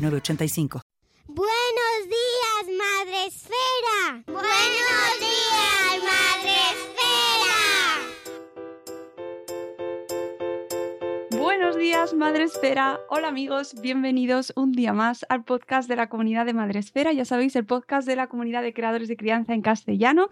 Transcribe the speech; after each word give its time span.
985. 0.00 0.80
Buenos 1.26 1.50
días, 2.04 2.64
Madre 2.78 3.26
Esfera. 3.26 4.22
Buenos 4.26 5.20
días, 5.20 6.02
Madre 6.04 6.54
Esfera. 6.72 7.64
Buenos 11.30 11.76
días, 11.76 12.14
Madre 12.14 12.44
Esfera. 12.44 13.00
Hola 13.08 13.28
amigos, 13.28 13.74
bienvenidos 13.80 14.52
un 14.56 14.72
día 14.72 14.92
más 14.92 15.24
al 15.28 15.44
podcast 15.44 15.88
de 15.88 15.96
la 15.96 16.08
comunidad 16.08 16.46
de 16.46 16.54
Madre 16.54 16.80
Esfera. 16.80 17.12
Ya 17.12 17.24
sabéis, 17.24 17.56
el 17.56 17.64
podcast 17.64 18.06
de 18.06 18.16
la 18.16 18.28
comunidad 18.28 18.62
de 18.62 18.74
creadores 18.74 19.08
de 19.08 19.16
crianza 19.16 19.54
en 19.54 19.62
castellano. 19.62 20.28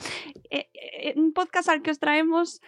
Eh, 0.50 0.68
eh, 0.74 1.14
un 1.16 1.32
podcast 1.32 1.68
al 1.68 1.82
que 1.82 1.90
os 1.90 1.98
traemos 1.98 2.60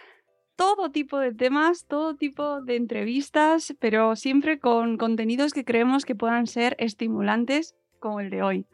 todo 0.55 0.91
tipo 0.91 1.19
de 1.19 1.33
temas, 1.33 1.85
todo 1.85 2.15
tipo 2.15 2.61
de 2.61 2.75
entrevistas, 2.75 3.75
pero 3.79 4.15
siempre 4.15 4.59
con 4.59 4.97
contenidos 4.97 5.53
que 5.53 5.65
creemos 5.65 6.05
que 6.05 6.15
puedan 6.15 6.47
ser 6.47 6.75
estimulantes 6.79 7.75
como 7.99 8.19
el 8.19 8.29
de 8.29 8.43
hoy. 8.43 8.67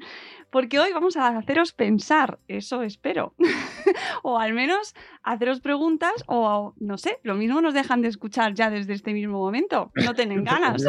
Porque 0.52 0.80
hoy 0.80 0.92
vamos 0.92 1.16
a 1.16 1.28
haceros 1.38 1.72
pensar, 1.72 2.40
eso 2.48 2.84
espero. 2.84 3.34
o 4.24 4.38
al 4.38 4.54
menos 4.54 4.94
haceros 5.24 5.62
preguntas 5.62 6.12
o, 6.28 6.74
no 6.78 6.98
sé, 6.98 7.20
lo 7.24 7.36
mismo 7.36 7.62
nos 7.62 7.74
dejan 7.74 8.02
de 8.02 8.10
escuchar 8.10 8.54
ya 8.54 8.70
desde 8.70 8.94
este 8.94 9.14
mismo 9.14 9.40
momento. 9.40 9.92
No 9.96 10.14
tienen 10.14 10.44
ganas. 10.46 10.84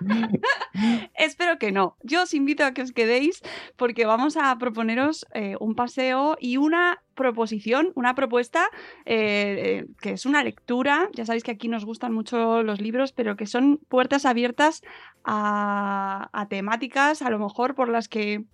Espero 1.14 1.58
que 1.58 1.72
no. 1.72 1.96
Yo 2.02 2.22
os 2.22 2.34
invito 2.34 2.64
a 2.64 2.72
que 2.72 2.82
os 2.82 2.92
quedéis 2.92 3.42
porque 3.76 4.06
vamos 4.06 4.36
a 4.36 4.56
proponeros 4.58 5.26
eh, 5.34 5.56
un 5.60 5.74
paseo 5.74 6.36
y 6.40 6.56
una 6.56 7.02
proposición, 7.14 7.92
una 7.94 8.14
propuesta 8.14 8.68
eh, 9.04 9.86
que 10.00 10.12
es 10.12 10.26
una 10.26 10.42
lectura. 10.42 11.08
Ya 11.12 11.26
sabéis 11.26 11.44
que 11.44 11.50
aquí 11.50 11.68
nos 11.68 11.84
gustan 11.84 12.12
mucho 12.12 12.62
los 12.62 12.80
libros, 12.80 13.12
pero 13.12 13.36
que 13.36 13.46
son 13.46 13.78
puertas 13.88 14.24
abiertas 14.24 14.82
a, 15.24 16.30
a 16.32 16.48
temáticas 16.48 17.22
a 17.22 17.30
lo 17.30 17.38
mejor 17.38 17.74
por 17.74 17.88
las 17.88 18.08
que 18.08 18.44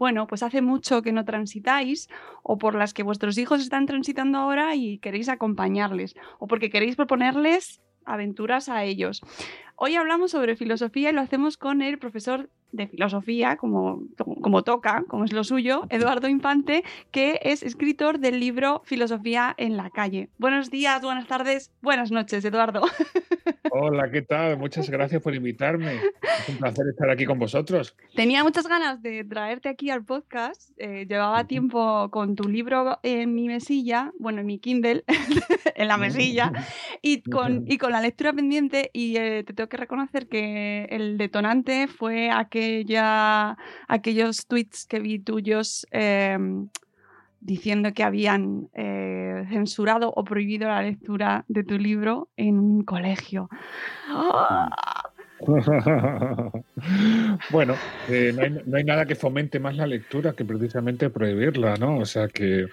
bueno, 0.00 0.26
pues 0.26 0.42
hace 0.42 0.62
mucho 0.62 1.02
que 1.02 1.12
no 1.12 1.26
transitáis 1.26 2.08
o 2.42 2.56
por 2.56 2.74
las 2.74 2.94
que 2.94 3.02
vuestros 3.02 3.36
hijos 3.36 3.60
están 3.60 3.84
transitando 3.84 4.38
ahora 4.38 4.74
y 4.74 4.96
queréis 4.96 5.28
acompañarles 5.28 6.14
o 6.38 6.46
porque 6.46 6.70
queréis 6.70 6.96
proponerles 6.96 7.82
aventuras 8.04 8.68
a 8.68 8.84
ellos. 8.84 9.20
Hoy 9.76 9.96
hablamos 9.96 10.32
sobre 10.32 10.56
filosofía 10.56 11.10
y 11.10 11.12
lo 11.12 11.20
hacemos 11.20 11.56
con 11.56 11.82
el 11.82 11.98
profesor 11.98 12.50
de 12.72 12.86
filosofía, 12.88 13.56
como, 13.56 14.02
como 14.42 14.62
toca, 14.62 15.04
como 15.08 15.24
es 15.24 15.32
lo 15.32 15.44
suyo, 15.44 15.86
Eduardo 15.90 16.28
Infante, 16.28 16.84
que 17.10 17.40
es 17.42 17.62
escritor 17.62 18.18
del 18.18 18.40
libro 18.40 18.82
Filosofía 18.84 19.54
en 19.56 19.76
la 19.76 19.90
calle. 19.90 20.28
Buenos 20.38 20.70
días, 20.70 21.02
buenas 21.02 21.26
tardes, 21.26 21.72
buenas 21.82 22.10
noches, 22.10 22.44
Eduardo. 22.44 22.82
Hola, 23.72 24.10
¿qué 24.10 24.22
tal? 24.22 24.58
Muchas 24.58 24.90
gracias 24.90 25.22
por 25.22 25.34
invitarme. 25.34 25.94
Es 25.94 26.48
un 26.48 26.56
placer 26.56 26.86
estar 26.88 27.08
aquí 27.08 27.24
con 27.24 27.38
vosotros. 27.38 27.94
Tenía 28.14 28.42
muchas 28.42 28.66
ganas 28.66 29.00
de 29.00 29.22
traerte 29.24 29.68
aquí 29.68 29.90
al 29.90 30.04
podcast. 30.04 30.70
Eh, 30.76 31.06
llevaba 31.08 31.44
tiempo 31.44 32.10
con 32.10 32.34
tu 32.34 32.48
libro 32.48 32.98
en 33.02 33.34
mi 33.34 33.46
mesilla, 33.46 34.12
bueno, 34.18 34.40
en 34.40 34.46
mi 34.46 34.58
Kindle, 34.58 35.04
en 35.76 35.88
la 35.88 35.98
mesilla, 35.98 36.52
y 37.00 37.22
con, 37.22 37.64
y 37.70 37.78
con 37.78 37.92
la 37.92 38.00
lectura 38.00 38.32
pendiente. 38.32 38.90
Y 38.92 39.16
eh, 39.16 39.44
te 39.44 39.52
tengo 39.52 39.68
que 39.68 39.76
reconocer 39.76 40.26
que 40.26 40.86
el 40.90 41.16
detonante 41.16 41.86
fue 41.86 42.30
aquella, 42.60 43.56
aquellos 43.88 44.46
tweets 44.46 44.86
que 44.86 45.00
vi 45.00 45.18
tuyos. 45.18 45.86
Em, 45.90 46.68
diciendo 47.40 47.92
que 47.94 48.04
habían 48.04 48.68
eh, 48.74 49.46
censurado 49.48 50.12
o 50.14 50.24
prohibido 50.24 50.68
la 50.68 50.82
lectura 50.82 51.44
de 51.48 51.64
tu 51.64 51.78
libro 51.78 52.28
en 52.36 52.58
un 52.58 52.84
colegio. 52.84 53.48
bueno, 57.50 57.74
eh, 58.08 58.32
no, 58.66 58.76
hay, 58.76 58.84
nada 58.84 59.06
que 59.06 59.14
fomente 59.14 59.58
más 59.58 59.76
la 59.76 59.86
lectura 59.86 60.32
que 60.32 60.44
precisamente 60.44 61.08
prohibirla, 61.10 61.76
¿no? 61.76 61.98
O 61.98 62.04
sea 62.04 62.28
que 62.28 62.66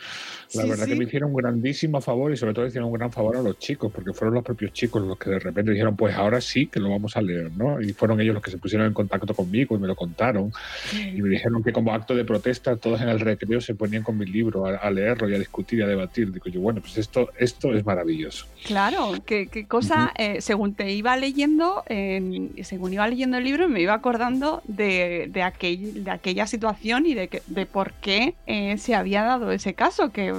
la 0.54 0.66
verdad 0.66 0.86
que 0.86 0.96
me 0.96 1.06
hicieron 1.06 1.30
un 1.32 1.38
grandísimo 1.38 2.02
favor 2.02 2.34
y 2.34 2.38
sobre 2.38 2.54
todo 2.54 2.68
hicieron 2.68 2.90
un 2.90 2.96
gran 2.96 3.12
favor 3.12 3.38
a 3.38 3.42
los 3.42 3.58
chicos, 3.60 3.92
porque 3.94 4.14
fueron 4.14 4.36
los 4.36 4.44
propios 4.44 4.74
chicos 4.74 5.02
los 5.02 5.18
que 5.18 5.30
de 5.30 5.40
repente 5.40 5.72
dijeron, 5.72 5.96
pues 5.96 6.16
ahora 6.16 6.42
sí 6.42 6.68
que 6.68 6.80
lo 6.80 6.90
vamos 6.90 7.16
a 7.16 7.22
leer, 7.22 7.52
¿no? 7.56 7.82
Y 7.82 7.94
fueron 7.94 8.20
ellos 8.20 8.34
los 8.34 8.44
que 8.44 8.52
se 8.52 8.58
pusieron 8.58 8.88
en 8.88 8.94
contacto 8.94 9.34
conmigo 9.34 9.76
y 9.76 9.80
me 9.80 9.88
lo 9.88 9.96
contaron. 9.96 10.52
Y 10.94 11.22
me 11.22 11.30
dijeron 11.30 11.64
que 11.64 11.72
como 11.72 11.94
acto 11.94 12.16
de 12.16 12.26
protesta 12.26 12.76
todos 12.76 13.02
en 13.02 13.10
el 13.10 13.20
recreo 13.20 13.62
se 13.62 13.76
ponían 13.76 14.04
con 14.04 14.18
mi 14.18 14.26
libro 14.26 14.66
a, 14.66 14.92
leerlo 14.92 15.30
y 15.30 15.36
a 15.36 15.40
discutir 15.40 15.80
y 15.80 15.82
a 15.84 15.88
debatir. 15.88 16.32
Digo 16.32 16.46
yo, 16.48 16.62
bueno, 16.62 16.82
pues 16.82 16.98
esto, 16.98 17.30
esto 17.38 17.74
es 17.74 17.86
maravilloso. 17.86 18.46
Claro, 18.66 19.14
qué, 19.26 19.66
cosa, 19.68 20.14
eh, 20.18 20.42
según 20.42 20.74
te 20.74 20.92
iba 20.94 21.16
leyendo, 21.18 21.84
en 21.88 22.57
según 22.64 22.94
iba 22.94 23.08
leyendo 23.08 23.38
el 23.38 23.44
libro, 23.44 23.68
me 23.70 23.82
iba 23.82 23.94
acordando 23.94 24.62
de, 24.66 25.28
de, 25.30 25.44
aquel, 25.44 26.04
de 26.04 26.12
aquella 26.12 26.48
situación 26.48 27.06
y 27.06 27.14
de, 27.14 27.28
que, 27.28 27.42
de 27.48 27.66
por 27.66 27.94
qué 27.94 28.36
eh, 28.46 28.78
se 28.78 28.96
había 28.96 29.24
dado 29.24 29.52
ese 29.52 29.74
caso, 29.74 30.12
que 30.12 30.34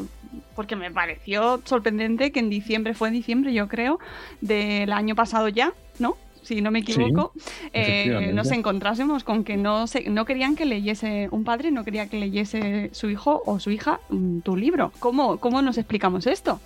porque 0.54 0.76
me 0.76 0.90
pareció 0.90 1.60
sorprendente 1.64 2.32
que 2.32 2.40
en 2.40 2.50
diciembre, 2.50 2.94
fue 2.94 3.08
en 3.08 3.14
diciembre 3.14 3.52
yo 3.52 3.68
creo, 3.68 3.98
del 4.40 4.92
año 4.92 5.14
pasado 5.14 5.48
ya, 5.48 5.72
¿no? 5.98 6.16
Si 6.42 6.62
no 6.62 6.70
me 6.70 6.78
equivoco, 6.78 7.32
eh, 7.72 8.30
nos 8.32 8.50
encontrásemos 8.52 9.22
con 9.22 9.44
que 9.44 9.56
no, 9.56 9.86
se, 9.86 10.08
no 10.08 10.24
querían 10.24 10.56
que 10.56 10.64
leyese 10.64 11.28
un 11.30 11.44
padre, 11.44 11.70
no 11.70 11.84
quería 11.84 12.08
que 12.08 12.18
leyese 12.18 12.90
su 12.92 13.10
hijo 13.10 13.42
o 13.44 13.60
su 13.60 13.70
hija 13.70 14.00
mm, 14.08 14.40
tu 14.40 14.56
libro. 14.56 14.92
¿Cómo, 14.98 15.38
cómo 15.38 15.60
nos 15.60 15.76
explicamos 15.76 16.26
esto? 16.26 16.60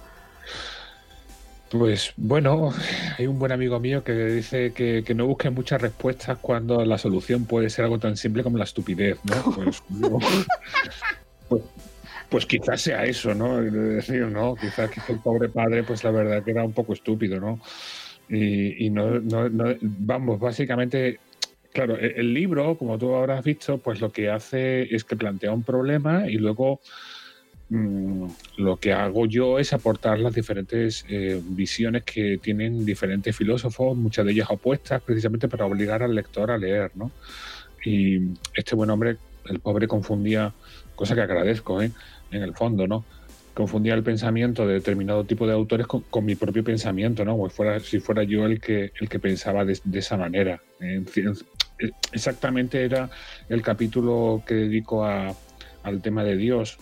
Pues 1.72 2.12
bueno, 2.18 2.70
hay 3.18 3.26
un 3.26 3.38
buen 3.38 3.50
amigo 3.50 3.80
mío 3.80 4.04
que 4.04 4.12
dice 4.12 4.72
que, 4.72 5.02
no 5.14 5.26
busque 5.26 5.48
muchas 5.48 5.80
respuestas 5.80 6.38
cuando 6.38 6.84
la 6.84 6.98
solución 6.98 7.46
puede 7.46 7.70
ser 7.70 7.86
algo 7.86 7.98
tan 7.98 8.16
simple 8.18 8.42
como 8.42 8.58
la 8.58 8.64
estupidez, 8.64 9.18
¿no? 9.24 9.54
Pues, 9.54 9.82
pues, 11.48 11.62
pues, 12.28 12.46
quizás 12.46 12.82
sea 12.82 13.04
eso, 13.04 13.34
¿no? 13.34 13.62
decir, 13.62 14.26
¿no? 14.26 14.54
Quizás 14.54 14.90
que 14.90 15.00
el 15.12 15.20
pobre 15.20 15.48
padre, 15.48 15.82
pues 15.82 16.04
la 16.04 16.10
verdad 16.10 16.44
que 16.44 16.50
era 16.50 16.62
un 16.62 16.72
poco 16.72 16.92
estúpido, 16.92 17.40
¿no? 17.40 17.58
Y, 18.28 18.90
no, 18.90 19.18
no, 19.20 19.74
vamos, 19.80 20.38
básicamente 20.38 21.20
Claro, 21.72 21.98
e, 21.98 22.20
el 22.20 22.34
libro, 22.34 22.76
como 22.76 22.98
tú 22.98 23.14
habrás 23.14 23.42
visto, 23.42 23.78
pues 23.78 24.00
lo 24.00 24.12
que 24.12 24.28
hace 24.28 24.94
es 24.94 25.04
que 25.04 25.16
plantea 25.16 25.52
un 25.52 25.62
problema 25.62 26.28
y 26.28 26.34
luego 26.34 26.80
Mm, 27.68 28.26
lo 28.58 28.76
que 28.76 28.92
hago 28.92 29.26
yo 29.26 29.58
es 29.58 29.72
aportar 29.72 30.18
las 30.18 30.34
diferentes 30.34 31.06
eh, 31.08 31.40
visiones 31.42 32.02
que 32.04 32.38
tienen 32.42 32.84
diferentes 32.84 33.34
filósofos, 33.34 33.96
muchas 33.96 34.26
de 34.26 34.32
ellas 34.32 34.48
opuestas, 34.50 35.00
precisamente 35.02 35.48
para 35.48 35.64
obligar 35.64 36.02
al 36.02 36.14
lector 36.14 36.50
a 36.50 36.58
leer, 36.58 36.90
¿no? 36.94 37.10
Y 37.84 38.34
este 38.54 38.74
buen 38.74 38.90
hombre, 38.90 39.16
el 39.46 39.60
pobre, 39.60 39.88
confundía, 39.88 40.52
cosa 40.94 41.14
que 41.14 41.22
agradezco, 41.22 41.80
¿eh? 41.80 41.90
en 42.30 42.42
el 42.42 42.54
fondo, 42.54 42.86
¿no? 42.86 43.04
Confundía 43.54 43.94
el 43.94 44.02
pensamiento 44.02 44.66
de 44.66 44.74
determinado 44.74 45.24
tipo 45.24 45.46
de 45.46 45.52
autores 45.52 45.86
con, 45.86 46.24
mi 46.24 46.34
propio 46.34 46.64
pensamiento, 46.64 47.24
¿no? 47.24 47.48
fuera, 47.48 47.80
si 47.80 48.00
fuera 48.00 48.22
yo 48.22 48.46
el 48.46 48.60
que, 48.60 48.92
el 49.00 49.08
que 49.08 49.18
pensaba 49.18 49.64
de, 49.64 49.78
esa 49.92 50.16
manera. 50.16 50.60
exactamente 52.12 52.84
era 52.84 53.10
el 53.48 53.62
capítulo 53.62 54.42
que 54.46 54.54
dedico 54.54 55.04
a, 55.04 55.34
al 55.82 56.00
tema 56.00 56.24
de 56.24 56.36
Dios, 56.36 56.78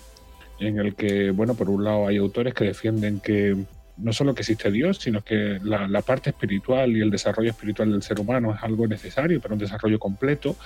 en 0.61 0.79
el 0.79 0.95
que, 0.95 1.31
bueno, 1.31 1.55
por 1.55 1.71
un 1.71 1.85
lado 1.85 2.07
hay 2.07 2.19
autores 2.19 2.55
que 2.55 2.65
defienden 2.65 3.21
que 3.21 3.57
no 3.97 4.12
solo 4.12 4.35
que 4.35 4.43
existe 4.43 4.71
Dios, 4.71 4.99
sino 4.99 5.23
que 5.23 5.59
la, 5.62 6.03
parte 6.03 6.31
espiritual 6.31 6.97
y 6.97 7.01
el 7.01 7.11
desarrollo 7.11 7.51
espiritual 7.51 7.91
del 7.93 8.03
ser 8.03 8.21
humano 8.21 8.55
es 8.55 8.62
algo 8.62 8.87
necesario 8.87 9.41
para 9.41 9.55
un 9.55 9.61
desarrollo 9.61 9.99
completo. 9.99 10.57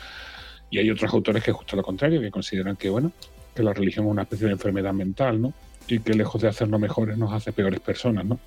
Y 0.70 0.78
hay 0.78 0.90
otros 0.90 1.12
autores 1.12 1.42
que 1.42 1.52
justo 1.52 1.76
lo 1.76 1.82
contrario, 1.82 2.20
que 2.20 2.30
consideran 2.30 2.76
que, 2.76 2.90
bueno, 2.90 3.12
que 3.54 3.62
la 3.62 3.72
religión 3.72 4.06
es 4.06 4.10
una 4.10 4.22
especie 4.22 4.46
de 4.46 4.52
enfermedad 4.52 4.92
mental, 4.92 5.40
¿no? 5.40 5.52
Y 5.86 6.00
que 6.00 6.14
lejos 6.14 6.42
de 6.42 6.48
hacernos 6.48 6.80
mejores 6.80 7.16
nos 7.16 7.32
hace 7.32 7.52
peores 7.52 7.80
personas, 7.80 8.24
¿no? 8.24 8.38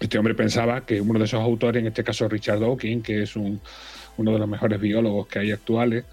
Este 0.00 0.18
hombre 0.18 0.34
pensaba 0.34 0.84
que 0.86 1.00
uno 1.00 1.18
de 1.18 1.24
esos 1.24 1.40
autores, 1.40 1.80
en 1.80 1.88
este 1.88 2.04
caso 2.04 2.28
Richard 2.28 2.60
Dawkins, 2.60 3.04
que 3.04 3.22
es 3.22 3.36
uno 3.36 3.60
de 4.16 4.38
los 4.38 4.48
mejores 4.48 4.80
biólogos 4.80 5.26
que 5.26 5.40
hay 5.40 5.50
actuales, 5.50 6.04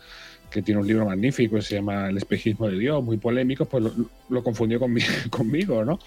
que 0.55 0.61
tiene 0.61 0.79
un 0.79 0.87
libro 0.87 1.05
magnífico 1.05 1.57
que 1.57 1.61
se 1.61 1.75
llama 1.75 2.07
El 2.07 2.15
espejismo 2.15 2.69
de 2.69 2.79
Dios, 2.79 3.03
muy 3.03 3.17
polémico, 3.17 3.65
pues 3.65 3.83
lo, 4.29 4.41
confundió 4.41 4.79
conmigo, 5.29 5.83
¿no? 5.83 5.99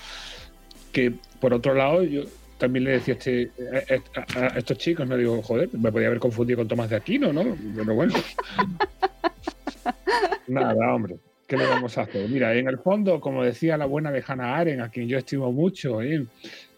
Que 0.90 1.12
por 1.38 1.52
otro 1.52 1.74
lado, 1.74 2.02
yo 2.02 2.22
también 2.56 2.84
le 2.84 2.92
decía 2.92 3.12
a, 3.12 3.16
este, 3.18 3.50
a, 4.34 4.46
estos 4.56 4.78
chicos, 4.78 5.06
no 5.06 5.18
digo, 5.18 5.42
joder, 5.42 5.68
me 5.74 5.92
podía 5.92 6.06
haber 6.06 6.18
confundido 6.18 6.60
con 6.60 6.68
Tomás 6.68 6.88
de 6.88 6.96
Aquino, 6.96 7.30
¿no? 7.30 7.44
Pero 7.76 7.94
bueno. 7.94 8.14
Nada, 10.48 10.94
hombre. 10.94 11.18
¿Qué 11.46 11.58
le 11.58 11.66
vamos 11.66 11.98
a 11.98 12.02
hacer? 12.02 12.26
Mira, 12.30 12.54
en 12.54 12.68
el 12.68 12.78
fondo, 12.78 13.20
como 13.20 13.44
decía 13.44 13.76
la 13.76 13.84
buena 13.84 14.10
de 14.10 14.24
Hannah 14.26 14.56
Arendt, 14.56 14.82
a 14.82 14.88
quien 14.88 15.08
yo 15.08 15.18
estimo 15.18 15.52
mucho, 15.52 16.00
¿eh? 16.00 16.24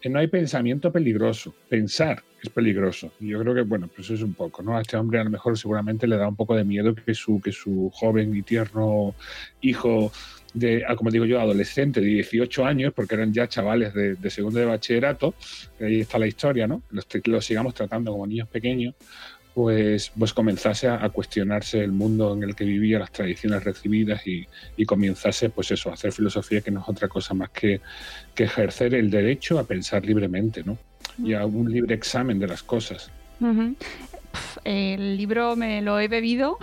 No 0.08 0.18
hay 0.18 0.28
pensamiento 0.28 0.90
peligroso. 0.92 1.54
Pensar 1.68 2.22
es 2.42 2.48
peligroso. 2.48 3.12
Yo 3.20 3.40
creo 3.40 3.54
que, 3.54 3.62
bueno, 3.62 3.88
pues 3.88 4.06
eso 4.06 4.14
es 4.14 4.22
un 4.22 4.34
poco, 4.34 4.62
¿no? 4.62 4.76
A 4.76 4.80
este 4.80 4.96
hombre 4.96 5.20
a 5.20 5.24
lo 5.24 5.30
mejor 5.30 5.58
seguramente 5.58 6.06
le 6.06 6.16
da 6.16 6.28
un 6.28 6.36
poco 6.36 6.56
de 6.56 6.64
miedo 6.64 6.94
que 6.94 7.14
su, 7.14 7.40
que 7.40 7.52
su 7.52 7.90
joven 7.92 8.34
y 8.34 8.42
tierno 8.42 9.14
hijo 9.60 10.10
de, 10.54 10.84
ah, 10.86 10.96
como 10.96 11.10
digo 11.10 11.24
yo, 11.26 11.40
adolescente 11.40 12.00
de 12.00 12.06
18 12.06 12.64
años, 12.64 12.92
porque 12.94 13.14
eran 13.14 13.32
ya 13.32 13.48
chavales 13.48 13.94
de, 13.94 14.30
segundo 14.30 14.58
de 14.58 14.66
bachillerato, 14.66 15.34
ahí 15.80 16.00
está 16.00 16.18
la 16.18 16.26
historia, 16.26 16.66
¿no? 16.66 16.82
Los 16.90 17.44
sigamos 17.44 17.74
tratando 17.74 18.10
como 18.10 18.26
niños 18.26 18.48
pequeños, 18.48 18.94
pues, 19.54 20.12
pues 20.18 20.32
comenzase 20.32 20.88
a, 20.88 21.08
cuestionarse 21.08 21.82
el 21.82 21.92
mundo 21.92 22.34
en 22.34 22.42
el 22.42 22.54
que 22.54 22.64
vivía, 22.64 22.98
las 22.98 23.12
tradiciones 23.12 23.64
recibidas 23.64 24.26
y, 24.26 24.46
y, 24.76 24.84
comenzase, 24.84 25.50
pues 25.50 25.70
eso, 25.70 25.90
a 25.90 25.94
hacer 25.94 26.12
filosofía 26.12 26.60
que 26.60 26.70
no 26.70 26.80
es 26.80 26.88
otra 26.88 27.08
cosa 27.08 27.34
más 27.34 27.50
que, 27.50 27.80
que 28.34 28.44
ejercer 28.44 28.94
el 28.94 29.10
derecho 29.10 29.58
a 29.58 29.64
pensar 29.64 30.04
libremente, 30.04 30.62
¿no? 30.64 30.78
Y 31.18 31.34
a 31.34 31.44
un 31.44 31.70
libre 31.70 31.94
examen 31.94 32.38
de 32.38 32.46
las 32.46 32.62
cosas 32.62 33.10
el 34.64 35.16
libro 35.16 35.56
me 35.56 35.82
lo 35.82 35.98
he 35.98 36.08
bebido. 36.08 36.58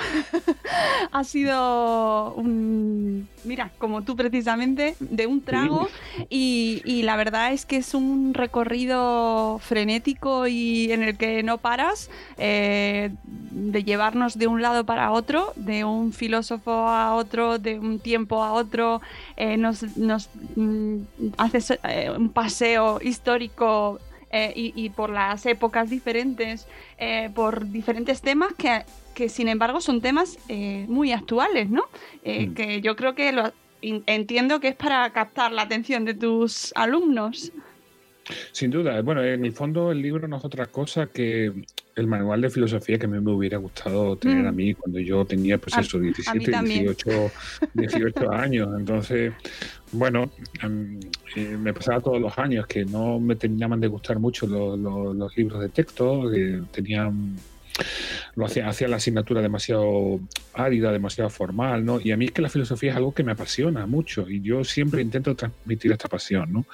ha 1.12 1.24
sido 1.24 2.34
un, 2.34 3.28
mira, 3.44 3.72
como 3.78 4.02
tú 4.02 4.16
precisamente, 4.16 4.96
de 5.00 5.28
un 5.28 5.42
trago. 5.42 5.90
Y, 6.30 7.02
la 7.04 7.16
verdad 7.16 7.54
es 7.54 7.66
que 7.66 7.78
es 7.78 7.94
un 7.94 8.34
recorrido 8.34 9.60
frenético 9.60 10.48
y 10.48 10.92
en 10.92 11.04
el 11.04 11.18
que 11.18 11.44
no 11.44 11.58
paras 11.58 12.10
eh, 12.38 13.12
de 13.24 13.84
llevarnos 13.84 14.38
de 14.38 14.48
un 14.48 14.62
lado 14.62 14.86
para 14.86 15.12
otro, 15.12 15.54
de 15.56 15.86
un 15.86 16.12
filósofo 16.12 16.72
a 16.72 17.16
otro, 17.16 17.60
de 17.60 17.80
un 17.80 18.00
tiempo 18.00 18.44
a 18.44 18.52
otro. 18.52 19.02
Eh, 19.38 19.58
nos, 19.58 19.84
nos 19.96 20.30
mm, 20.56 20.98
haces 21.38 21.80
eh, 21.84 22.12
un 22.16 22.30
paseo 22.30 23.00
histórico 23.02 24.00
eh, 24.46 24.72
y, 24.76 24.90
por 24.90 25.10
las 25.10 25.46
épocas 25.46 25.90
diferentes, 25.90 26.68
eh, 26.98 27.30
por 27.34 27.70
diferentes 27.72 28.22
temas 28.22 28.54
que, 28.54 28.84
que, 29.14 29.30
sin 29.30 29.48
embargo 29.48 29.82
son 29.82 30.02
temas 30.02 30.38
eh, 30.48 30.86
muy 30.88 31.12
actuales, 31.12 31.70
¿no? 31.70 31.84
Mm. 32.24 32.54
Que 32.54 32.82
yo 32.82 32.96
creo 32.96 33.16
que 33.16 33.32
lo, 33.32 33.52
entiendo 33.82 34.60
que 34.60 34.70
es 34.70 34.76
para 34.76 35.10
captar 35.12 35.52
la 35.52 35.64
atención 35.64 36.06
de 36.06 36.14
tus 36.14 36.72
alumnos. 36.76 37.52
Sin 38.52 38.72
duda. 38.72 39.02
Bueno, 39.02 39.24
en 39.24 39.46
el 39.46 39.54
fondo 39.54 39.92
el 39.92 40.02
libro 40.02 40.28
no 40.28 40.38
es 40.38 40.46
otra 40.46 40.66
cosa 40.66 41.08
que 41.08 41.54
el 41.98 42.08
manual 42.08 42.42
de 42.42 42.50
filosofía 42.50 43.00
que 43.00 43.06
a 43.06 43.10
mí 43.10 43.20
me 43.20 43.32
hubiera 43.32 43.58
gustado 43.58 44.16
tener 44.16 44.46
a 44.46 44.52
mm. 44.52 44.56
mí 44.56 44.74
cuando 44.76 45.00
yo 45.00 45.26
tenía, 45.26 45.58
pues 45.58 45.76
eso, 45.78 46.00
17, 46.00 46.52
18, 46.64 47.32
18 47.74 48.32
años. 48.32 48.70
Entonces, 48.78 49.34
bueno, 49.92 50.30
eh, 51.36 51.58
me 51.58 51.74
pasaba 51.74 52.00
todos 52.00 52.22
los 52.22 52.38
años 52.38 52.68
que 52.68 52.86
no 52.86 53.20
me 53.20 53.36
terminaban 53.36 53.80
de 53.80 53.88
gustar 53.88 54.20
mucho 54.20 54.46
los, 54.46 55.36
libros 55.36 55.60
de 55.60 55.70
texto, 55.70 56.30
que 56.32 56.62
tenían 56.72 57.36
lo 58.36 58.46
hacía, 58.46 58.68
hacía 58.68 58.88
la 58.88 58.98
asignatura 58.98 59.42
demasiado 59.42 60.20
árida, 60.54 60.92
demasiado 60.92 61.30
formal, 61.30 61.86
¿no? 61.86 62.00
Y 62.00 62.12
a 62.12 62.18
mí 62.18 62.26
es 62.26 62.32
que 62.32 62.42
la 62.42 62.50
filosofía 62.50 62.92
es 62.92 62.98
algo 62.98 63.14
que 63.14 63.24
me 63.24 63.32
apasiona 63.32 63.86
mucho 63.86 64.28
y 64.30 64.42
yo 64.42 64.64
siempre 64.64 65.02
intento 65.02 65.36
transmitir 65.36 65.92
esta 65.92 66.08
pasión, 66.08 66.54
¿no? 66.54 66.66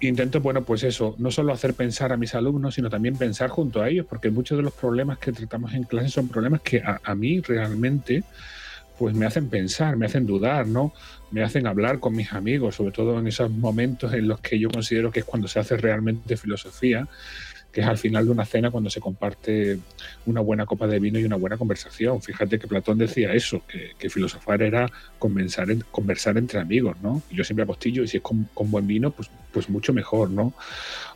Intento, 0.00 0.40
bueno, 0.40 0.64
pues 0.64 0.82
eso, 0.82 1.14
no 1.18 1.30
solo 1.30 1.52
hacer 1.52 1.74
pensar 1.74 2.12
a 2.12 2.16
mis 2.16 2.34
alumnos, 2.34 2.74
sino 2.74 2.90
también 2.90 3.16
pensar 3.16 3.50
junto 3.50 3.82
a 3.82 3.88
ellos, 3.88 4.06
porque 4.08 4.30
muchos 4.30 4.56
de 4.58 4.62
los 4.62 4.72
problemas 4.72 5.18
que 5.18 5.32
tratamos 5.32 5.72
en 5.74 5.84
clase 5.84 6.08
son 6.08 6.28
problemas 6.28 6.60
que 6.60 6.82
a, 6.84 7.14
mí 7.14 7.40
realmente 7.40 8.24
pues 8.98 9.14
me 9.14 9.26
hacen 9.26 9.48
pensar, 9.48 9.96
me 9.96 10.06
hacen 10.06 10.24
dudar, 10.24 10.68
¿no? 10.68 10.92
Me 11.32 11.42
hacen 11.42 11.66
hablar 11.66 11.98
con 11.98 12.14
mis 12.14 12.32
amigos, 12.32 12.76
sobre 12.76 12.92
todo 12.92 13.18
en 13.18 13.26
esos 13.26 13.50
momentos 13.50 14.12
en 14.14 14.28
los 14.28 14.40
que 14.40 14.58
yo 14.58 14.70
considero 14.70 15.10
que 15.10 15.20
es 15.20 15.24
cuando 15.24 15.48
se 15.48 15.58
hace 15.58 15.76
realmente 15.76 16.36
filosofía 16.36 17.08
que 17.74 17.80
es 17.80 17.86
al 17.88 17.98
final 17.98 18.24
de 18.24 18.30
una 18.30 18.44
cena 18.44 18.70
cuando 18.70 18.88
se 18.88 19.00
comparte 19.00 19.80
una 20.26 20.40
buena 20.40 20.64
copa 20.64 20.86
de 20.86 21.00
vino 21.00 21.18
y 21.18 21.24
una 21.24 21.34
buena 21.34 21.56
conversación. 21.56 22.22
Fíjate 22.22 22.60
que 22.60 22.68
Platón 22.68 22.98
decía 22.98 23.34
eso, 23.34 23.62
que, 23.66 24.08
filosofar 24.08 24.62
era 24.62 24.88
conversar, 25.18 25.66
conversar 25.90 26.38
entre 26.38 26.60
amigos, 26.60 26.96
¿no? 27.02 27.20
Yo 27.32 27.42
siempre 27.42 27.64
apostillo 27.64 28.04
y 28.04 28.08
si 28.08 28.18
es 28.18 28.22
con, 28.22 28.48
buen 28.54 28.86
vino, 28.86 29.10
pues, 29.10 29.28
pues 29.52 29.68
mucho 29.68 29.92
mejor, 29.92 30.30
¿no? 30.30 30.54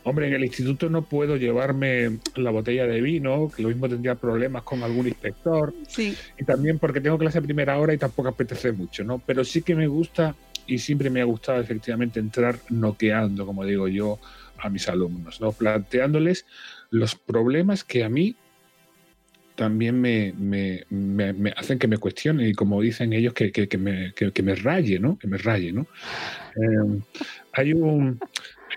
Hombre, 0.03 0.27
en 0.27 0.33
el 0.33 0.43
instituto 0.43 0.89
no 0.89 1.03
puedo 1.03 1.37
llevarme 1.37 2.19
la 2.35 2.51
botella 2.51 2.85
de 2.85 2.99
vino, 2.99 3.49
que 3.55 3.63
lo 3.63 3.69
mismo 3.69 3.87
tendría 3.87 4.15
problemas 4.15 4.63
con 4.63 4.83
algún 4.83 5.07
inspector. 5.07 5.73
Sí. 5.87 6.13
Y 6.37 6.43
también 6.43 6.77
porque 6.77 6.99
tengo 6.99 7.17
clase 7.17 7.37
a 7.37 7.41
primera 7.41 7.79
hora 7.79 7.93
y 7.93 7.97
tampoco 7.97 8.27
apetece 8.27 8.73
mucho, 8.73 9.05
¿no? 9.05 9.19
Pero 9.25 9.45
sí 9.45 9.61
que 9.61 9.75
me 9.75 9.87
gusta 9.87 10.35
y 10.67 10.77
siempre 10.79 11.09
me 11.09 11.21
ha 11.21 11.25
gustado 11.25 11.61
efectivamente 11.61 12.19
entrar 12.19 12.59
noqueando, 12.69 13.45
como 13.45 13.63
digo 13.63 13.87
yo, 13.87 14.19
a 14.61 14.69
mis 14.69 14.87
alumnos, 14.89 15.41
¿no? 15.41 15.51
planteándoles 15.51 16.45
los 16.91 17.15
problemas 17.15 17.83
que 17.83 18.03
a 18.03 18.09
mí 18.09 18.35
también 19.59 19.99
me, 19.99 21.53
hacen 21.57 21.79
que 21.79 21.89
me 21.89 21.97
cuestione 21.97 22.47
y 22.47 22.53
como 22.53 22.79
dicen 22.79 23.11
ellos, 23.11 23.33
que, 23.33 23.51
me, 23.77 24.13
me, 24.41 24.55
raye, 24.55 24.99
¿no? 24.99 25.19
Que 25.19 25.27
me 25.27 25.37
raye, 25.37 25.73
¿no? 25.73 25.85
Em, 26.55 27.01
hay 27.51 27.73
un, 27.73 28.19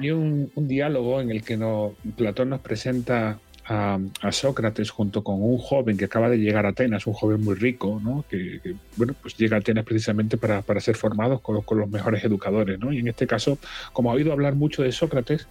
hay 0.00 0.10
un, 0.10 0.50
diálogo 0.56 1.20
en 1.20 1.30
el 1.30 1.44
que 1.44 1.56
no, 1.56 1.94
Platón 2.16 2.50
nos 2.50 2.62
presenta 2.62 3.38
a, 3.66 3.98
Sócrates 4.30 4.90
junto 4.90 5.22
con 5.22 5.42
un 5.42 5.58
joven 5.58 5.96
que 5.96 6.06
acaba 6.06 6.28
de 6.28 6.38
llegar 6.38 6.66
a 6.66 6.70
Atenas, 6.70 7.06
un 7.06 7.14
joven 7.14 7.42
muy 7.42 7.54
rico, 7.54 8.00
¿no? 8.02 8.24
que, 8.28 8.60
bueno, 8.96 9.14
pues 9.20 9.36
llega 9.36 9.56
a 9.56 9.60
Atenas 9.60 9.84
precisamente 9.84 10.36
para, 10.36 10.62
ser 10.80 10.96
formados 10.96 11.40
con 11.40 11.56
los, 11.56 11.64
con 11.64 11.78
los, 11.78 11.88
mejores 11.88 12.24
educadores. 12.24 12.78
¿no? 12.78 12.92
Y 12.92 12.98
en 12.98 13.08
este 13.08 13.26
caso, 13.26 13.58
como 13.92 14.10
ha 14.10 14.14
oído 14.14 14.32
hablar 14.32 14.54
mucho 14.54 14.82
de 14.82 14.92
Sócrates, 14.92 15.46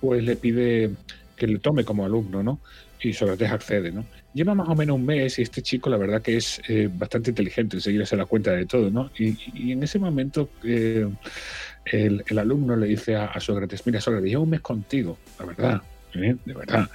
pues 0.00 0.22
le 0.22 0.36
pide 0.36 0.90
que 1.36 1.46
le 1.46 1.58
tome 1.58 1.84
como 1.84 2.04
alumno, 2.04 2.42
¿no? 2.42 2.60
Y 3.00 3.12
Sócrates 3.12 3.50
accede, 3.52 3.92
¿no? 3.92 4.06
Lleva 4.32 4.54
más 4.54 4.68
o 4.68 4.74
menos 4.74 4.96
un 4.96 5.04
mes 5.04 5.38
y 5.38 5.42
este 5.42 5.62
chico 5.62 5.90
la 5.90 5.96
verdad 5.96 6.22
que 6.22 6.36
es 6.36 6.60
eh, 6.68 6.88
bastante 6.92 7.30
inteligente, 7.30 7.76
enseguida 7.76 8.06
se 8.06 8.16
da 8.16 8.24
cuenta 8.24 8.52
de 8.52 8.66
todo, 8.66 8.90
¿no? 8.90 9.10
Y, 9.18 9.72
en 9.72 9.82
ese 9.82 9.98
momento 9.98 10.48
eh, 10.64 11.06
el, 11.84 12.38
alumno 12.38 12.74
le 12.74 12.86
dice 12.86 13.16
a, 13.16 13.26
a 13.26 13.38
Sócrates, 13.38 13.86
mira 13.86 14.00
Sócrates, 14.00 14.30
llevo 14.30 14.44
un 14.44 14.50
mes 14.50 14.60
contigo, 14.60 15.18
la 15.38 15.44
verdad, 15.44 15.82
¿eh? 16.24 16.36
de 16.44 16.54
verdad. 16.54 16.88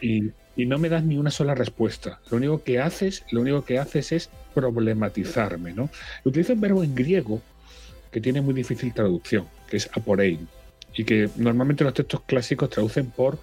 Y, 0.00 0.32
no 0.56 0.78
me 0.78 0.88
das 0.88 1.04
ni 1.04 1.18
una 1.18 1.30
sola 1.30 1.54
respuesta. 1.54 2.18
Lo 2.30 2.38
único 2.38 2.64
que 2.64 2.80
haces, 2.80 3.24
lo 3.30 3.42
único 3.42 3.62
que 3.62 3.78
haces 3.78 4.12
es 4.12 4.30
problematizarme, 4.54 5.74
¿no? 5.74 5.90
Utilizo 6.24 6.54
un 6.54 6.62
verbo 6.62 6.82
en 6.82 6.94
griego 6.94 7.42
que 8.10 8.22
tiene 8.22 8.40
muy 8.40 8.54
difícil 8.54 8.94
traducción, 8.94 9.46
que 9.68 9.76
es 9.76 9.90
aporein, 9.92 10.48
y 10.94 11.04
que 11.04 11.28
normalmente 11.36 11.84
los 11.84 11.92
textos 11.92 12.22
clásicos 12.22 12.70
traducen 12.70 13.10
por, 13.10 13.38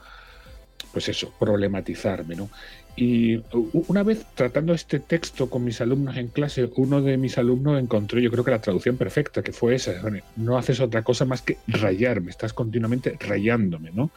pues 0.92 1.08
eso, 1.08 1.32
problematizarme, 1.39 2.36
¿no? 2.36 2.50
Y 2.96 3.42
una 3.88 4.03
vez 4.03 4.25
tratando 4.36 4.74
este 4.74 5.00
texto 5.00 5.50
con 5.50 5.63
mis 5.63 5.82
alumnos 5.82 6.15
en 6.15 6.27
clase, 6.27 6.70
uno 6.75 7.01
de 7.01 7.18
mis 7.18 7.39
alumnos 7.39 7.82
encontró, 7.82 8.20
yo 8.20 8.30
creo 8.30 8.44
que 8.44 8.51
la 8.51 8.62
traducción 8.62 8.98
perfecta, 8.98 9.42
que 9.42 9.51
fue 9.51 9.75
esa, 9.75 9.94
no 10.36 10.58
haces 10.60 10.80
otra 10.80 11.01
cosa 11.01 11.25
más 11.25 11.42
que 11.42 11.58
rayarme, 11.68 12.30
estás 12.30 12.53
continuamente 12.53 13.18
rayándome, 13.20 13.89
¿no? 13.92 14.12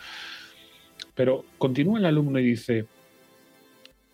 Pero 1.17 1.45
continúa 1.59 1.99
el 1.99 2.07
alumno 2.07 2.39
y 2.39 2.45
dice, 2.45 2.87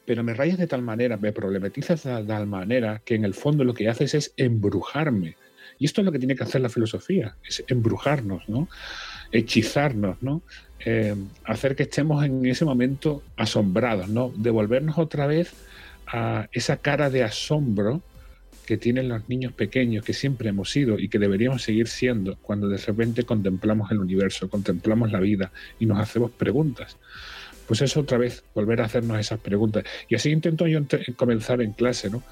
pero 0.07 0.23
me 0.23 0.33
rayas 0.33 0.57
de 0.57 0.67
tal 0.67 0.81
manera, 0.81 1.19
me 1.19 1.33
problematizas 1.33 2.05
de 2.05 2.25
tal 2.25 2.47
manera 2.47 3.03
que 3.05 3.15
en 3.15 3.25
el 3.25 3.35
fondo 3.35 3.65
lo 3.65 3.75
que 3.75 3.91
haces 3.91 4.15
es 4.15 4.33
embrujarme. 4.39 5.37
Y 5.79 5.85
esto 5.85 6.01
es 6.01 6.05
lo 6.07 6.13
que 6.13 6.19
tiene 6.19 6.37
que 6.37 6.45
hacer 6.45 6.61
la 6.61 6.69
filosofía, 6.69 7.37
es 7.47 7.65
embrujarnos, 7.69 8.49
¿no? 8.49 8.69
hechizarnos, 9.33 10.23
¿no? 10.23 10.43
Eh, 10.85 11.15
hacer 11.45 11.75
que 11.75 11.85
estemos 11.85 12.25
en 12.25 12.45
ese 12.47 12.65
momento 12.65 13.23
asombrados, 13.37 14.09
¿no? 14.09 14.33
Devolvernos 14.37 14.99
otra 14.99 15.27
vez 15.27 15.53
a 16.07 16.49
esa 16.53 16.77
cara 16.77 17.09
de 17.11 17.25
asombro 17.25 18.03
que 18.67 18.77
tienen 18.77 19.09
los 19.09 19.29
niños 19.29 19.53
pequeños, 19.53 20.05
que 20.05 20.13
siempre 20.13 20.49
hemos 20.49 20.71
sido 20.71 20.99
y 20.99 21.09
que 21.09 21.19
deberíamos 21.19 21.63
seguir 21.63 21.89
siendo 21.89 22.37
cuando 22.37 22.69
de 22.69 22.79
repente 22.79 23.25
contemplamos 23.25 23.91
el 23.91 23.99
universo, 23.99 24.49
contemplamos 24.49 25.11
la 25.13 25.21
vida 25.21 25.53
y 25.79 25.87
nos 25.87 25.99
hacemos 25.99 26.31
preguntas. 26.31 26.97
Pues 27.67 27.83
es 27.83 27.97
otra 27.97 28.19
vez 28.19 28.45
volver 28.55 28.81
a 28.81 28.85
hacernos 28.85 29.19
esas 29.19 29.41
preguntas. 29.41 29.85
Y 30.09 30.15
así 30.15 30.31
intento 30.31 30.67
yo 30.67 30.81
comenzar 31.17 31.63
en 31.63 31.73
clase, 31.73 32.11
¿no? 32.11 32.23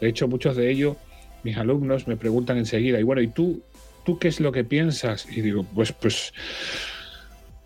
De 0.00 0.08
hecho, 0.08 0.28
muchos 0.28 0.56
de 0.56 0.70
ellos, 0.70 0.96
mis 1.42 1.56
alumnos, 1.56 2.06
me 2.08 2.16
preguntan 2.16 2.58
enseguida, 2.58 3.00
y 3.00 3.02
bueno, 3.02 3.22
¿y 3.22 3.28
tú, 3.28 3.62
tú 4.04 4.18
qué 4.18 4.28
es 4.28 4.40
lo 4.40 4.52
que 4.52 4.64
piensas? 4.64 5.26
Y 5.30 5.40
digo, 5.40 5.64
pues, 5.74 5.92
pues, 5.92 6.32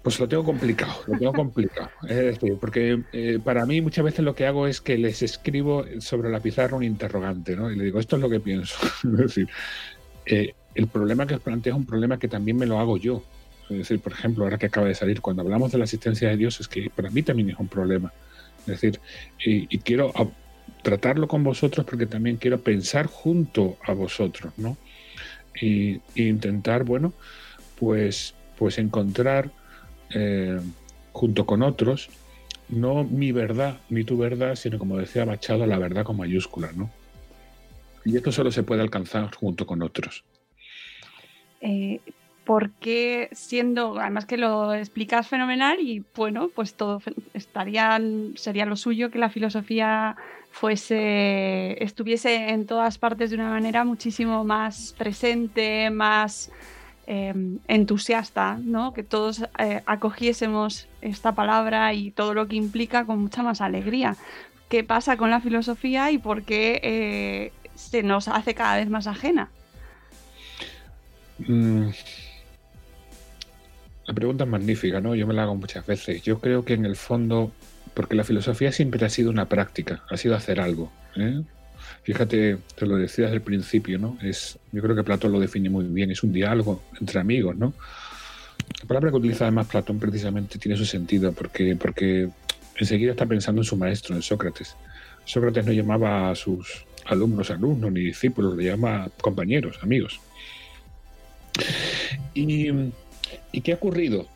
pues 0.03 0.21
lo 0.21 0.29
tengo 0.29 0.45
complicado, 0.45 0.93
lo 1.07 1.19
tengo 1.19 1.33
complicado. 1.33 1.91
Es 2.09 2.17
decir, 2.17 2.57
porque 2.61 3.03
eh, 3.13 3.39
para 3.43 3.67
mí 3.67 3.81
muchas 3.81 4.05
veces 4.05 4.25
lo 4.25 4.35
que 4.35 4.47
hago 4.47 4.67
es 4.67 4.81
que 4.81 4.97
les 4.97 5.23
escribo 5.23 5.85
sobre 6.01 6.31
la 6.31 6.41
pizarra 6.41 6.77
un 6.77 6.85
interrogante, 6.85 7.57
¿no? 7.57 7.71
Y 7.71 7.77
le 7.77 7.85
digo, 7.85 7.99
esto 7.99 8.17
es 8.17 8.23
lo 8.23 8.31
que 8.31 8.41
pienso. 8.41 8.77
es 9.05 9.17
decir, 9.19 9.49
eh, 10.27 10.55
el 10.75 10.87
problema 10.87 11.27
que 11.27 11.35
os 11.35 11.41
planteo 11.41 11.75
es 11.75 11.79
un 11.79 11.87
problema 11.87 12.19
que 12.19 12.29
también 12.29 12.57
me 12.57 12.67
lo 12.67 12.79
hago 12.79 12.97
yo. 12.97 13.23
Es 13.69 13.79
decir, 13.79 14.01
por 14.01 14.13
ejemplo, 14.13 14.45
ahora 14.45 14.59
que 14.59 14.67
acaba 14.67 14.87
de 14.87 14.95
salir, 14.95 15.21
cuando 15.21 15.43
hablamos 15.43 15.73
de 15.73 15.79
la 15.79 15.85
asistencia 15.85 16.29
de 16.29 16.37
Dios, 16.37 16.61
es 16.61 16.69
que 16.69 16.89
para 16.89 17.11
mí 17.11 17.23
también 17.23 17.51
es 17.51 17.59
un 17.59 17.69
problema. 17.69 18.13
Es 18.61 18.67
decir, 18.67 19.01
y, 19.45 19.67
quiero 19.79 20.13
tratarlo 20.83 21.29
con 21.29 21.43
vosotros 21.43 21.85
porque 21.85 22.07
también 22.07 22.37
quiero 22.37 22.61
pensar 22.61 23.07
junto 23.07 23.77
a 23.85 23.93
vosotros, 23.93 24.53
¿no? 24.57 24.77
Y, 25.61 26.01
intentar, 26.15 26.85
bueno, 26.85 27.13
pues, 27.79 28.35
pues 28.57 28.79
encontrar 28.79 29.51
eh, 30.15 30.61
junto 31.13 31.47
con 31.47 31.63
otros, 31.63 32.09
no 32.69 33.05
mi 33.05 33.33
verdad 33.33 33.79
ni 33.89 34.05
tu 34.05 34.19
verdad, 34.19 34.55
sino 34.55 34.79
como 34.79 34.99
decía 34.99 35.27
Machado, 35.27 35.67
la 35.67 35.79
verdad 35.79 36.05
con 36.05 36.17
mayúsculas, 36.17 36.77
¿no? 36.77 36.91
Y 38.05 38.17
esto 38.17 38.33
solo 38.33 38.51
se 38.51 38.63
puede 38.63 38.83
alcanzar 38.83 39.35
junto 39.35 39.67
con 39.67 39.83
otros. 39.83 40.25
Eh, 41.61 42.01
porque 42.45 43.29
siendo, 43.33 43.99
además 43.99 44.25
que 44.25 44.39
lo 44.39 44.73
explicas 44.73 45.29
fenomenal 45.29 45.81
y 45.81 46.03
bueno, 46.17 46.49
pues 46.55 46.73
todo 46.73 47.03
estaría, 47.35 48.01
sería 48.37 48.65
lo 48.65 48.77
suyo 48.77 49.11
que 49.11 49.19
la 49.19 49.29
filosofía 49.29 50.17
fuese, 50.51 51.83
estuviese 51.85 52.49
en 52.49 52.65
todas 52.65 52.97
partes 52.97 53.29
de 53.29 53.37
una 53.37 53.51
manera 53.51 53.85
muchísimo 53.85 54.45
más 54.45 54.95
presente, 54.97 55.91
más 55.91 56.51
em, 57.11 57.59
entusiasta, 57.69 58.59
¿no? 58.63 58.93
Que 58.93 59.03
todos 59.03 59.43
eh, 59.59 59.83
acogiésemos 59.87 60.87
esta 61.01 61.35
palabra 61.35 61.95
y 61.95 62.11
todo 62.11 62.35
lo 62.35 62.47
que 62.49 62.57
implica 62.57 63.07
con 63.07 63.19
mucha 63.19 63.43
más 63.43 63.63
alegría. 63.63 64.15
¿Qué 64.69 64.85
pasa 64.85 65.17
con 65.17 65.31
la 65.31 65.41
filosofía 65.41 66.11
y 66.11 66.19
por 66.19 66.43
qué 66.43 66.81
eh, 66.83 67.53
se 67.75 68.03
nos 68.03 68.29
hace 68.29 68.55
cada 68.55 68.77
vez 68.77 68.91
más 68.91 69.07
ajena? 69.07 69.49
Mm, 71.39 71.89
la 74.07 74.15
pregunta 74.15 74.45
es 74.45 74.51
magnífica, 74.51 75.01
¿no? 75.01 75.15
Yo 75.15 75.27
me 75.27 75.33
la 75.33 75.45
hago 75.45 75.55
muchas 75.55 75.87
veces. 75.87 76.23
Yo 76.23 76.41
creo 76.41 76.67
que 76.67 76.75
en 76.75 76.85
el 76.85 76.97
fondo, 76.97 77.53
porque 77.95 78.17
la 78.17 78.25
filosofía 78.25 78.71
siempre 78.71 79.05
ha 79.07 79.09
sido 79.09 79.31
una 79.31 79.49
práctica, 79.49 80.03
ha 80.11 80.19
sido 80.19 80.37
hacer 80.37 80.61
algo. 80.61 80.93
¿eh? 81.17 81.43
Fíjate, 82.03 82.59
te 82.75 82.87
lo 82.87 82.97
decía 82.97 83.25
desde 83.25 83.37
el 83.37 83.43
principio, 83.43 83.99
¿no? 83.99 84.19
Es, 84.23 84.59
yo 84.73 84.83
creo 84.83 84.97
que 84.97 85.05
Platón 85.05 85.33
lo 85.33 85.41
define 85.41 85.71
muy 85.71 85.85
bien, 85.87 86.11
es 86.11 86.23
un 86.23 86.33
diálogo 86.33 86.83
entre 87.01 87.21
amigos, 87.21 87.57
¿no? 87.57 87.75
La 88.81 88.87
palabra 88.87 89.11
que 89.11 89.17
utiliza 89.17 89.45
además 89.45 89.67
Platón 89.67 89.99
precisamente 89.99 90.59
tiene 90.59 90.77
su 90.77 90.85
sentido, 90.85 91.33
porque, 91.33 91.77
porque 91.77 92.29
enseguida 92.77 93.13
está 93.13 93.27
pensando 93.27 93.61
en 93.63 93.65
su 93.65 93.77
maestro, 93.77 94.15
en 94.15 94.23
Sócrates. 94.23 94.77
Sócrates 95.25 95.65
no 95.67 95.73
llamaba 95.73 96.31
a 96.31 96.35
sus 96.35 96.85
alumnos 97.07 97.51
alumnos 97.51 97.91
ni 97.93 98.01
discípulos, 98.01 98.57
le 98.57 98.65
llama 98.65 99.09
compañeros, 99.21 99.79
amigos. 99.83 100.21
Y 102.35 102.71
¿Y 103.53 103.61
qué 103.61 103.73
ha 103.73 103.77
ocurrido? 103.77 104.27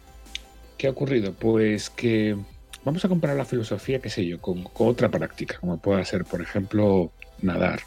¿Qué 0.78 0.86
ha 0.86 0.90
ocurrido? 0.90 1.32
Pues 1.32 1.90
que 1.90 2.36
vamos 2.84 3.04
a 3.04 3.08
comparar 3.08 3.36
la 3.36 3.44
filosofía, 3.44 4.00
qué 4.00 4.10
sé 4.10 4.26
yo, 4.26 4.40
con, 4.40 4.64
otra 4.74 5.08
práctica, 5.10 5.58
como 5.60 5.78
pueda 5.78 6.04
ser, 6.04 6.24
por 6.24 6.42
ejemplo, 6.42 7.12
nadar, 7.42 7.80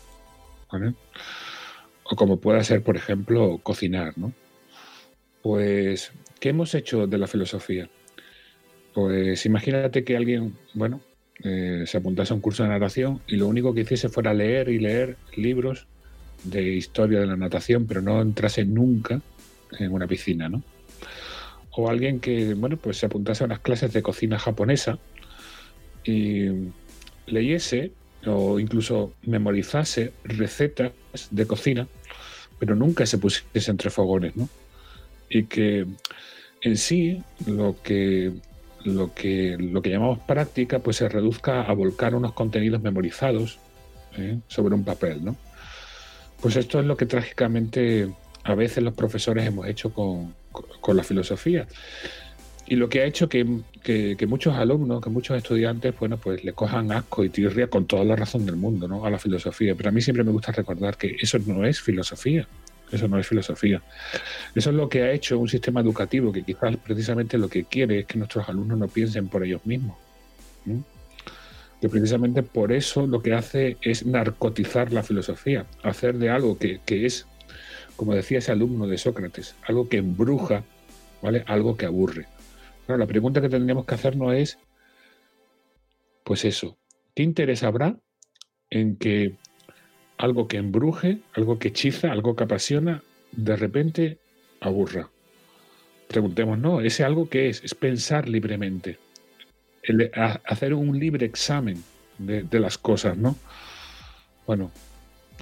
O 2.03 2.15
como 2.15 2.39
pueda 2.39 2.63
ser, 2.63 2.83
por 2.83 2.97
ejemplo, 2.97 3.59
cocinar, 3.63 4.17
¿no? 4.17 4.33
Pues, 5.41 6.11
¿qué 6.39 6.49
hemos 6.49 6.75
hecho 6.75 7.07
de 7.07 7.17
la 7.17 7.27
filosofía? 7.27 7.89
Pues 8.93 9.45
imagínate 9.45 10.03
que 10.03 10.15
alguien, 10.15 10.55
bueno, 10.73 11.01
eh, 11.43 11.83
se 11.85 11.97
apuntase 11.97 12.33
a 12.33 12.35
un 12.35 12.41
curso 12.41 12.63
de 12.63 12.69
natación 12.69 13.21
y 13.27 13.35
lo 13.35 13.47
único 13.47 13.73
que 13.73 13.81
hiciese 13.81 14.09
fuera 14.09 14.33
leer 14.33 14.69
y 14.69 14.79
leer 14.79 15.17
libros 15.35 15.87
de 16.43 16.63
historia 16.63 17.19
de 17.19 17.27
la 17.27 17.35
natación, 17.35 17.87
pero 17.87 18.01
no 18.01 18.21
entrase 18.21 18.65
nunca 18.65 19.21
en 19.79 19.91
una 19.91 20.07
piscina, 20.07 20.47
¿no? 20.47 20.63
o 21.77 21.89
alguien 21.89 22.19
que, 22.19 22.53
bueno, 22.53 22.77
pues 22.77 22.97
se 22.97 23.05
apuntase 23.05 23.43
a 23.43 23.47
unas 23.47 23.59
clases 23.59 23.91
de 23.91 24.01
cocina 24.01 24.39
japonesa 24.39 24.97
y 26.03 26.49
leyese 27.27 27.91
o 28.25 28.59
incluso 28.59 29.13
memorizase 29.23 30.13
recetas 30.23 30.91
de 31.31 31.45
cocina, 31.45 31.87
pero 32.59 32.75
nunca 32.75 33.05
se 33.05 33.17
pusiese 33.17 33.71
entre 33.71 33.89
fogones, 33.89 34.35
¿no? 34.35 34.49
Y 35.29 35.43
que 35.43 35.85
en 36.61 36.77
sí 36.77 37.21
lo 37.45 37.75
que 37.83 38.33
lo 38.83 39.13
que 39.13 39.57
lo 39.59 39.81
que 39.81 39.89
llamamos 39.89 40.19
práctica 40.19 40.79
pues 40.79 40.97
se 40.97 41.09
reduzca 41.09 41.63
a 41.63 41.73
volcar 41.73 42.13
unos 42.15 42.33
contenidos 42.33 42.81
memorizados 42.81 43.57
¿eh? 44.17 44.39
sobre 44.47 44.75
un 44.75 44.83
papel, 44.83 45.25
¿no? 45.25 45.35
Pues 46.41 46.55
esto 46.55 46.79
es 46.79 46.85
lo 46.85 46.95
que 46.95 47.05
trágicamente 47.05 48.11
a 48.43 48.53
veces 48.53 48.83
los 48.83 48.93
profesores 48.93 49.47
hemos 49.47 49.67
hecho 49.67 49.91
con, 49.91 50.35
con 50.51 50.95
la 50.95 51.03
filosofía. 51.03 51.67
Y 52.67 52.75
lo 52.75 52.89
que 52.89 53.01
ha 53.01 53.05
hecho 53.05 53.29
que, 53.29 53.45
muchos 54.27 54.55
alumnos, 54.55 55.01
que 55.01 55.09
muchos 55.09 55.37
estudiantes, 55.37 55.93
bueno, 55.99 56.17
pues 56.17 56.43
le 56.43 56.53
cojan 56.53 56.91
asco 56.91 57.23
y 57.23 57.29
tirria 57.29 57.67
con 57.67 57.85
toda 57.85 58.03
la 58.03 58.15
razón 58.15 58.45
del 58.45 58.55
mundo, 58.55 58.87
¿no? 58.87 59.05
A 59.05 59.09
la 59.09 59.19
filosofía. 59.19 59.75
Pero 59.75 59.89
a 59.89 59.91
mí 59.91 60.01
siempre 60.01 60.23
me 60.23 60.31
gusta 60.31 60.51
recordar 60.51 60.97
que 60.97 61.15
eso 61.19 61.37
no 61.45 61.65
es 61.65 61.79
filosofía. 61.79 62.47
Eso 62.91 63.07
no 63.07 63.19
es 63.19 63.27
filosofía. 63.27 63.81
Eso 64.55 64.69
es 64.69 64.75
lo 64.75 64.89
que 64.89 65.03
ha 65.03 65.11
hecho 65.11 65.37
un 65.37 65.47
sistema 65.47 65.81
educativo 65.81 66.31
que 66.31 66.43
quizás 66.43 66.75
precisamente 66.77 67.37
lo 67.37 67.49
que 67.49 67.65
quiere 67.65 67.99
es 67.99 68.05
que 68.05 68.17
nuestros 68.17 68.47
alumnos 68.49 68.77
no 68.77 68.87
piensen 68.87 69.27
por 69.27 69.43
ellos 69.43 69.65
mismos. 69.65 69.97
Que 71.81 71.89
precisamente 71.89 72.41
por 72.41 72.71
eso 72.71 73.05
lo 73.05 73.21
que 73.21 73.33
hace 73.33 73.77
es 73.81 74.05
narcotizar 74.05 74.91
la 74.91 75.03
filosofía, 75.03 75.65
hacer 75.83 76.17
de 76.17 76.29
algo 76.29 76.57
que, 76.57 76.79
que 76.85 77.05
es 77.05 77.27
como 77.95 78.13
decía 78.13 78.39
ese 78.39 78.51
alumno 78.51 78.87
de 78.87 78.97
Sócrates, 78.97 79.55
algo 79.67 79.87
que 79.87 79.97
embruja, 79.97 80.63
¿vale? 81.21 81.43
Algo 81.47 81.77
que 81.77 81.85
aburre. 81.85 82.27
La 82.87 83.07
pregunta 83.07 83.41
que 83.41 83.49
tendríamos 83.49 83.85
que 83.85 83.95
hacernos 83.95 84.33
es, 84.33 84.59
pues 86.23 86.45
eso, 86.45 86.77
¿qué 87.15 87.23
interés 87.23 87.63
habrá 87.63 87.97
en 88.69 88.95
que 88.97 89.35
algo 90.17 90.47
que 90.47 90.57
embruje, 90.57 91.19
algo 91.33 91.59
que 91.59 91.69
hechiza, 91.69 92.11
algo 92.11 92.35
que 92.35 92.43
apasiona, 92.43 93.03
de 93.31 93.55
repente 93.55 94.17
aburra? 94.61 95.09
Preguntemos, 96.07 96.59
no, 96.59 96.81
ese 96.81 97.03
algo 97.03 97.29
que 97.29 97.49
es, 97.49 97.63
es 97.63 97.73
pensar 97.73 98.29
libremente, 98.29 98.99
hacer 100.45 100.73
un 100.73 100.99
libre 100.99 101.25
examen 101.25 101.83
de, 102.17 102.43
de 102.43 102.59
las 102.59 102.77
cosas, 102.77 103.17
¿no? 103.17 103.35
Bueno, 104.45 104.71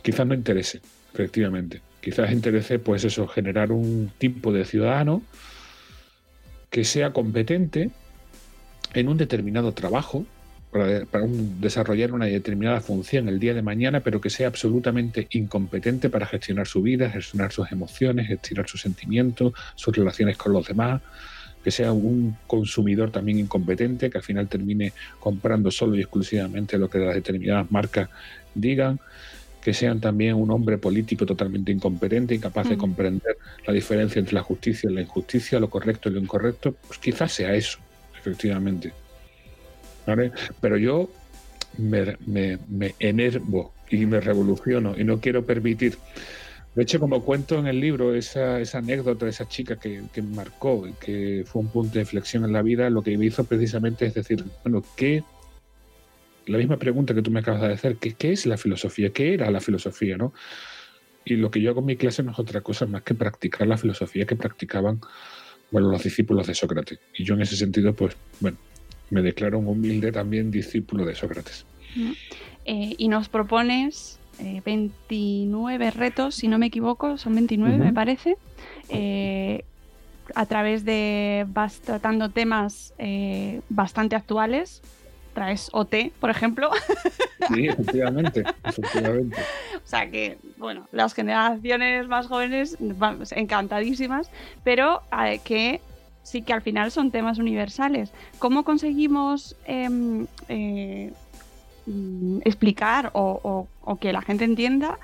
quizás 0.02 0.26
no 0.26 0.34
interese, 0.34 0.82
efectivamente. 1.14 1.82
Quizás 2.00 2.32
interese, 2.32 2.80
pues 2.80 3.04
eso, 3.04 3.28
generar 3.28 3.72
un 3.72 4.12
tipo 4.18 4.52
de 4.52 4.66
ciudadano 4.66 5.22
que 6.74 6.84
sea 6.86 7.13
competente 7.13 7.92
en 8.96 9.08
un 9.08 9.15
determinado 9.15 9.74
trabajo, 9.74 10.25
para, 10.72 11.06
desarrollar 11.60 12.13
una 12.13 12.25
determinada 12.25 12.82
función 12.82 13.30
el 13.30 13.39
día 13.39 13.53
de 13.53 13.62
mañana, 13.62 14.00
pero 14.00 14.20
que 14.20 14.32
sea 14.32 14.48
absolutamente 14.48 15.27
incompetente 15.34 16.10
para 16.10 16.25
gestionar 16.25 16.65
su 16.65 16.82
vida, 16.82 17.12
gestionar 17.12 17.51
sus 17.51 17.72
emociones, 17.72 18.27
gestionar 18.27 18.68
sus 18.68 18.82
sentimientos, 18.82 19.53
sus 19.75 19.96
relaciones 19.96 20.36
con 20.36 20.51
los 20.51 20.68
demás, 20.68 21.03
que 21.63 21.70
sea 21.70 21.92
un 21.92 22.38
consumidor 22.48 23.12
también 23.12 23.38
incompetente, 23.38 24.10
que 24.10 24.18
al 24.18 24.24
final 24.24 24.48
termine 24.48 24.94
comprando 25.20 25.70
solo 25.70 25.96
y 25.96 26.00
exclusivamente 26.00 26.80
lo 26.80 26.89
que 26.89 26.98
las 26.98 27.13
determinadas 27.13 27.70
marcas 27.70 28.10
digan, 28.56 29.00
que 29.63 29.74
sean 29.74 30.01
también 30.01 30.36
un 30.36 30.51
hombre 30.51 30.77
político 30.77 31.25
totalmente 31.25 31.72
incompetente, 31.72 32.36
incapaz 32.36 32.67
de 32.67 32.75
mm. 32.75 32.79
comprender 32.79 33.38
la 33.65 33.74
diferencia 33.74 34.20
entre 34.20 34.36
la 34.36 34.43
justicia 34.43 34.89
y 34.89 34.93
la 34.93 35.01
injusticia, 35.01 35.60
lo 35.60 35.70
correcto 35.70 36.10
y 36.10 36.13
lo 36.13 36.20
incorrecto, 36.20 36.75
pues 36.86 37.00
quizás 37.00 37.32
sea 37.32 37.55
eso, 37.55 37.79
efectivamente. 38.17 38.91
Pero 40.60 40.77
yo 40.77 41.10
me, 41.77 42.17
me, 42.27 42.96
enervo 43.00 43.74
y 43.89 44.05
me 44.05 44.20
revoluciono 44.20 44.96
y 44.98 45.05
no 45.05 45.20
quiero 45.22 45.46
permitir. 45.46 45.98
De 46.75 46.84
hecho, 46.84 47.00
como 47.00 47.24
cuento 47.24 47.58
en 47.58 47.67
el 47.67 47.79
libro, 47.79 48.15
esa, 48.15 48.60
esa 48.60 48.79
anécdota 48.79 49.25
de 49.25 49.32
esa 49.32 49.48
chica 49.48 49.77
que, 49.77 50.01
que 50.12 50.22
me 50.22 50.36
marcó, 50.36 50.88
que 51.00 51.43
fue 51.46 51.62
un 51.62 51.70
punto 51.70 51.93
de 51.93 52.01
inflexión 52.01 52.43
en 52.43 52.51
la 52.51 52.63
vida, 52.63 52.89
lo 52.89 53.01
que 53.01 53.17
me 53.17 53.27
hizo 53.27 53.43
precisamente 53.43 54.08
es 54.08 54.15
decir, 54.15 54.43
bueno, 54.63 54.84
¿qué 54.98 55.24
la 56.46 56.58
misma 56.58 56.78
pregunta 56.78 57.14
que 57.14 57.22
tú 57.22 57.32
me 57.32 57.40
acabas 57.40 57.62
de 57.62 57.74
hacer, 57.74 57.98
¿qué, 57.98 58.14
qué 58.14 58.32
es 58.32 58.46
la 58.46 58.58
filosofía? 58.58 59.12
¿Qué 59.12 59.34
era 59.34 59.50
la 59.52 59.60
filosofía? 59.60 60.18
¿no? 60.18 60.34
Y 61.26 61.36
lo 61.36 61.52
que 61.52 61.62
yo 61.62 61.72
hago 61.72 61.80
en 61.80 61.86
mi 61.86 61.96
clase 61.96 62.24
no 62.24 62.32
es 62.32 62.40
otra 62.40 62.62
cosa 62.62 62.86
más 62.86 63.04
que 63.04 63.14
practicar 63.14 63.68
la 63.68 63.78
filosofía 63.78 64.26
que 64.26 64.36
practicaban 64.36 65.00
bueno, 65.72 65.90
los 65.90 66.04
discípulos 66.04 66.46
de 66.46 66.54
Sócrates. 66.54 67.00
Y 67.18 67.24
yo 67.24 67.34
en 67.34 67.42
ese 67.42 67.56
sentido, 67.56 67.94
pues, 67.94 68.16
bueno, 68.40 68.58
me 69.10 69.22
declaro 69.22 69.58
un 69.58 69.68
humilde 69.68 70.12
también 70.12 70.52
discípulo 70.52 71.06
de 71.06 71.16
Sócrates. 71.16 71.66
Eh, 72.66 72.96
y 72.98 73.08
nos 73.08 73.28
propones 73.30 74.20
29 74.66 75.86
eh, 75.86 75.92
retos, 75.92 76.36
si 76.36 76.48
no 76.48 76.60
me 76.60 76.68
equivoco, 76.68 77.18
son 77.18 77.36
29 77.36 77.78
me 77.78 77.94
parece, 77.94 78.36
eh, 78.90 79.64
a 80.36 80.46
través 80.46 80.86
de 80.86 81.46
vas 81.50 81.80
tratando 81.80 82.30
temas 82.30 82.94
bastante 83.70 84.16
actuales. 84.16 84.82
Traes 85.34 85.70
OT, 85.74 86.12
por 86.20 86.30
ejemplo. 86.30 86.70
Sí, 87.54 87.68
efectivamente, 87.68 88.42
efectivamente. 88.63 89.36
O 89.75 89.86
sea 89.86 90.10
que, 90.10 90.38
bueno, 90.56 90.88
las 90.94 91.13
generaciones 91.13 92.08
más 92.08 92.28
jóvenes, 92.28 92.78
vamos, 92.80 93.34
encantadísimas, 93.34 94.30
pero 94.63 95.02
que 95.44 95.82
sí 96.24 96.42
que 96.42 96.54
al 96.54 96.62
final 96.62 96.90
son 96.92 97.12
temas 97.12 97.38
universales. 97.38 98.12
¿Cómo 98.40 98.63
conseguimos 98.63 99.56
em, 99.66 100.25
eh, 100.48 101.12
explicar 102.46 103.12
o, 103.13 103.68
que 104.00 104.13
la 104.13 104.22
gente 104.22 104.46
entienda 104.46 104.98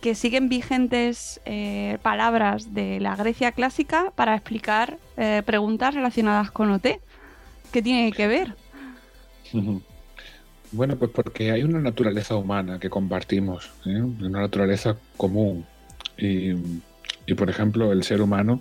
que 0.00 0.14
siguen 0.14 0.48
vigentes 0.48 1.40
eh, 1.44 1.98
palabras 2.02 2.74
de 2.74 3.00
la 3.00 3.16
Grecia 3.16 3.52
clásica 3.52 4.12
para 4.14 4.34
explicar 4.34 4.98
eh, 5.16 5.42
preguntas 5.44 5.94
relacionadas 5.94 6.50
con 6.50 6.70
OT? 6.70 7.00
¿Qué 7.72 7.82
tiene 7.82 8.12
que 8.12 8.28
ver? 8.28 8.54
Bueno, 10.72 10.96
pues 10.96 11.10
porque 11.12 11.52
hay 11.52 11.62
una 11.62 11.80
naturaleza 11.80 12.36
humana 12.36 12.78
que 12.80 12.90
compartimos, 12.90 13.70
una 13.84 14.40
naturaleza 14.40 14.96
común. 15.16 15.64
y, 16.16 17.34
por 17.34 17.48
ejemplo, 17.48 17.92
el 17.92 18.02
ser 18.02 18.20
humano 18.20 18.60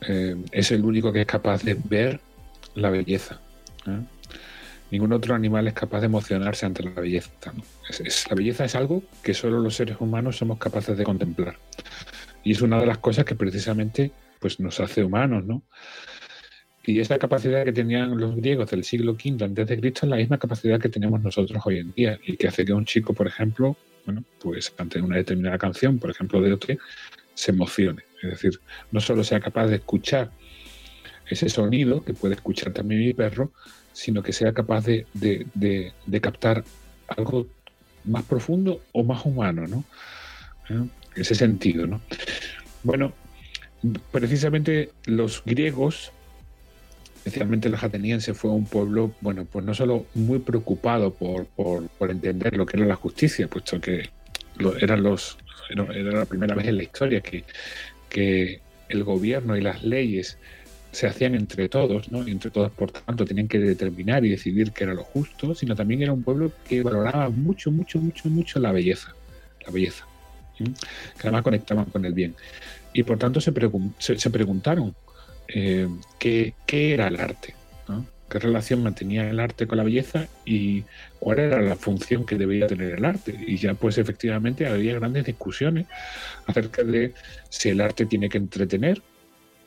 eh, 0.00 0.36
es 0.50 0.72
el 0.72 0.84
único 0.84 1.12
que 1.12 1.20
es 1.20 1.26
capaz 1.26 1.62
de 1.62 1.74
ver 1.74 2.20
la 2.74 2.90
belleza. 2.90 3.40
¿eh? 3.86 4.00
Ningún 4.90 5.12
otro 5.12 5.34
animal 5.34 5.68
es 5.68 5.74
capaz 5.74 6.00
de 6.00 6.06
emocionarse 6.06 6.66
ante 6.66 6.82
la 6.82 7.00
belleza. 7.00 7.30
la 8.28 8.34
belleza 8.34 8.64
es 8.64 8.74
algo 8.74 9.02
que 9.22 9.32
solo 9.32 9.60
los 9.60 9.76
seres 9.76 9.96
humanos 10.00 10.36
somos 10.36 10.58
capaces 10.58 10.98
de 10.98 11.04
contemplar. 11.04 11.56
Y 12.44 12.52
es 12.52 12.62
una 12.62 12.80
de 12.80 12.86
las 12.86 12.98
cosas 12.98 13.24
que 13.24 13.34
precisamente 13.34 14.10
pues, 14.40 14.58
nos 14.58 14.80
hace 14.80 15.04
humanos, 15.04 15.44
¿no? 15.44 15.62
Y 16.84 16.98
esa 16.98 17.18
capacidad 17.18 17.64
que 17.64 17.72
tenían 17.72 18.18
los 18.18 18.34
griegos 18.34 18.70
del 18.70 18.82
siglo 18.82 19.12
V 19.12 19.44
antes 19.44 19.66
de 19.66 19.78
Cristo 19.78 20.00
es 20.06 20.10
la 20.10 20.16
misma 20.16 20.38
capacidad 20.38 20.80
que 20.80 20.88
tenemos 20.88 21.22
nosotros 21.22 21.62
hoy 21.64 21.78
en 21.78 21.92
día 21.92 22.18
y 22.26 22.36
que 22.36 22.48
hace 22.48 22.64
que 22.64 22.72
un 22.72 22.84
chico, 22.84 23.14
por 23.14 23.28
ejemplo, 23.28 23.76
bueno, 24.04 24.24
pues 24.40 24.72
ante 24.78 25.00
una 25.00 25.16
determinada 25.16 25.58
canción, 25.58 25.98
por 25.98 26.10
ejemplo, 26.10 26.40
de 26.40 26.52
otro, 26.52 26.76
se 27.34 27.52
emocione. 27.52 28.02
Es 28.22 28.30
decir, 28.30 28.60
no 28.90 29.00
solo 29.00 29.22
sea 29.22 29.40
capaz 29.40 29.68
de 29.68 29.76
escuchar 29.76 30.30
ese 31.28 31.48
sonido, 31.48 32.04
que 32.04 32.14
puede 32.14 32.34
escuchar 32.34 32.72
también 32.72 33.00
mi 33.00 33.14
perro, 33.14 33.52
sino 33.92 34.22
que 34.22 34.32
sea 34.32 34.52
capaz 34.52 34.84
de, 34.84 35.06
captar 36.20 36.64
algo 37.08 37.46
más 38.04 38.24
profundo 38.24 38.80
o 38.92 39.04
más 39.04 39.24
humano, 39.24 39.66
¿no? 39.66 39.84
¿Eh? 40.68 40.88
Ese 41.14 41.34
sentido, 41.34 41.86
¿no? 41.86 42.00
Bueno, 42.82 43.12
precisamente 44.10 44.90
los 45.04 45.42
griegos, 45.44 46.12
especialmente 47.24 47.68
los 47.68 47.82
atenienses, 47.82 48.36
fue 48.36 48.50
un 48.50 48.66
pueblo, 48.66 49.12
bueno, 49.20 49.44
pues 49.44 49.64
no 49.64 49.74
solo 49.74 50.06
muy 50.14 50.40
preocupado 50.40 51.12
por, 51.12 51.46
entender 52.10 52.56
lo 52.56 52.66
que 52.66 52.76
era 52.76 52.86
la 52.86 52.96
justicia, 52.96 53.48
puesto 53.48 53.80
que 53.80 54.10
eran 54.80 55.02
los, 55.02 55.38
era 55.70 56.12
la 56.12 56.26
primera 56.26 56.54
vez 56.54 56.66
en 56.66 56.76
la 56.76 56.82
historia 56.82 57.20
que 57.20 57.44
que 58.12 58.60
el 58.90 59.04
gobierno 59.04 59.56
y 59.56 59.62
las 59.62 59.82
leyes 59.82 60.36
se 60.92 61.06
hacían 61.06 61.34
entre 61.34 61.70
todos, 61.70 62.12
¿no? 62.12 62.28
Y 62.28 62.30
entre 62.30 62.50
todos, 62.50 62.70
por 62.70 62.90
tanto, 62.90 63.24
tenían 63.24 63.48
que 63.48 63.58
determinar 63.58 64.22
y 64.26 64.28
decidir 64.28 64.72
qué 64.72 64.84
era 64.84 64.92
lo 64.92 65.02
justo, 65.02 65.54
sino 65.54 65.74
también 65.74 66.02
era 66.02 66.12
un 66.12 66.22
pueblo 66.22 66.52
que 66.68 66.82
valoraba 66.82 67.30
mucho, 67.30 67.70
mucho, 67.70 67.98
mucho, 67.98 68.28
mucho 68.28 68.60
la 68.60 68.70
belleza, 68.70 69.14
la 69.64 69.72
belleza, 69.72 70.06
que 70.58 71.22
además 71.22 71.42
conectaban 71.42 71.86
con 71.86 72.04
el 72.04 72.12
bien. 72.12 72.34
Y 72.92 73.04
por 73.04 73.18
tanto 73.18 73.40
se, 73.40 73.52
preguntaron 73.52 74.94
eh, 75.54 75.88
¿qué, 76.18 76.54
¿qué, 76.66 76.94
era 76.94 77.08
el 77.08 77.20
arte, 77.20 77.54
¿no? 77.88 78.06
qué 78.32 78.38
relación 78.38 78.82
mantenía 78.82 79.28
el 79.28 79.38
arte 79.38 79.66
con 79.66 79.78
la 79.78 79.84
belleza 79.84 80.26
y 80.46 80.84
cuál 81.18 81.38
era 81.38 81.60
la 81.60 81.76
función 81.76 82.24
que 82.24 82.36
debía 82.36 82.66
tener 82.66 82.94
el 82.94 83.04
arte. 83.04 83.38
Y 83.46 83.56
ya 83.56 83.74
pues 83.74 83.98
efectivamente 83.98 84.66
había 84.66 84.94
grandes 84.94 85.26
discusiones 85.26 85.86
acerca 86.46 86.82
de 86.82 87.12
si 87.50 87.68
el 87.68 87.80
arte 87.80 88.06
tiene 88.06 88.30
que 88.30 88.38
entretener, 88.38 89.02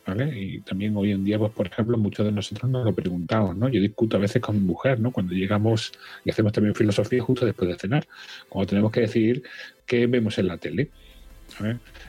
¿vale? 0.08 0.40
Y 0.40 0.62
también 0.62 0.98
hoy 0.98 1.12
en 1.12 1.24
día, 1.24 1.38
pues 1.38 1.52
por 1.52 1.68
ejemplo, 1.68 1.98
muchos 1.98 2.26
de 2.26 2.32
nosotros 2.32 2.70
nos 2.72 2.86
lo 2.86 2.94
preguntamos, 2.94 3.56
¿no? 3.56 3.70
Yo 3.70 3.80
discuto 3.80 4.18
a 4.18 4.20
veces 4.20 4.42
con 4.42 4.56
mi 4.56 4.66
mujer, 4.66 5.00
¿no? 5.00 5.12
Cuando 5.12 5.34
llegamos 5.34 5.92
y 6.24 6.32
hacemos 6.32 6.52
también 6.52 6.74
filosofía 6.74 7.22
justo 7.22 7.46
después 7.46 7.70
de 7.70 7.78
cenar, 7.78 8.08
cuando 8.50 8.68
tenemos 8.68 8.92
que 8.92 9.02
decidir 9.02 9.44
qué 9.86 10.08
vemos 10.08 10.38
en 10.40 10.48
la 10.48 10.58
tele. 10.58 10.90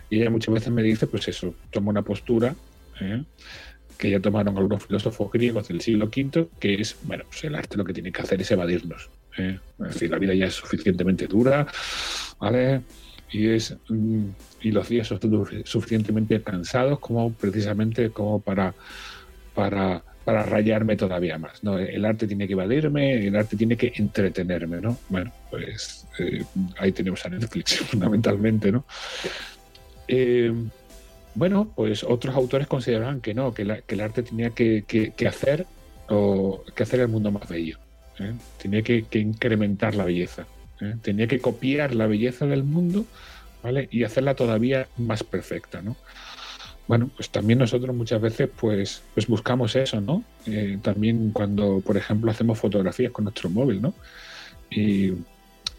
Y 0.08 0.20
ella 0.20 0.30
muchas 0.30 0.54
veces 0.54 0.72
me 0.72 0.82
dice, 0.82 1.06
pues 1.06 1.28
eso, 1.28 1.54
toma 1.70 1.90
una 1.90 2.02
postura, 2.02 2.54
¿eh? 3.00 3.24
que 3.96 4.10
ya 4.10 4.20
tomaron 4.20 4.56
algunos 4.56 4.84
filósofos 4.84 5.32
griegos 5.32 5.68
del 5.68 5.80
siglo 5.80 6.06
V, 6.06 6.48
que 6.60 6.74
es, 6.74 6.96
bueno, 7.02 7.24
pues 7.28 7.44
el 7.44 7.54
arte 7.54 7.76
lo 7.76 7.84
que 7.84 7.92
tiene 7.92 8.12
que 8.12 8.22
hacer 8.22 8.40
es 8.40 8.50
evadirnos. 8.50 9.10
¿eh? 9.38 9.58
Es 9.80 9.94
decir, 9.94 10.10
la 10.10 10.18
vida 10.18 10.34
ya 10.34 10.46
es 10.46 10.54
suficientemente 10.54 11.26
dura, 11.26 11.66
¿vale? 12.38 12.82
Y, 13.30 13.48
es, 13.48 13.76
mm, 13.88 14.26
y 14.62 14.70
los 14.70 14.88
días 14.88 15.08
son 15.08 15.20
suficientemente 15.64 16.40
cansados 16.42 16.98
como 17.00 17.32
precisamente 17.32 18.10
como 18.10 18.40
para, 18.40 18.74
para, 19.54 20.02
para 20.24 20.42
rayarme 20.42 20.96
todavía 20.96 21.38
más. 21.38 21.64
¿no? 21.64 21.78
El 21.78 22.04
arte 22.04 22.26
tiene 22.26 22.46
que 22.46 22.52
evadirme, 22.52 23.26
el 23.26 23.34
arte 23.34 23.56
tiene 23.56 23.76
que 23.76 23.92
entretenerme, 23.96 24.80
¿no? 24.80 24.98
Bueno, 25.08 25.32
pues 25.50 26.06
eh, 26.18 26.44
ahí 26.78 26.92
tenemos 26.92 27.24
a 27.24 27.30
Netflix 27.30 27.76
fundamentalmente, 27.90 28.70
¿no? 28.70 28.84
Eh, 30.06 30.52
bueno, 31.36 31.70
pues 31.76 32.02
otros 32.02 32.34
autores 32.34 32.66
consideraban 32.66 33.20
que 33.20 33.34
no, 33.34 33.52
que, 33.52 33.62
el 33.62 34.00
arte 34.00 34.22
tenía 34.22 34.50
que, 34.50 35.14
hacer 35.28 35.66
o 36.08 36.64
que 36.74 36.82
hacer 36.82 37.00
el 37.00 37.08
mundo 37.08 37.30
más 37.30 37.46
bello. 37.46 37.78
¿eh? 38.18 38.32
Tenía 38.60 38.82
que, 38.82 39.04
incrementar 39.12 39.94
la 39.94 40.04
belleza. 40.04 40.46
¿eh? 40.80 40.94
Tenía 41.02 41.26
que 41.26 41.38
copiar 41.38 41.94
la 41.94 42.06
belleza 42.06 42.46
del 42.46 42.64
mundo, 42.64 43.04
¿vale? 43.62 43.86
Y 43.92 44.04
hacerla 44.04 44.34
todavía 44.34 44.88
más 44.96 45.22
perfecta, 45.24 45.82
¿no? 45.82 45.96
Bueno, 46.88 47.10
pues 47.14 47.28
también 47.28 47.58
nosotros 47.58 47.94
muchas 47.94 48.20
veces 48.20 48.48
pues, 48.58 49.02
pues 49.12 49.26
buscamos 49.26 49.76
eso, 49.76 50.00
¿no? 50.00 50.24
Eh, 50.46 50.78
también 50.80 51.32
cuando, 51.32 51.80
por 51.80 51.98
ejemplo, 51.98 52.30
hacemos 52.30 52.58
fotografías 52.58 53.12
con 53.12 53.24
nuestro 53.24 53.50
móvil, 53.50 53.82
¿no? 53.82 53.92
Y, 54.70 55.12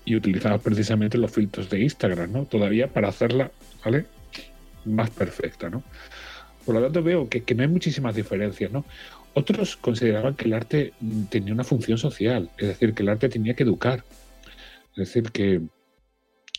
y 0.06 0.16
utilizamos 0.16 0.62
precisamente 0.62 1.18
los 1.18 1.32
filtros 1.32 1.68
de 1.68 1.82
Instagram, 1.82 2.32
¿no? 2.32 2.46
Todavía 2.46 2.94
para 2.94 3.08
hacerla, 3.08 3.50
¿vale? 3.84 4.06
Más 4.88 5.10
perfecta, 5.10 5.70
¿no? 5.70 5.84
Por 6.66 6.76
lo 6.76 6.82
tanto, 6.82 7.02
veo 7.02 7.30
que, 7.30 7.44
no 7.56 7.64
hay 7.64 7.70
muchísimas 7.70 8.16
diferencias, 8.16 8.72
¿no? 8.72 8.84
Otros 9.34 9.78
consideraban 9.78 10.36
que 10.36 10.46
el 10.46 10.54
arte 10.54 10.94
tenía 11.30 11.54
una 11.54 11.64
función 11.64 11.98
social, 11.98 12.50
es 12.58 12.68
decir, 12.68 12.94
que 12.94 13.04
el 13.04 13.10
arte 13.10 13.30
tenía 13.30 13.54
que 13.54 13.64
educar. 13.64 14.04
Es 14.92 15.14
decir, 15.14 15.32
que, 15.32 15.62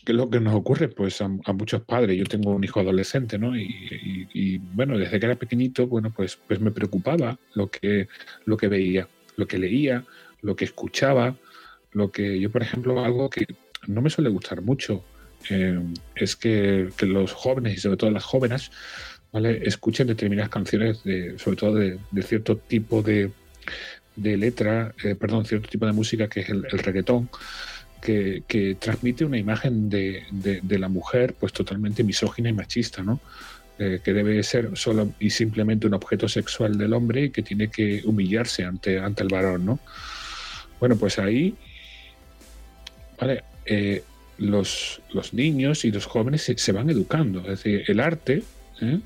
que 0.05 0.13
lo 0.13 0.29
que 0.29 0.39
nos 0.39 0.55
ocurre 0.55 0.87
pues 0.87 1.21
a, 1.21 1.27
muchos 1.27 1.81
padres. 1.81 2.17
Yo 2.17 2.25
tengo 2.25 2.51
un 2.51 2.63
hijo 2.63 2.79
adolescente, 2.79 3.37
¿no? 3.37 3.55
Y, 3.55 4.57
bueno, 4.73 4.97
desde 4.97 5.19
que 5.19 5.25
era 5.27 5.35
pequeñito, 5.35 5.87
bueno, 5.87 6.11
pues, 6.15 6.37
pues 6.47 6.59
me 6.59 6.71
preocupaba 6.71 7.37
lo 7.53 7.69
que, 7.69 8.07
lo 8.45 8.57
que 8.57 8.67
veía, 8.67 9.07
lo 9.35 9.45
que 9.45 9.59
leía, 9.59 10.05
lo 10.41 10.55
que 10.55 10.65
escuchaba, 10.65 11.35
lo 11.91 12.11
que 12.11 12.39
yo, 12.39 12.49
por 12.49 12.63
ejemplo, 12.63 13.03
algo 13.03 13.29
que 13.29 13.45
no 13.87 14.01
me 14.01 14.09
suele 14.09 14.29
gustar 14.29 14.61
mucho 14.61 15.03
eh, 15.49 15.79
es 16.15 16.35
que, 16.35 16.89
los 17.01 17.33
jóvenes 17.33 17.77
y 17.77 17.77
sobre 17.79 17.97
todo 17.97 18.11
las 18.11 18.23
jóvenes 18.23 18.71
escuchen 19.33 20.07
determinadas 20.07 20.49
canciones, 20.49 21.03
de, 21.03 21.37
sobre 21.37 21.57
todo 21.57 21.75
de, 21.75 21.99
cierto 22.23 22.57
tipo 22.57 23.01
de, 23.01 23.31
letra, 24.15 24.93
eh, 25.03 25.15
perdón, 25.15 25.45
cierto 25.45 25.69
tipo 25.69 25.85
de 25.85 25.93
música 25.93 26.27
que 26.27 26.41
es 26.41 26.49
el, 26.49 26.63
reggaetón, 26.63 27.29
que, 28.01 28.77
transmite 28.79 29.25
una 29.25 29.37
imagen 29.37 29.89
de, 29.89 30.23
la 30.69 30.89
mujer 30.89 31.35
pues 31.39 31.53
totalmente 31.53 32.03
misógina 32.03 32.49
y 32.49 32.53
machista, 32.53 33.03
¿no? 33.03 33.19
Eh, 33.77 34.01
que 34.03 34.11
debe 34.11 34.43
ser 34.43 34.71
solo 34.75 35.13
y 35.21 35.29
simplemente 35.29 35.87
un 35.87 35.93
objeto 35.93 36.27
sexual 36.27 36.77
del 36.77 36.91
hombre 36.91 37.25
y 37.25 37.29
que 37.29 37.41
tiene 37.41 37.69
que 37.69 38.01
humillarse 38.03 38.65
ante, 38.65 38.97
el 38.97 39.27
varón, 39.29 39.65
¿no? 39.65 39.79
Bueno, 40.81 40.97
pues 40.97 41.17
ahí, 41.17 41.55
vale, 43.17 43.43
los, 44.39 45.01
niños 45.33 45.85
y 45.85 45.91
los 45.91 46.05
jóvenes 46.05 46.51
se, 46.55 46.71
van 46.71 46.89
educando. 46.89 47.41
Es 47.41 47.63
decir, 47.63 47.83
el 47.87 47.99
arte, 47.99 48.43
¿eh? 48.81 48.99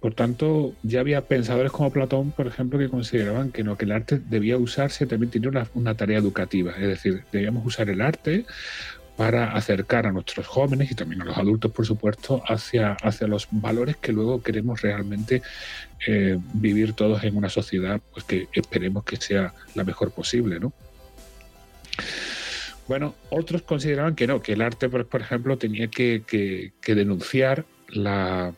Por 0.00 0.14
tanto, 0.14 0.74
ya 0.82 1.00
había 1.00 1.22
pensadores 1.22 1.72
como 1.72 1.90
Platón, 1.90 2.30
por 2.30 2.46
ejemplo, 2.46 2.78
que 2.78 2.88
consideraban 2.88 3.50
que 3.50 3.64
no, 3.64 3.76
que 3.76 3.86
el 3.86 3.92
arte 3.92 4.20
debía 4.28 4.58
usarse, 4.58 5.06
también 5.06 5.30
tenía 5.30 5.48
una, 5.48 5.66
una 5.74 5.94
tarea 5.94 6.18
educativa, 6.18 6.72
es 6.72 6.86
decir, 6.86 7.24
debíamos 7.32 7.64
usar 7.66 7.88
el 7.88 8.02
arte 8.02 8.44
para 9.16 9.52
acercar 9.52 10.06
a 10.06 10.12
nuestros 10.12 10.46
jóvenes 10.46 10.90
y 10.90 10.94
también 10.94 11.22
a 11.22 11.24
los 11.24 11.36
adultos, 11.38 11.72
por 11.72 11.86
supuesto, 11.86 12.42
hacia, 12.46 12.92
hacia 13.02 13.26
los 13.26 13.48
valores 13.50 13.96
que 13.96 14.12
luego 14.12 14.42
queremos 14.42 14.82
realmente 14.82 15.42
eh, 16.06 16.38
vivir 16.52 16.92
todos 16.92 17.24
en 17.24 17.36
una 17.36 17.48
sociedad 17.48 18.00
pues 18.12 18.24
que 18.24 18.46
esperemos 18.52 19.04
que 19.04 19.16
sea 19.16 19.54
la 19.74 19.84
mejor 19.84 20.10
posible, 20.10 20.60
¿no? 20.60 20.72
Bueno, 22.88 23.14
otros 23.30 23.62
consideraban 23.62 24.14
que 24.14 24.26
no, 24.26 24.40
que 24.40 24.52
el 24.52 24.62
arte, 24.62 24.88
por, 24.88 25.06
por 25.06 25.20
ejemplo, 25.20 25.58
tenía 25.58 25.88
que, 25.88 26.22
que, 26.26 26.94
denunciar 26.94 27.64
la, 27.88 28.54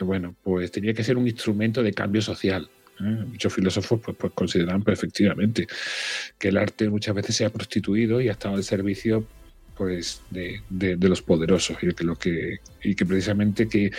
bueno, 0.00 0.34
pues 0.42 0.70
tenía 0.70 0.94
que 0.94 1.02
ser 1.02 1.16
un 1.16 1.26
instrumento 1.26 1.82
de 1.82 1.92
cambio 1.92 2.22
social. 2.22 2.68
¿eh? 3.00 3.24
Muchos 3.26 3.52
filósofos 3.52 4.00
pues, 4.00 4.16
pues 4.16 4.32
consideraban 4.32 4.82
perfectamente 4.82 5.66
que 6.38 6.48
el 6.48 6.56
arte 6.56 6.88
muchas 6.88 7.14
veces 7.14 7.34
se 7.34 7.44
ha 7.44 7.50
prostituido 7.50 8.20
y 8.20 8.28
ha 8.28 8.32
estado 8.32 8.54
al 8.54 8.64
servicio 8.64 9.26
pues 9.76 10.22
de, 10.30 10.60
de, 10.70 11.08
los 11.08 11.20
poderosos 11.20 11.76
y 11.82 11.92
que 11.92 12.04
lo 12.04 12.14
que 12.14 12.58
y 12.80 12.94
que 12.94 13.04
precisamente 13.04 13.68
que 13.68 13.90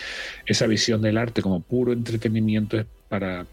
esa 0.45 0.67
visión 0.67 1.01
del 1.01 1.17
arte 1.17 1.41
como 1.41 1.59
puro 1.59 1.91
entretenimiento 1.91 2.79
es 2.79 2.85
para 3.09 3.45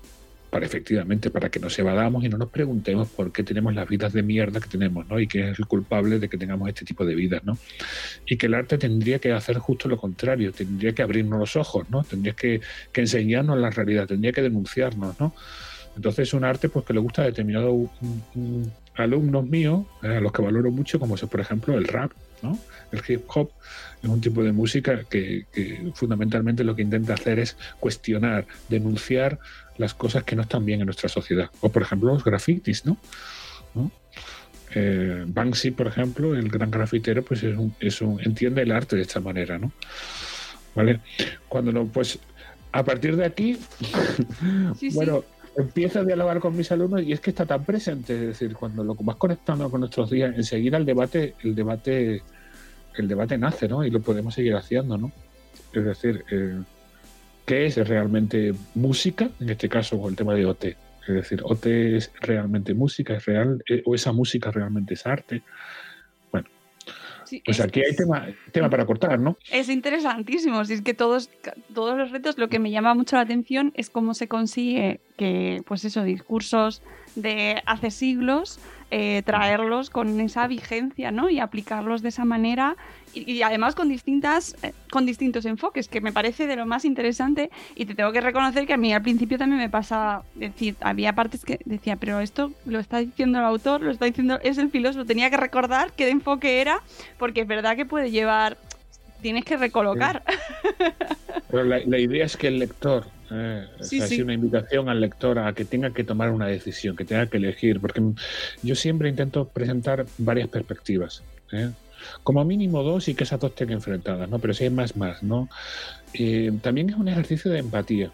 para 0.53 0.67
efectivamente 0.67 1.31
para 1.31 1.49
que 1.49 1.59
nos 1.59 1.79
evadamos 1.79 2.23
y 2.25 2.29
no 2.29 2.37
nos 2.37 2.51
preguntemos 2.51 3.09
por 3.09 3.33
qué 3.33 3.43
tenemos 3.43 3.75
las 3.75 3.89
vidas 3.89 4.13
de 4.13 4.23
mierda 4.23 4.61
que 4.61 4.69
tenemos, 4.69 5.09
¿no? 5.09 5.19
Y 5.19 5.27
qué 5.27 5.49
es 5.49 5.59
el 5.59 5.67
culpable 5.67 6.19
de 6.19 6.29
que 6.29 6.37
tengamos 6.37 6.69
este 6.69 6.85
tipo 6.85 7.07
de 7.07 7.15
vidas, 7.15 7.43
¿no? 7.43 7.57
Y 8.27 8.37
que 8.37 8.45
el 8.49 8.53
arte 8.53 8.77
tendría 8.77 9.19
que 9.19 9.33
hacer 9.33 9.57
justo 9.57 9.89
lo 9.89 9.97
contrario, 9.97 10.53
tendría 10.53 10.93
que 10.93 11.01
abrirnos 11.01 11.39
los 11.39 11.57
ojos, 11.57 11.89
¿no? 11.89 12.05
Tendría 12.05 12.35
que, 12.35 12.61
que 12.93 13.01
enseñarnos 13.01 13.59
la 13.59 13.71
realidad, 13.71 14.07
tendría 14.07 14.33
que 14.33 14.43
denunciarnos, 14.43 15.19
¿no? 15.19 15.35
Entonces 15.97 16.29
es 16.29 16.35
un 16.35 16.45
arte 16.45 16.69
pues 16.69 16.85
que 16.85 16.93
le 16.93 17.01
gusta 17.01 17.23
a 17.23 17.25
determinados 17.25 17.89
alumnos 18.95 19.47
míos, 19.47 19.87
eh, 20.03 20.17
a 20.17 20.21
los 20.21 20.33
que 20.33 20.43
valoro 20.43 20.71
mucho, 20.71 21.01
como 21.01 21.15
es 21.15 21.23
por 21.23 21.41
ejemplo 21.41 21.79
el 21.79 21.85
rap, 21.85 22.13
¿no? 22.43 22.59
El 22.91 23.01
hip 23.09 23.23
hop 23.29 23.51
es 24.03 24.09
un 24.09 24.21
tipo 24.21 24.43
de 24.43 24.53
música 24.53 25.05
que, 25.09 25.47
fundamentalmente 25.95 26.65
lo 26.65 26.75
que 26.75 26.83
intenta 26.83 27.15
hacer 27.15 27.39
es 27.39 27.57
cuestionar, 27.79 28.47
denunciar 28.69 29.39
las 29.79 29.95
cosas 29.95 30.25
que 30.25 30.37
no 30.37 30.43
están 30.43 30.65
bien 30.65 30.81
en 30.81 30.87
nuestra 30.87 31.09
sociedad. 31.09 31.51
O 31.61 31.71
por 31.71 31.83
ejemplo 31.83 32.13
los 32.13 32.25
grafitis, 32.25 32.85
¿no? 32.87 32.99
Eh, 34.75 35.25
Banksy, 35.27 35.73
por 35.73 35.87
ejemplo, 35.87 36.35
el 36.35 36.49
gran 36.49 36.71
grafitero, 36.71 37.23
pues 37.23 37.43
es 37.43 38.01
un, 38.01 38.21
entiende 38.21 38.63
el 38.63 38.73
arte 38.73 38.97
de 38.97 39.03
esta 39.03 39.21
manera, 39.21 39.59
¿no? 39.59 39.73
¿Vale? 40.75 41.01
Cuando 41.49 41.73
no, 41.73 41.87
pues 41.87 42.19
a 42.73 42.83
partir 42.83 43.17
de 43.17 43.27
aquí, 43.27 43.59
bueno, 44.95 45.25
empiezo 45.57 46.01
a 46.01 46.05
dialogar 46.05 46.41
con 46.41 46.57
mis 46.57 46.73
alumnos 46.73 47.03
y 47.03 47.13
es 47.13 47.21
que 47.21 47.31
está 47.31 47.45
tan 47.45 47.65
presente, 47.65 48.15
es 48.15 48.21
decir, 48.21 48.55
cuando 48.55 48.83
lo 48.83 48.95
vas 48.95 49.17
conectando 49.17 49.71
con 49.71 49.81
nuestros 49.81 50.11
días, 50.11 50.35
enseguida 50.35 50.79
el 50.79 50.87
debate, 50.87 51.35
el 51.43 51.55
debate, 51.55 52.23
el 52.97 53.09
debate 53.09 53.37
nace, 53.37 53.69
¿no? 53.69 53.85
Y 53.85 53.91
lo 53.91 54.01
podemos 54.01 54.35
seguir 54.35 54.55
haciendo, 54.55 54.97
¿no? 54.97 55.13
Es 55.75 55.85
decir, 55.85 56.25
eh, 56.31 56.61
¿qué 57.53 57.67
es 57.67 57.77
realmente 57.87 58.55
música? 58.75 59.29
En 59.39 59.51
este 59.51 59.69
caso, 59.69 60.01
con 60.01 60.09
el 60.09 60.17
tema 60.17 60.35
de 60.35 60.47
OT. 60.47 60.65
Es 60.65 61.15
decir, 61.15 61.43
OT 61.45 61.67
es 61.97 62.11
realmente 62.23 62.73
música, 62.73 63.15
es 63.15 63.27
real, 63.27 63.63
eh, 63.69 63.83
o 63.85 63.95
esa 63.95 64.11
música 64.11 64.51
realmente 64.51 64.95
es 64.95 65.07
arte 65.07 65.43
pues 67.45 67.61
aquí 67.61 67.81
hay 67.81 67.95
tema, 67.97 68.29
tema 68.53 68.69
para 68.69 68.85
cortar, 68.85 69.19
¿no? 69.19 69.39
Es 69.51 69.69
interesantísimo. 69.69 70.65
Si 70.65 70.75
es 70.75 70.83
que 70.83 70.95
todos, 70.95 71.31
todos 71.73 71.97
los 71.97 72.11
retos, 72.11 72.37
lo 72.37 72.49
que 72.49 72.59
me 72.59 72.71
llama 72.71 72.95
mucho 72.95 73.17
la 73.17 73.23
atención 73.23 73.73
es 73.75 73.91
cómo 73.91 74.15
se 74.15 74.29
consigue 74.29 75.01
que, 75.17 75.63
pues 75.67 75.85
eso, 75.85 76.03
discursos 76.03 76.83
de 77.15 77.63
hace 77.67 77.91
siglos 77.91 78.59
eh, 78.95 79.23
traerlos 79.25 79.89
con 79.89 80.21
esa 80.21 80.47
vigencia, 80.47 81.11
¿no? 81.11 81.31
Y 81.31 81.41
aplicarlos 81.41 82.03
de 82.03 82.11
esa 82.11 82.27
manera 82.27 82.77
y, 83.15 83.41
además 83.41 83.75
con 83.75 83.89
distintas, 83.89 84.55
eh, 84.63 84.75
con 84.91 85.07
distintos 85.07 85.47
enfoques, 85.47 85.89
que 85.89 86.03
me 86.03 86.13
parece 86.13 86.47
de 86.47 86.57
lo 86.57 86.67
más 86.67 86.85
interesante. 86.85 87.51
Y 87.75 87.87
te 87.87 87.95
tengo 87.95 88.13
que 88.13 88.21
reconocer 88.21 88.67
que 88.67 88.75
a 88.75 88.77
mí 88.77 88.93
al 88.93 89.01
principio 89.01 89.39
también 89.39 89.63
me 89.63 89.71
pasaba, 89.71 90.25
decir, 90.35 90.77
había 90.83 91.15
partes 91.15 91.43
que 91.43 91.59
decía, 91.65 91.97
pero 91.97 92.21
esto 92.21 92.53
lo 92.67 92.81
está 92.81 92.99
diciendo 92.99 93.39
el 93.39 93.47
autor, 93.47 93.81
lo 93.81 93.91
está 93.91 94.05
diciendo, 94.05 94.39
es 94.43 94.59
el 94.59 94.69
filósofo. 94.69 95.07
Tenía 95.07 95.31
que 95.31 95.39
recordar 95.39 95.93
qué 95.95 96.11
enfoque 96.11 96.61
era, 96.61 96.83
porque 97.19 97.41
es 97.41 97.47
verdad 97.47 97.77
que 97.77 97.87
puede 97.87 98.11
llevar 98.11 98.59
tienes 99.23 99.47
que 99.47 99.57
recolocar. 99.57 100.23
Pero 101.51 101.65
la, 101.65 101.99
idea 101.99 102.27
es 102.27 102.37
que 102.37 102.49
el 102.49 102.59
lector, 102.59 103.07
eh, 103.33 103.67
es 103.81 104.19
una 104.19 104.35
invitación 104.35 104.89
al 104.89 105.01
lector 105.01 105.39
a 105.39 105.53
que 105.55 105.65
tenga 105.65 105.93
que 105.93 106.05
tomar 106.05 106.31
una 106.31 106.47
decisión, 106.47 106.97
que 106.97 107.05
tenga 107.05 107.27
que 107.27 107.39
elegir, 107.39 107.81
porque 107.81 108.03
yo 108.63 108.75
siempre 108.75 109.09
intento 109.09 109.49
presentar 109.49 110.05
varias 110.19 110.49
perspectivas. 110.49 111.23
¿eh? 111.53 111.71
Como 112.23 112.45
mínimo 112.45 112.83
dos 112.83 113.09
y 113.09 113.15
que 113.15 113.25
esas 113.25 113.41
dos 113.41 113.53
estén 113.53 113.71
enfrentadas, 113.71 114.29
¿no? 114.29 114.39
Pero 114.39 114.53
si 114.55 114.65
hay 114.65 114.71
más, 114.71 114.97
más, 114.97 115.23
¿no? 115.23 115.49
Eh, 116.15 116.53
también 116.61 116.91
es 116.91 116.97
un 116.97 117.09
ejercicio 117.09 117.51
de 117.51 117.61
empatía. 117.61 118.11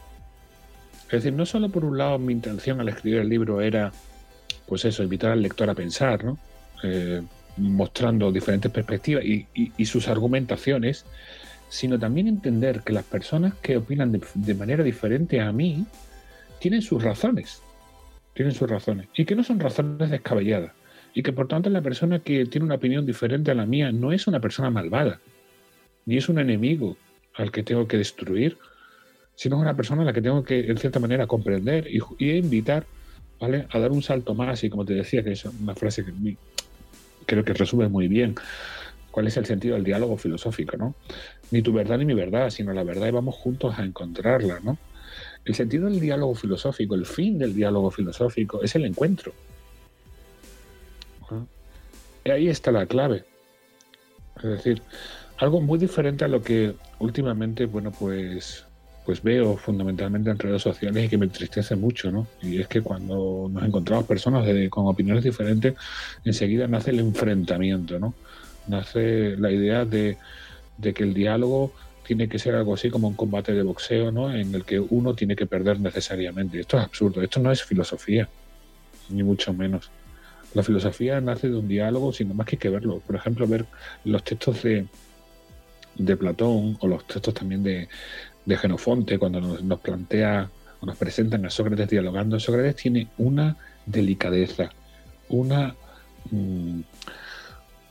Es 1.07 1.23
decir, 1.23 1.33
no 1.33 1.47
solo 1.47 1.69
por 1.69 1.85
un 1.85 1.99
lado 1.99 2.19
mi 2.19 2.33
intención 2.33 2.81
al 2.81 2.89
escribir 2.89 3.21
el 3.21 3.29
libro 3.29 3.61
era, 3.61 3.93
pues 4.67 4.85
eso, 4.85 5.03
invitar 5.03 5.33
al 5.33 5.43
lector 5.43 5.69
a 5.69 5.75
pensar, 5.75 6.25
¿no? 6.25 6.39
mostrando 7.59 8.31
diferentes 8.33 8.71
perspectivas 8.71 9.25
y, 9.25 9.85
sus 9.85 10.09
argumentaciones, 10.09 11.05
sino 11.69 11.99
también 11.99 12.29
entender 12.29 12.83
que 12.83 12.93
las 12.93 13.05
personas 13.05 13.55
que 13.63 13.77
opinan 13.77 14.13
de, 14.13 14.55
manera 14.55 14.83
diferente 14.83 15.41
a 15.41 15.53
mí 15.53 15.85
tienen 16.59 16.83
sus 16.83 17.03
razones, 17.03 17.63
tienen 18.35 18.55
sus 18.55 18.69
razones, 18.69 19.09
y 19.15 19.25
que 19.25 19.35
no 19.35 19.45
son 19.45 19.61
razones 19.61 20.11
descabelladas, 20.11 20.73
y 21.15 21.23
que 21.23 21.33
por 21.33 21.49
tanto 21.49 21.71
la 21.71 21.83
persona 21.83 22.21
que 22.21 22.47
tiene 22.47 22.65
una 22.65 22.77
opinión 22.77 23.05
diferente 23.05 23.51
a 23.51 23.55
la 23.55 23.67
mía 23.67 23.93
no 23.93 24.13
es 24.13 24.27
una 24.27 24.41
persona 24.41 24.71
malvada, 24.71 25.21
ni 26.07 26.17
es 26.17 26.29
un 26.29 26.39
enemigo 26.39 26.97
al 27.35 27.53
que 27.53 27.63
tengo 27.63 27.87
que 27.87 27.99
destruir, 27.99 28.57
sino 29.35 29.57
es 29.57 29.63
una 29.63 29.77
persona 29.77 30.03
a 30.03 30.05
la 30.07 30.13
que 30.13 30.23
tengo 30.23 30.43
que, 30.43 30.61
en 30.61 30.79
cierta 30.79 30.99
manera, 30.99 31.27
comprender 31.27 31.87
y, 31.89 32.01
y 32.19 32.33
invitar 32.39 32.87
¿vale? 33.39 33.67
a 33.71 33.79
dar 33.79 33.93
un 33.93 34.03
salto 34.03 34.35
más, 34.35 34.65
y 34.65 34.71
como 34.71 34.85
te 34.85 34.95
decía, 34.95 35.23
que 35.23 35.33
es 35.33 35.45
una 35.45 35.75
frase 35.75 36.05
que 36.05 36.13
creo 37.27 37.45
que 37.45 37.53
resume 37.53 37.89
muy 37.89 38.09
bien 38.09 38.35
cuál 39.19 39.27
es 39.27 39.37
el 39.37 39.47
sentido 39.47 39.75
del 39.75 39.83
diálogo 39.83 40.17
filosófico, 40.17 40.77
¿no? 40.77 40.95
Ni 41.51 41.61
tu 41.61 41.73
verdad 41.73 41.99
ni 41.99 42.05
mi 42.05 42.15
verdad, 42.15 42.51
sino 42.51 42.73
la 42.73 42.85
verdad 42.85 43.09
y 43.09 43.11
vamos 43.11 43.35
juntos 43.35 43.77
a 43.77 43.83
encontrarla, 43.83 44.61
¿no? 44.61 44.79
El 45.45 45.57
sentido 45.57 45.89
del 45.89 45.99
diálogo 45.99 46.37
filosófico, 46.37 46.95
el 46.95 47.05
fin 47.05 47.37
del 47.37 47.53
diálogo 47.53 47.91
filosófico 47.91 48.63
es 48.63 48.77
el 48.77 48.85
encuentro. 48.85 49.33
Y 52.25 52.31
ahí 52.31 52.47
está 52.47 52.71
la 52.71 52.87
clave. 52.87 53.25
Es 54.37 54.45
decir, 54.45 54.83
algo 55.39 55.61
muy 55.61 55.81
diferente 55.81 56.25
a 56.25 56.29
lo 56.29 56.41
que 56.41 56.77
últimamente, 57.01 57.67
bueno, 57.67 57.91
pues 57.91 58.69
pues 59.05 59.21
veo 59.21 59.57
fundamentalmente 59.57 60.31
en 60.31 60.39
redes 60.39 60.63
sociales 60.63 61.07
y 61.07 61.09
que 61.09 61.19
me 61.19 61.25
entristece 61.25 61.75
mucho, 61.75 62.13
¿no? 62.13 62.29
Y 62.41 62.61
es 62.61 62.69
que 62.69 62.83
cuando 62.83 63.49
nos 63.51 63.65
encontramos 63.65 64.05
personas 64.05 64.47
con 64.71 64.87
opiniones 64.87 65.25
diferentes, 65.25 65.75
enseguida 66.25 66.69
nace 66.69 66.91
el 66.91 67.01
enfrentamiento, 67.01 67.99
¿no? 67.99 68.15
Nace 68.69 69.37
la 69.37 69.51
idea 69.51 69.85
de, 69.85 70.17
que 70.81 71.03
el 71.03 71.15
diálogo 71.15 71.73
tiene 72.07 72.29
que 72.29 72.39
ser 72.39 72.55
algo 72.55 72.75
así 72.75 72.91
como 72.91 73.09
un 73.09 73.15
combate 73.15 73.53
de 73.53 73.63
boxeo, 73.63 74.11
¿no? 74.11 74.33
En 74.33 74.55
el 74.55 74.65
que 74.65 74.79
uno 74.81 75.15
tiene 75.15 75.37
que 75.37 75.47
perder 75.47 75.81
necesariamente. 75.81 76.61
Esto 76.61 76.79
es 76.79 76.85
absurdo, 76.85 77.23
esto 77.23 77.41
no 77.41 77.51
es 77.51 77.63
filosofía, 77.63 78.29
ni 79.11 79.23
mucho 79.23 79.53
menos. 79.53 79.91
La 80.55 80.63
filosofía 80.63 81.21
nace 81.21 81.49
de 81.49 81.57
un 81.57 81.69
diálogo, 81.69 82.13
sino 82.13 82.35
más 82.35 82.47
que 82.47 82.57
hay 82.57 82.61
que 82.61 82.71
verlo. 82.71 83.01
Por 83.01 83.17
ejemplo, 83.17 83.47
ver 83.47 83.67
los 84.05 84.25
textos 84.25 84.63
de, 84.63 84.87
de 85.97 86.17
Platón 86.17 86.79
o 86.81 86.87
los 86.87 87.07
textos 87.07 87.35
también 87.35 87.63
de, 87.63 87.89
de 88.49 88.57
Genofonte, 88.57 89.19
cuando 89.19 89.43
nos, 89.43 89.81
plantea 89.81 90.49
o 90.81 90.87
nos 90.87 90.97
presentan 90.97 91.45
a 91.45 91.51
Sócrates 91.51 91.91
dialogando, 91.91 92.41
Sócrates 92.41 92.77
tiene 92.77 93.09
una 93.19 93.57
delicadeza, 93.85 94.71
una, 95.29 95.75
mm, 96.31 96.81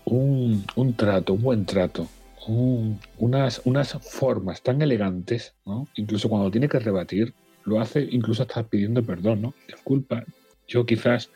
un, 0.10 0.94
trato, 0.96 1.34
un 1.34 1.42
buen 1.42 1.66
trato, 1.66 2.08
unas, 3.18 3.62
unas 3.66 3.94
formas 3.94 4.62
tan 4.62 4.82
elegantes, 4.82 5.54
incluso 5.96 6.30
cuando 6.30 6.50
tiene 6.50 6.70
que 6.70 6.80
rebatir, 6.80 7.34
lo 7.66 7.82
hace 7.82 8.08
incluso 8.12 8.44
hasta 8.44 8.64
pidiendo 8.64 9.04
perdón, 9.04 9.42
¿no? 9.42 9.54
Disculpa, 9.68 10.24
yo 10.68 10.86
quizás 10.86 11.30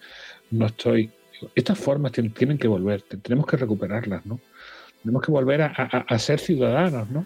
no 0.49 0.67
estoy... 0.67 1.11
Estas 1.55 1.77
formas 1.79 2.11
tienen 2.11 2.57
que 2.57 2.67
volver, 2.67 3.01
tenemos 3.01 3.45
que 3.45 3.57
recuperarlas, 3.57 4.25
¿no? 4.25 4.39
Tenemos 5.01 5.21
que 5.23 5.31
volver 5.31 5.63
a, 5.63 5.67
a 5.71 6.19
ser 6.19 6.39
ciudadanos, 6.39 7.09
¿no? 7.09 7.25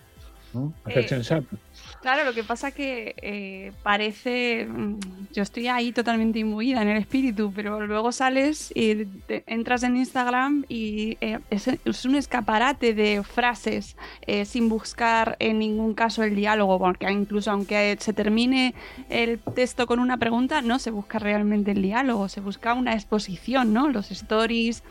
¿no? 0.53 0.73
A 0.85 0.91
ser 0.91 1.03
Eh, 1.05 1.07
sensato. 1.07 1.57
Claro, 2.05 2.23
lo 2.23 2.35
que 2.35 2.43
pasa 2.43 2.69
que 2.69 3.15
eh, 3.19 3.71
parece. 3.81 4.67
mm, 4.69 4.99
Yo 5.33 5.41
estoy 5.41 5.69
ahí 5.69 5.91
totalmente 5.91 6.37
imbuida 6.37 6.83
en 6.83 6.89
el 6.89 6.97
espíritu, 6.97 7.51
pero 7.51 7.83
luego 7.87 8.11
sales 8.11 8.71
y 8.75 9.07
entras 9.47 9.81
en 9.81 9.97
Instagram 9.97 10.65
y 10.69 11.17
eh, 11.19 11.39
es, 11.49 11.67
es 11.67 12.05
un 12.05 12.13
escaparate 12.13 12.93
de 12.93 13.23
frases 13.23 13.97
eh, 14.27 14.45
sin 14.45 14.69
buscar 14.69 15.35
en 15.39 15.57
ningún 15.57 15.95
caso 15.95 16.21
el 16.21 16.35
diálogo, 16.35 16.77
porque 16.77 17.11
incluso 17.11 17.49
aunque 17.49 17.97
se 17.99 18.13
termine 18.13 18.75
el 19.09 19.39
texto 19.39 19.87
con 19.87 19.97
una 19.97 20.17
pregunta, 20.17 20.61
no 20.61 20.77
se 20.77 20.91
busca 20.91 21.17
realmente 21.17 21.71
el 21.71 21.81
diálogo, 21.81 22.29
se 22.29 22.39
busca 22.39 22.75
una 22.75 22.93
exposición, 22.93 23.73
¿no? 23.73 23.89
Los 23.89 24.11
stories, 24.11 24.83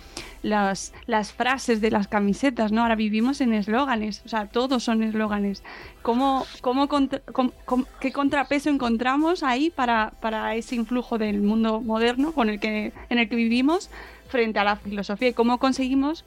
las, 0.44 0.92
las 1.06 1.32
frases 1.32 1.80
de 1.80 1.90
las 1.90 2.06
camisetas, 2.06 2.70
¿no? 2.70 2.82
Ahora 2.82 2.94
vivimos 2.94 3.40
en 3.40 3.52
eslóganes, 3.54 4.22
o 4.24 4.28
sea, 4.28 4.46
todos 4.46 4.84
son 4.84 5.02
eslóganes. 5.02 5.64
¿Cómo, 6.02 6.46
cómo 6.60 6.86
contra- 6.86 7.20
com- 7.32 7.50
com- 7.64 7.86
¿Qué 7.98 8.12
contrapeso 8.12 8.68
encontramos 8.70 9.42
ahí 9.42 9.70
para, 9.70 10.12
para 10.20 10.54
ese 10.54 10.76
influjo 10.76 11.18
del 11.18 11.40
mundo 11.40 11.80
moderno 11.80 12.32
con 12.32 12.50
el 12.50 12.60
que, 12.60 12.92
en 13.08 13.18
el 13.18 13.28
que 13.28 13.36
vivimos 13.36 13.90
frente 14.28 14.58
a 14.58 14.64
la 14.64 14.76
filosofía? 14.76 15.28
¿Y 15.28 15.32
cómo 15.32 15.58
conseguimos 15.58 16.24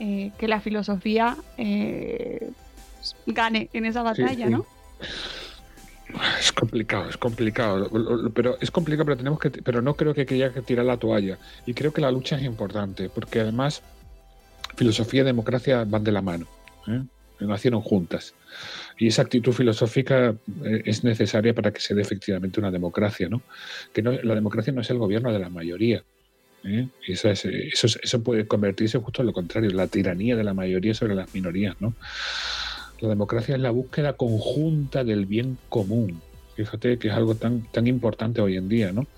eh, 0.00 0.32
que 0.38 0.48
la 0.48 0.60
filosofía 0.60 1.36
eh, 1.58 2.50
gane 3.26 3.68
en 3.74 3.84
esa 3.84 4.02
batalla, 4.02 4.46
sí. 4.46 4.52
¿no? 4.52 4.64
Es 6.38 6.52
complicado, 6.52 7.08
es 7.08 7.16
complicado, 7.16 8.30
pero 8.34 8.56
es 8.60 8.70
complicado, 8.70 9.04
pero 9.06 9.16
tenemos 9.16 9.38
que, 9.38 9.50
pero 9.50 9.80
no 9.82 9.94
creo 9.94 10.14
que 10.14 10.26
haya 10.28 10.52
que 10.52 10.62
tirar 10.62 10.84
la 10.86 10.96
toalla. 10.96 11.38
Y 11.66 11.74
creo 11.74 11.92
que 11.92 12.00
la 12.00 12.10
lucha 12.10 12.36
es 12.36 12.42
importante, 12.42 13.08
porque 13.08 13.40
además 13.40 13.82
filosofía 14.76 15.22
y 15.22 15.24
democracia 15.24 15.84
van 15.84 16.04
de 16.04 16.12
la 16.12 16.22
mano, 16.22 16.46
¿eh? 16.88 17.02
nacieron 17.40 17.80
juntas. 17.80 18.34
Y 18.98 19.08
esa 19.08 19.22
actitud 19.22 19.52
filosófica 19.52 20.34
eh, 20.64 20.82
es 20.84 21.02
necesaria 21.02 21.52
para 21.54 21.72
que 21.72 21.80
se 21.80 21.94
dé 21.94 22.02
efectivamente 22.02 22.60
una 22.60 22.70
democracia, 22.70 23.28
¿no? 23.28 23.42
Que 23.92 24.00
no, 24.02 24.12
la 24.12 24.34
democracia 24.36 24.72
no 24.72 24.80
es 24.80 24.90
el 24.90 24.98
gobierno 24.98 25.32
de 25.32 25.40
la 25.40 25.48
mayoría. 25.48 26.04
¿eh? 26.64 26.86
Eso, 27.08 27.28
es- 27.30 27.44
eso, 27.44 27.86
es- 27.88 27.98
eso 28.00 28.22
puede 28.22 28.46
convertirse 28.46 28.98
justo 28.98 29.22
en 29.22 29.26
lo 29.26 29.32
contrario, 29.32 29.70
la 29.70 29.88
tiranía 29.88 30.36
de 30.36 30.44
la 30.44 30.54
mayoría 30.54 30.94
sobre 30.94 31.16
las 31.16 31.34
minorías, 31.34 31.74
¿no? 31.80 31.94
La 33.02 33.08
democracia 33.08 33.56
es 33.56 33.60
la 33.60 33.72
búsqueda 33.72 34.12
conjunta 34.12 35.02
del 35.02 35.26
bien 35.26 35.58
común. 35.68 36.22
Fíjate 36.54 36.98
que 36.98 37.08
es 37.08 37.14
algo 37.14 37.34
tan, 37.34 37.62
tan 37.72 37.88
importante 37.88 38.40
hoy 38.40 38.56
en 38.56 38.68
día, 38.68 38.92
¿no? 38.92 39.08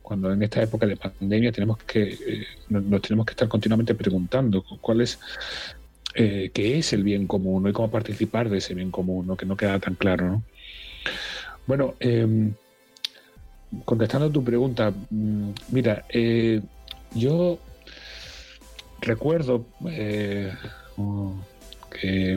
Cuando 0.00 0.32
en 0.32 0.42
esta 0.42 0.62
época 0.62 0.86
de 0.86 0.96
pandemia 0.96 1.52
tenemos 1.52 1.76
que, 1.76 2.14
eh, 2.14 2.46
nos, 2.70 3.02
tenemos 3.02 3.26
que 3.26 3.32
estar 3.32 3.46
continuamente 3.46 3.94
preguntando 3.94 4.64
cuál 4.80 5.02
es, 5.02 5.18
eh, 6.14 6.50
qué 6.54 6.78
es 6.78 6.94
el 6.94 7.02
bien 7.02 7.26
común 7.26 7.68
y 7.68 7.72
cómo 7.72 7.90
participar 7.90 8.48
de 8.48 8.56
ese 8.56 8.72
bien 8.72 8.90
común, 8.90 9.26
¿no? 9.26 9.36
Que 9.36 9.44
no 9.44 9.54
queda 9.54 9.78
tan 9.80 9.96
claro, 9.96 10.28
¿no? 10.28 10.42
Bueno, 11.66 11.94
em, 12.00 12.54
contestando 13.84 14.28
a 14.28 14.32
tu 14.32 14.42
pregunta, 14.42 14.94
mm, 15.10 15.50
mira, 15.72 16.06
eh, 16.08 16.62
yo 17.14 17.58
recuerdo 19.02 19.66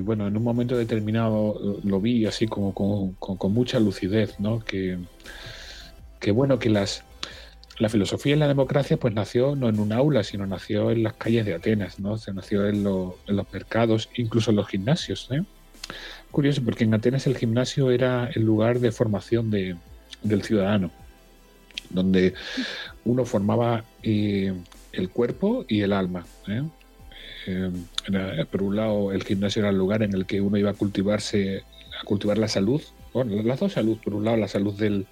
bueno, 0.03 0.27
en 0.27 0.37
un 0.37 0.43
momento 0.43 0.77
determinado 0.77 1.79
lo 1.83 1.99
vi 2.01 2.25
así 2.25 2.47
como 2.47 2.73
con, 2.73 3.51
mucha 3.53 3.79
lucidez, 3.79 4.39
¿no? 4.39 4.59
Que, 4.59 4.97
bueno, 6.31 6.59
que 6.59 6.69
la 6.69 7.89
filosofía 7.89 8.35
y 8.35 8.39
la 8.39 8.47
democracia 8.47 8.97
pues 8.97 9.13
nació 9.13 9.55
no 9.55 9.69
en 9.69 9.79
un 9.79 9.91
aula, 9.93 10.23
sino 10.23 10.45
nació 10.45 10.91
en 10.91 11.03
las 11.03 11.13
calles 11.13 11.45
de 11.45 11.55
Atenas, 11.55 11.99
¿no? 11.99 12.17
Se 12.17 12.33
nació 12.33 12.67
en, 12.67 12.83
lo- 12.83 13.17
en 13.27 13.35
los 13.37 13.51
mercados, 13.53 14.09
incluso 14.15 14.51
en 14.51 14.57
los 14.57 14.67
gimnasios, 14.67 15.27
¿eh? 15.31 15.43
Curioso, 16.31 16.61
porque 16.63 16.83
en 16.83 16.93
Atenas 16.93 17.25
el 17.25 17.37
gimnasio 17.37 17.89
era 17.91 18.29
el 18.35 18.43
lugar 18.43 18.79
de 18.79 18.91
formación 18.91 19.49
de- 19.49 19.75
del 20.21 20.43
ciudadano, 20.43 20.91
donde 21.89 22.33
uno 23.05 23.25
formaba 23.25 23.83
eh, 24.03 24.53
el 24.91 25.09
cuerpo 25.09 25.65
y 25.67 25.81
el 25.81 25.93
alma. 25.93 26.25
¿eh? 26.47 26.61
Eh, 27.47 27.71
por 28.51 28.63
un 28.63 28.75
lado, 28.75 29.11
el 29.11 29.23
gimnasio 29.23 29.61
era 29.61 29.69
el 29.69 29.77
lugar 29.77 30.03
en 30.03 30.13
el 30.13 30.25
que 30.25 30.41
uno 30.41 30.57
iba 30.57 30.71
a 30.71 30.73
cultivarse, 30.73 31.63
a 31.99 32.03
cultivar 32.05 32.37
la 32.37 32.47
salud, 32.47 32.81
bueno, 33.13 33.41
las 33.43 33.59
dos 33.59 33.73
salud, 33.73 33.97
por 34.03 34.13
un 34.13 34.25
lado 34.25 34.37
la 34.37 34.47
salud 34.47 34.73
del, 34.73 35.07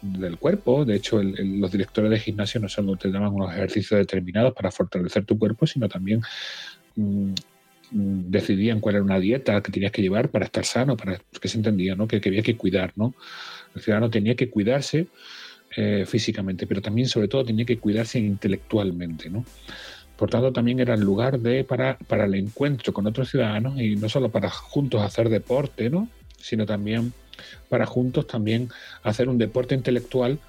del 0.00 0.38
cuerpo, 0.38 0.84
de 0.84 0.96
hecho 0.96 1.20
los 1.22 1.72
directores 1.72 2.10
de 2.10 2.20
gimnasio 2.20 2.60
no 2.60 2.68
solo 2.68 2.96
te 2.96 3.10
daban 3.10 3.32
unos 3.32 3.52
ejercicios 3.52 3.98
determinados 3.98 4.54
para 4.54 4.70
fortalecer 4.70 5.24
tu 5.24 5.38
cuerpo, 5.38 5.66
sino 5.66 5.88
también 5.88 6.22
mm, 6.96 7.32
mm, 7.90 8.30
decidían 8.30 8.80
cuál 8.80 8.96
era 8.96 9.04
una 9.04 9.18
dieta 9.18 9.60
que 9.62 9.72
tenías 9.72 9.92
que 9.92 10.02
llevar 10.02 10.30
para 10.30 10.46
estar 10.46 10.64
sano, 10.64 10.96
para 10.96 11.20
que 11.40 11.48
se 11.48 11.58
entendía, 11.58 11.94
¿no? 11.94 12.06
Que, 12.06 12.20
que 12.20 12.28
había 12.28 12.42
que 12.42 12.56
cuidar, 12.56 12.92
¿no? 12.96 13.14
El 13.74 13.82
ciudadano 13.82 14.10
tenía 14.10 14.34
que 14.34 14.48
cuidarse 14.48 15.08
eh, 15.76 16.04
físicamente, 16.06 16.66
pero 16.66 16.80
también, 16.80 17.08
sobre 17.08 17.28
todo, 17.28 17.44
tenía 17.44 17.64
que 17.64 17.78
cuidarse 17.78 18.18
intelectualmente, 18.18 19.28
¿no? 19.28 19.44
Por 20.18 20.30
tanto, 20.30 20.52
también 20.52 20.80
era 20.80 20.94
el 20.94 21.00
lugar 21.00 21.38
de, 21.38 21.62
para, 21.62 21.96
para 21.96 22.24
el 22.24 22.34
encuentro 22.34 22.92
con 22.92 23.06
otros 23.06 23.30
ciudadanos 23.30 23.80
y 23.80 23.94
no 23.94 24.08
solo 24.08 24.30
para 24.30 24.50
juntos 24.50 25.00
hacer 25.00 25.28
deporte, 25.28 25.90
¿no? 25.90 26.08
Sino 26.40 26.66
también 26.66 27.12
para 27.68 27.86
juntos 27.86 28.26
también 28.26 28.68
hacer 29.04 29.28
un 29.28 29.38
deporte 29.38 29.76
intelectual 29.76 30.40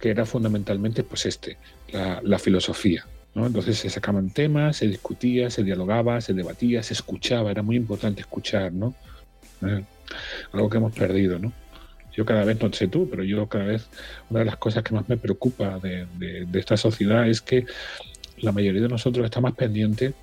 que 0.00 0.10
era 0.10 0.26
fundamentalmente 0.26 1.04
pues 1.04 1.26
este, 1.26 1.58
la, 1.92 2.38
filosofía. 2.40 3.06
¿no? 3.36 3.46
Entonces 3.46 3.78
se 3.78 3.88
sacaban 3.88 4.30
temas, 4.30 4.78
se 4.78 4.88
discutía, 4.88 5.48
se 5.48 5.62
dialogaba, 5.62 6.20
se 6.20 6.34
debatía, 6.34 6.82
se 6.82 6.94
escuchaba, 6.94 7.52
era 7.52 7.62
muy 7.62 7.76
importante 7.76 8.20
escuchar, 8.20 8.72
¿no? 8.72 8.94
Eh, 9.64 9.84
algo 10.52 10.68
que 10.68 10.78
hemos 10.78 10.92
perdido, 10.92 11.38
¿no? 11.38 11.52
Yo 12.16 12.24
cada 12.24 12.44
vez, 12.44 12.60
no 12.60 12.72
sé 12.72 12.88
tú, 12.88 13.08
pero 13.08 13.22
yo 13.22 13.48
cada 13.48 13.64
vez, 13.64 13.86
una 14.28 14.40
de 14.40 14.46
las 14.46 14.56
cosas 14.56 14.82
que 14.82 14.94
más 14.94 15.08
me 15.08 15.16
preocupa 15.16 15.78
de- 15.78 16.06
de 16.46 16.58
esta 16.60 16.76
sociedad 16.76 17.28
es 17.28 17.40
que 17.40 17.64
la 18.44 18.52
mayoría 18.52 18.82
de 18.82 18.88
nosotros 18.88 19.24
está 19.24 19.40
más 19.40 19.54
pendiente 19.54 20.14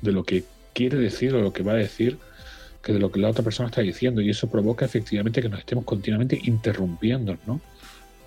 de 0.00 0.12
lo 0.12 0.24
que 0.24 0.44
quiere 0.72 0.98
decir 0.98 1.34
o 1.34 1.40
lo 1.40 1.52
que 1.52 1.62
va 1.62 1.72
a 1.72 1.76
decir 1.76 2.18
que 2.82 2.92
de 2.92 2.98
lo 2.98 3.10
que 3.10 3.18
la 3.18 3.30
otra 3.30 3.42
persona 3.42 3.68
está 3.68 3.80
diciendo. 3.80 4.20
Y 4.20 4.30
eso 4.30 4.48
provoca 4.50 4.84
efectivamente 4.84 5.40
que 5.40 5.48
nos 5.48 5.60
estemos 5.60 5.84
continuamente 5.84 6.38
interrumpiendo, 6.44 7.38
¿no? 7.46 7.60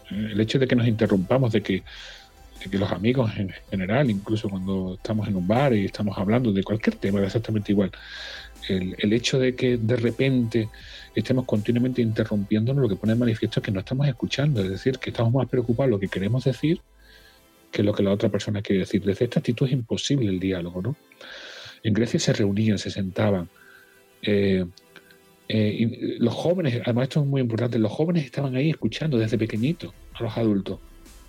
Eh, 0.09 0.29
El 0.31 0.41
hecho 0.41 0.57
de 0.57 0.67
que 0.67 0.75
nos 0.75 0.87
interrumpamos, 0.87 1.51
de 1.51 1.61
que, 1.61 1.83
de 2.63 2.69
que 2.69 2.77
los 2.77 2.91
amigos 2.91 3.31
en 3.37 3.49
general, 3.69 4.09
incluso 4.09 4.49
cuando 4.49 4.95
estamos 4.95 5.27
en 5.27 5.35
un 5.35 5.47
bar 5.47 5.73
y 5.73 5.85
estamos 5.85 6.17
hablando 6.17 6.51
de 6.51 6.63
cualquier 6.63 6.95
tema, 6.95 7.23
exactamente 7.23 7.71
igual, 7.71 7.91
el, 8.67 8.95
el 8.97 9.13
hecho 9.13 9.37
de 9.37 9.55
que 9.55 9.77
de 9.77 9.95
repente 9.95 10.69
estemos 11.13 11.45
continuamente 11.45 12.01
interrumpiéndonos, 12.01 12.81
lo 12.81 12.89
que 12.89 12.95
pone 12.95 13.13
de 13.13 13.19
manifiesto 13.19 13.59
es 13.59 13.65
que 13.65 13.71
no 13.71 13.79
estamos 13.79 14.07
escuchando, 14.07 14.61
es 14.61 14.69
decir, 14.69 14.97
que 14.97 15.11
estamos 15.11 15.33
más 15.33 15.47
preocupados 15.47 15.91
lo 15.91 15.99
que 15.99 16.07
queremos 16.07 16.43
decir 16.43 16.81
que 17.71 17.83
lo 17.83 17.93
que 17.93 18.03
la 18.03 18.11
otra 18.11 18.29
persona 18.29 18.61
quiere 18.61 18.81
decir. 18.81 19.03
Desde 19.03 19.25
esta 19.25 19.39
actitud 19.39 19.67
es 19.67 19.73
imposible 19.73 20.27
el 20.29 20.39
diálogo, 20.39 20.81
¿no? 20.81 20.95
En 21.83 21.93
Grecia 21.93 22.19
se 22.19 22.33
reunían, 22.33 22.77
se 22.77 22.89
sentaban. 22.89 23.49
eh, 24.21 24.65
eh, 25.49 26.17
los 26.19 26.33
jóvenes, 26.33 26.81
además 26.83 27.03
esto 27.03 27.21
es 27.21 27.25
muy 27.25 27.39
importante, 27.39 27.79
los 27.79 27.91
jóvenes 27.91 28.25
estaban 28.25 28.55
ahí 28.55 28.69
escuchando 28.69 29.17
desde 29.17 29.37
pequeñitos 29.37 29.93
a 30.13 30.23
los 30.23 30.37
adultos. 30.37 30.79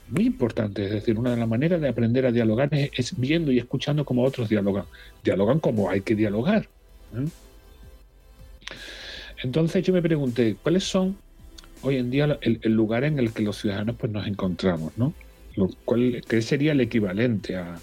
Muy 0.09 0.27
importante, 0.27 0.85
es 0.85 0.91
decir, 0.91 1.19
una 1.19 1.31
de 1.31 1.37
las 1.37 1.49
maneras 1.49 1.81
de 1.81 1.89
aprender 1.89 2.27
a 2.27 2.33
dialogar 2.33 2.69
es, 2.73 2.91
es 2.97 3.19
viendo 3.19 3.53
y 3.53 3.59
escuchando 3.59 4.05
cómo 4.05 4.25
otros 4.25 4.49
dialogan. 4.49 4.87
Dialogan 5.23 5.61
como 5.61 5.91
hay 5.91 6.01
que 6.01 6.17
dialogar. 6.17 6.69
¿eh? 7.15 7.29
Entonces 9.43 9.85
yo 9.85 9.93
me 9.93 10.03
pregunté, 10.03 10.57
¿cuáles 10.63 10.85
son 10.85 11.17
hoy 11.83 11.97
en 11.97 12.11
día 12.11 12.39
el, 12.41 12.59
el 12.63 12.73
lugar 12.73 13.05
en 13.05 13.19
el 13.19 13.33
que 13.33 13.43
los 13.43 13.59
ciudadanos 13.59 13.97
pues, 13.97 14.11
nos 14.11 14.27
encontramos? 14.27 14.93
¿no? 14.97 15.13
Lo 15.59 15.69
cual, 15.85 16.23
¿Qué 16.29 16.41
sería 16.41 16.71
el 16.71 16.81
equivalente 16.81 17.57
a, 17.57 17.81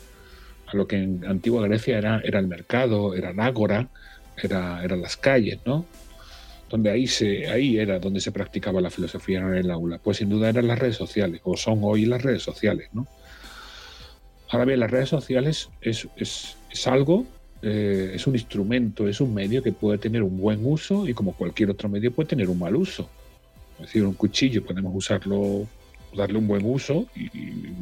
lo 0.71 0.87
que 0.87 0.95
en 0.95 1.25
antigua 1.25 1.67
Grecia 1.67 1.97
era, 1.97 2.21
el 2.23 2.47
mercado, 2.47 3.13
era 3.13 3.31
el 3.31 3.39
ágora, 3.39 3.89
era, 4.41 4.81
eran 4.81 5.01
las 5.01 5.17
calles, 5.17 5.59
¿no? 5.65 5.85
Donde 6.69 6.89
ahí, 6.89 7.05
se, 7.05 7.49
ahí 7.49 7.77
era 7.77 7.99
donde 7.99 8.21
se 8.21 8.31
practicaba 8.31 8.79
la 8.79 8.89
filosofía 8.89 9.39
en 9.39 9.55
el 9.55 9.71
aula. 9.71 9.99
Pues 9.99 10.17
sin 10.17 10.29
duda 10.29 10.49
eran 10.49 10.67
las 10.67 10.79
redes 10.79 10.95
sociales, 10.95 11.41
o 11.43 11.57
son 11.57 11.79
hoy 11.83 12.05
las 12.05 12.23
redes 12.23 12.43
sociales, 12.43 12.87
¿no? 12.93 13.07
Ahora 14.49 14.63
bien, 14.63 14.79
las 14.79 14.89
redes 14.89 15.09
sociales 15.09 15.69
es, 15.81 16.07
es, 16.15 16.55
es 16.71 16.87
algo, 16.87 17.25
eh, 17.61 18.11
es 18.15 18.25
un 18.25 18.35
instrumento, 18.35 19.07
es 19.09 19.19
un 19.19 19.33
medio 19.33 19.61
que 19.61 19.73
puede 19.73 19.97
tener 19.97 20.23
un 20.23 20.37
buen 20.37 20.65
uso 20.65 21.07
y 21.07 21.13
como 21.13 21.33
cualquier 21.33 21.71
otro 21.71 21.89
medio 21.89 22.13
puede 22.13 22.29
tener 22.29 22.49
un 22.49 22.57
mal 22.57 22.75
uso. 22.75 23.09
Es 23.79 23.87
decir, 23.87 24.05
un 24.05 24.13
cuchillo 24.13 24.63
podemos 24.63 24.93
usarlo, 24.95 25.67
darle 26.15 26.37
un 26.37 26.47
buen 26.47 26.65
uso 26.65 27.07
y, 27.15 27.29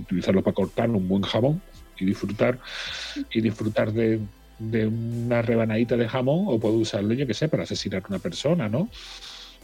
utilizarlo 0.01 0.41
para 0.41 0.53
cortar 0.53 0.89
un 0.89 1.07
buen 1.07 1.23
jabón 1.23 1.61
y 1.97 2.05
disfrutar 2.05 2.59
y 3.31 3.41
disfrutar 3.41 3.93
de, 3.93 4.19
de 4.59 4.87
una 4.87 5.41
rebanadita 5.41 5.97
de 5.97 6.07
jamón 6.07 6.45
o 6.47 6.59
puedo 6.59 6.75
usarlo, 6.75 7.13
yo 7.13 7.27
que 7.27 7.33
sé, 7.33 7.47
para 7.47 7.63
asesinar 7.63 8.03
a 8.03 8.07
una 8.07 8.19
persona, 8.19 8.69
¿no? 8.69 8.89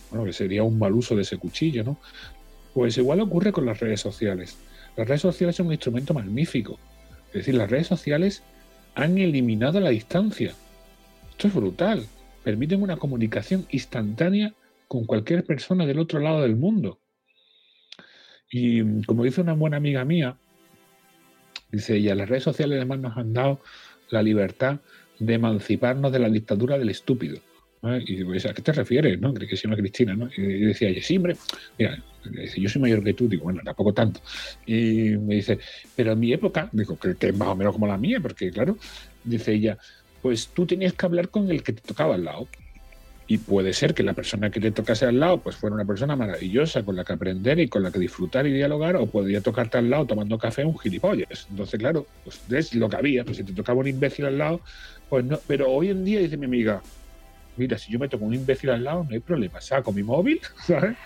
Bueno, 0.10 0.26
que 0.26 0.34
sería 0.34 0.64
un 0.64 0.80
mal 0.80 0.94
uso 0.94 1.16
de 1.16 1.22
ese 1.22 1.38
cuchillo, 1.38 1.84
¿no? 1.84 1.98
Pues 2.74 2.98
igual 2.98 3.20
ocurre 3.20 3.52
con 3.52 3.66
las 3.66 3.80
redes 3.80 4.02
sociales. 4.02 4.58
Las 4.96 5.08
redes 5.08 5.22
sociales 5.22 5.56
son 5.56 5.68
un 5.68 5.74
instrumento 5.74 6.14
magnífico. 6.14 6.80
Es 7.28 7.34
decir, 7.34 7.56
las 7.56 7.70
redes 7.70 7.88
sociales 7.88 8.44
han 8.96 9.18
eliminado 9.18 9.80
la 9.80 9.90
distancia. 9.90 10.54
Esto 11.32 11.48
es 11.48 11.54
brutal. 11.54 12.06
permiten 12.44 12.82
una 12.82 12.98
comunicación 12.98 13.66
instantánea 13.70 14.54
con 14.88 15.06
cualquier 15.06 15.44
persona 15.44 15.86
del 15.86 16.00
otro 16.00 16.20
lado 16.20 16.42
del 16.42 16.56
mundo. 16.56 17.00
Y 18.52 19.04
como 19.04 19.24
dice 19.24 19.42
una 19.42 19.54
buena 19.54 19.78
amiga 19.78 20.04
mía, 20.06 20.36
dice 21.72 21.96
ella, 21.98 22.16
las 22.16 22.30
redes 22.30 22.44
sociales 22.44 22.78
además 22.78 23.00
nos 23.00 23.18
han 23.18 23.34
dado 23.34 23.62
la 24.10 24.24
libertad 24.24 24.80
de 25.20 25.34
emanciparnos 25.34 26.12
de 26.12 26.20
la 26.20 26.30
dictadura 26.30 26.78
del 26.78 26.90
estúpido. 26.90 27.40
Y 27.82 28.18
digo, 28.18 28.34
¿a 28.34 28.54
qué 28.54 28.62
te 28.62 28.74
refieres? 28.74 29.20
¿no? 29.22 29.34
Creo 29.34 29.48
que 29.48 29.56
se 29.56 29.64
llama 29.64 29.78
Cristina, 29.78 30.14
¿no? 30.14 30.30
Y 30.36 30.42
decía 30.42 30.90
sí, 31.02 31.16
hombre, 31.16 31.38
mira, 31.78 32.04
dice, 32.26 32.60
yo 32.60 32.68
soy 32.68 32.82
mayor 32.82 33.02
que 33.04 33.14
tú, 33.14 33.30
digo, 33.30 33.46
bueno, 33.46 33.62
tampoco 33.64 33.94
tanto. 33.94 34.20
Y 34.66 35.12
me 35.18 35.36
dice, 35.36 35.60
pero 35.96 36.12
en 36.12 36.20
mi 36.20 36.34
época, 36.34 36.70
digo, 36.74 37.00
que, 37.00 37.16
que 37.16 37.30
es 37.30 37.38
más 37.38 37.48
o 37.48 37.56
menos 37.56 37.74
como 37.74 37.88
la 37.88 37.98
mía, 37.98 38.20
porque 38.22 38.52
claro, 38.52 38.78
dice 39.24 39.54
ella, 39.54 39.78
pues 40.22 40.48
tú 40.48 40.66
tenías 40.66 40.94
que 40.94 41.06
hablar 41.06 41.30
con 41.30 41.50
el 41.50 41.64
que 41.64 41.72
te 41.72 41.82
tocaba 41.82 42.16
al 42.16 42.26
lado. 42.26 42.48
Y 43.30 43.38
puede 43.38 43.74
ser 43.74 43.94
que 43.94 44.02
la 44.02 44.14
persona 44.14 44.50
que 44.50 44.60
te 44.60 44.72
tocase 44.72 45.06
al 45.06 45.20
lado 45.20 45.40
pues 45.40 45.56
fuera 45.56 45.76
una 45.76 45.86
persona 45.86 46.16
maravillosa 46.16 46.82
con 46.82 46.96
la 46.96 47.04
que 47.04 47.14
aprender 47.14 47.60
y 47.60 47.68
con 47.68 47.84
la 47.84 47.92
que 47.92 48.00
disfrutar 48.00 48.48
y 48.48 48.52
dialogar, 48.52 48.96
o 48.96 49.06
podría 49.06 49.40
tocarte 49.40 49.78
al 49.78 49.88
lado 49.88 50.08
tomando 50.08 50.40
café 50.40 50.66
un 50.66 50.76
gilipollas. 50.80 51.46
Entonces, 51.48 51.80
claro, 51.80 52.08
pues 52.24 52.42
es 52.50 52.74
lo 52.74 52.90
que 52.90 52.96
había. 52.96 53.24
Pues 53.24 53.38
si 53.38 53.44
te 53.44 53.54
tocaba 53.54 53.82
un 53.82 53.88
imbécil 53.88 54.26
al 54.26 54.40
lado, 54.40 54.62
pues 55.10 55.24
no. 55.24 55.38
Pero 55.46 55.70
hoy 55.70 55.90
en 55.90 56.04
día, 56.04 56.22
dice 56.22 56.38
mi 56.38 56.48
amiga, 56.48 56.82
mira, 57.56 57.78
si 57.78 57.92
yo 57.92 58.00
me 58.00 58.10
toco 58.10 58.26
un 58.26 58.34
imbécil 58.34 58.72
al 58.72 58.84
lado, 58.84 59.04
no 59.04 59.12
hay 59.12 59.20
problema. 59.20 59.62
Saco 59.62 59.92
mi 59.92 60.02
móvil, 60.02 60.42
¿sabes? 60.66 60.98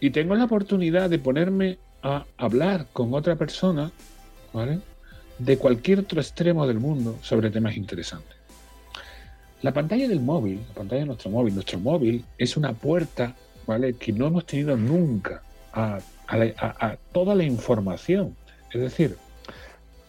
y 0.00 0.10
tengo 0.10 0.34
la 0.34 0.46
oportunidad 0.46 1.08
de 1.08 1.20
ponerme 1.20 1.78
a 2.02 2.24
hablar 2.36 2.88
con 2.92 3.14
otra 3.14 3.36
persona, 3.36 3.92
¿vale? 4.52 4.80
De 5.38 5.56
cualquier 5.56 6.00
otro 6.00 6.20
extremo 6.20 6.66
del 6.66 6.80
mundo 6.80 7.16
sobre 7.22 7.48
temas 7.50 7.76
interesantes. 7.76 8.43
La 9.64 9.72
pantalla 9.72 10.06
del 10.06 10.20
móvil, 10.20 10.60
la 10.68 10.74
pantalla 10.74 11.00
de 11.00 11.06
nuestro 11.06 11.30
móvil, 11.30 11.54
nuestro 11.54 11.78
móvil 11.78 12.22
es 12.36 12.58
una 12.58 12.74
puerta, 12.74 13.34
¿vale? 13.66 13.94
Que 13.94 14.12
no 14.12 14.26
hemos 14.26 14.44
tenido 14.44 14.76
nunca 14.76 15.42
a, 15.72 16.00
toda 17.12 17.34
la 17.34 17.44
información. 17.44 18.36
Es 18.70 18.82
decir, 18.82 19.16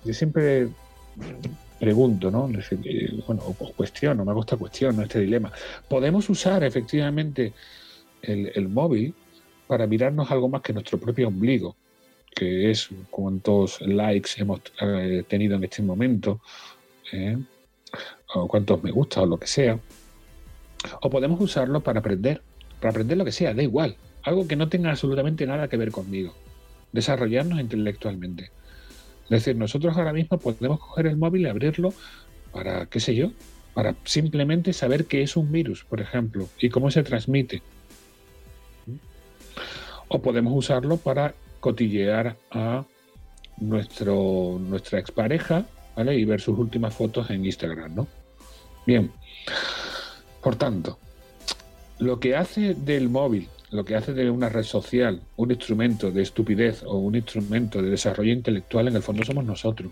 yo 0.03 0.13
siempre 0.13 0.67
pregunto, 1.79 2.29
¿no? 2.29 2.49
Eh, 2.49 3.23
bueno, 3.25 3.43
o 3.45 3.53
cuestiono, 3.71 4.25
me 4.25 4.33
gusta 4.33 4.57
cuestiono 4.57 5.03
este 5.03 5.21
dilema. 5.21 5.53
¿Podemos 5.87 6.29
usar 6.29 6.65
efectivamente 6.65 7.53
el, 8.23 8.67
móvil 8.67 9.13
para 9.67 9.87
mirarnos 9.87 10.29
algo 10.31 10.49
más 10.49 10.63
que 10.63 10.73
nuestro 10.73 10.97
propio 10.97 11.29
ombligo? 11.29 11.77
que 12.35 12.71
es 12.71 12.89
cuántos 13.09 13.79
likes 13.79 14.31
hemos 14.35 14.59
eh, 14.81 15.23
tenido 15.25 15.55
en 15.55 15.63
este 15.63 15.81
momento, 15.81 16.41
¿eh? 17.13 17.37
O 18.35 18.47
cuántos 18.47 18.83
me 18.83 18.91
gusta 18.91 19.21
o 19.21 19.25
lo 19.25 19.37
que 19.37 19.47
sea. 19.47 19.79
O 21.01 21.09
podemos 21.09 21.39
usarlo 21.39 21.81
para 21.81 21.99
aprender, 21.99 22.41
para 22.79 22.91
aprender 22.91 23.17
lo 23.17 23.25
que 23.25 23.31
sea, 23.31 23.53
da 23.53 23.63
igual, 23.63 23.95
algo 24.23 24.47
que 24.47 24.55
no 24.55 24.69
tenga 24.69 24.91
absolutamente 24.91 25.45
nada 25.45 25.67
que 25.67 25.77
ver 25.77 25.91
conmigo. 25.91 26.33
Desarrollarnos 26.91 27.59
intelectualmente. 27.59 28.51
Es 29.25 29.29
decir, 29.29 29.55
nosotros 29.55 29.97
ahora 29.97 30.13
mismo 30.13 30.37
podemos 30.37 30.79
coger 30.79 31.07
el 31.07 31.17
móvil 31.17 31.43
y 31.43 31.47
abrirlo 31.47 31.93
para, 32.51 32.85
qué 32.85 32.99
sé 32.99 33.15
yo, 33.15 33.31
para 33.73 33.95
simplemente 34.05 34.71
saber 34.71 35.05
qué 35.05 35.21
es 35.21 35.35
un 35.35 35.51
virus, 35.51 35.83
por 35.83 35.99
ejemplo, 35.99 36.47
y 36.59 36.69
cómo 36.69 36.91
se 36.91 37.03
transmite. 37.03 37.61
O 40.07 40.21
podemos 40.21 40.53
usarlo 40.55 40.97
para 40.97 41.33
cotillear 41.59 42.37
a 42.51 42.85
nuestro, 43.57 44.59
nuestra 44.59 44.99
expareja 44.99 45.65
¿vale? 45.95 46.15
y 46.15 46.25
ver 46.25 46.39
sus 46.39 46.57
últimas 46.59 46.93
fotos 46.93 47.29
en 47.31 47.45
Instagram, 47.45 47.95
¿no? 47.95 48.07
Bien, 48.85 49.11
por 50.41 50.55
tanto, 50.55 50.99
lo 51.99 52.19
que 52.19 52.35
hace 52.35 52.75
del 52.75 53.09
móvil, 53.09 53.49
lo 53.71 53.83
que 53.83 53.95
hace 53.95 54.13
de 54.13 54.29
una 54.29 54.49
red 54.49 54.63
social 54.63 55.21
un 55.37 55.51
instrumento 55.51 56.11
de 56.11 56.21
estupidez 56.21 56.83
o 56.83 56.97
un 56.97 57.15
instrumento 57.15 57.81
de 57.81 57.89
desarrollo 57.89 58.31
intelectual, 58.31 58.87
en 58.87 58.95
el 58.95 59.01
fondo 59.01 59.23
somos 59.23 59.43
nosotros. 59.43 59.91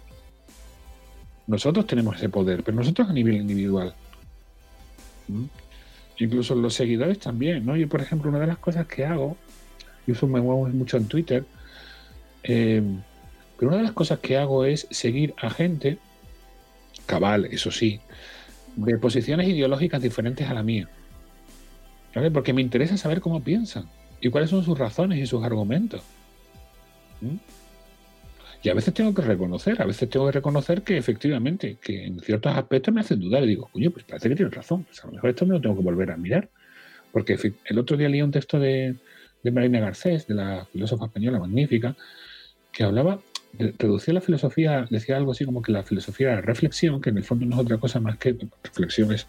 Nosotros 1.47 1.87
tenemos 1.87 2.17
ese 2.17 2.29
poder, 2.29 2.63
pero 2.63 2.77
nosotros 2.77 3.09
a 3.09 3.13
nivel 3.13 3.35
individual. 3.35 3.93
¿Mm? 5.27 5.45
Incluso 6.19 6.55
los 6.55 6.73
seguidores 6.73 7.19
también, 7.19 7.65
¿no? 7.65 7.75
Yo, 7.75 7.89
por 7.89 8.01
ejemplo, 8.01 8.29
una 8.29 8.39
de 8.39 8.47
las 8.47 8.59
cosas 8.59 8.85
que 8.87 9.05
hago, 9.05 9.35
yo 10.05 10.27
me 10.27 10.39
muevo 10.39 10.67
mucho 10.69 10.97
en 10.97 11.07
Twitter, 11.07 11.43
eh, 12.43 12.83
pero 13.57 13.69
una 13.69 13.77
de 13.77 13.83
las 13.83 13.93
cosas 13.93 14.19
que 14.19 14.37
hago 14.37 14.65
es 14.65 14.87
seguir 14.91 15.33
a 15.41 15.49
gente, 15.49 15.97
cabal, 17.05 17.45
eso 17.45 17.71
sí, 17.71 17.99
de 18.75 18.97
posiciones 18.97 19.47
ideológicas 19.47 20.01
diferentes 20.01 20.47
a 20.49 20.53
la 20.53 20.63
mía. 20.63 20.89
¿Vale? 22.15 22.31
Porque 22.31 22.53
me 22.53 22.61
interesa 22.61 22.97
saber 22.97 23.21
cómo 23.21 23.43
piensan 23.43 23.85
y 24.21 24.29
cuáles 24.29 24.49
son 24.49 24.63
sus 24.63 24.77
razones 24.77 25.19
y 25.19 25.25
sus 25.25 25.43
argumentos. 25.43 26.01
¿Mm? 27.21 27.37
Y 28.63 28.69
a 28.69 28.73
veces 28.73 28.93
tengo 28.93 29.13
que 29.13 29.21
reconocer, 29.21 29.81
a 29.81 29.85
veces 29.85 30.09
tengo 30.09 30.27
que 30.27 30.31
reconocer 30.31 30.83
que 30.83 30.95
efectivamente, 30.95 31.77
que 31.81 32.05
en 32.05 32.19
ciertos 32.21 32.55
aspectos 32.55 32.93
me 32.93 33.01
hacen 33.01 33.19
dudar 33.19 33.43
y 33.43 33.47
digo, 33.47 33.67
coño, 33.71 33.91
pues 33.91 34.05
parece 34.05 34.29
que 34.29 34.35
tienes 34.35 34.53
razón, 34.53 34.85
pues 34.85 35.03
a 35.03 35.07
lo 35.07 35.13
mejor 35.13 35.31
esto 35.31 35.45
me 35.45 35.55
lo 35.55 35.61
tengo 35.61 35.75
que 35.75 35.81
volver 35.81 36.11
a 36.11 36.17
mirar. 36.17 36.49
Porque 37.11 37.37
el 37.65 37.77
otro 37.77 37.97
día 37.97 38.07
leí 38.07 38.21
un 38.21 38.31
texto 38.31 38.57
de, 38.59 38.95
de 39.43 39.51
Marina 39.51 39.81
Garcés, 39.81 40.27
de 40.27 40.35
la 40.35 40.65
filósofa 40.71 41.05
española 41.05 41.39
magnífica, 41.39 41.95
que 42.71 42.83
hablaba 42.83 43.19
reducía 43.57 44.13
la 44.13 44.21
filosofía, 44.21 44.87
decía 44.89 45.17
algo 45.17 45.31
así 45.31 45.45
como 45.45 45.61
que 45.61 45.71
la 45.71 45.83
filosofía 45.83 46.33
era 46.33 46.41
reflexión, 46.41 47.01
que 47.01 47.09
en 47.09 47.17
el 47.17 47.23
fondo 47.23 47.45
no 47.45 47.55
es 47.55 47.61
otra 47.61 47.77
cosa 47.77 47.99
más 47.99 48.17
que 48.17 48.35
reflexión 48.63 49.11
es 49.11 49.27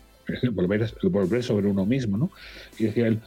volver, 0.53 0.93
volver 1.03 1.43
sobre 1.43 1.67
uno 1.67 1.85
mismo, 1.85 2.17
¿no? 2.17 2.31
Y 2.79 2.85
decía 2.85 3.07
él, 3.07 3.21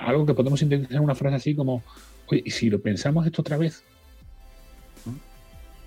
algo 0.00 0.24
que 0.24 0.34
podemos 0.34 0.62
intentar 0.62 1.00
una 1.00 1.14
frase 1.14 1.36
así 1.36 1.54
como, 1.54 1.82
oye, 2.26 2.42
¿y 2.44 2.50
si 2.50 2.70
lo 2.70 2.80
pensamos 2.80 3.26
esto 3.26 3.42
otra 3.42 3.56
vez? 3.56 3.82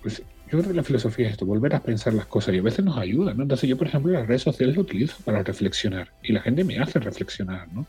Pues 0.02 0.20
yo 0.20 0.60
creo 0.60 0.64
que 0.64 0.74
la 0.74 0.84
filosofía 0.84 1.28
es 1.28 1.34
esto, 1.34 1.46
volver 1.46 1.74
a 1.76 1.82
pensar 1.82 2.14
las 2.14 2.26
cosas 2.26 2.54
y 2.54 2.58
a 2.58 2.62
veces 2.62 2.84
nos 2.84 2.98
ayuda, 2.98 3.34
¿no? 3.34 3.44
Entonces 3.44 3.70
yo, 3.70 3.78
por 3.78 3.88
ejemplo, 3.88 4.12
las 4.12 4.28
redes 4.28 4.42
sociales 4.42 4.76
lo 4.76 4.82
utilizo 4.82 5.16
para 5.24 5.44
reflexionar 5.44 6.12
y 6.22 6.34
la 6.34 6.42
gente 6.42 6.64
me 6.64 6.78
hace 6.78 7.00
reflexionar, 7.00 7.72
¿no? 7.74 7.86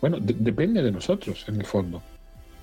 Bueno, 0.00 0.18
depende 0.20 0.82
de 0.82 0.92
nosotros, 0.92 1.44
en 1.48 1.56
el 1.56 1.66
fondo. 1.66 2.02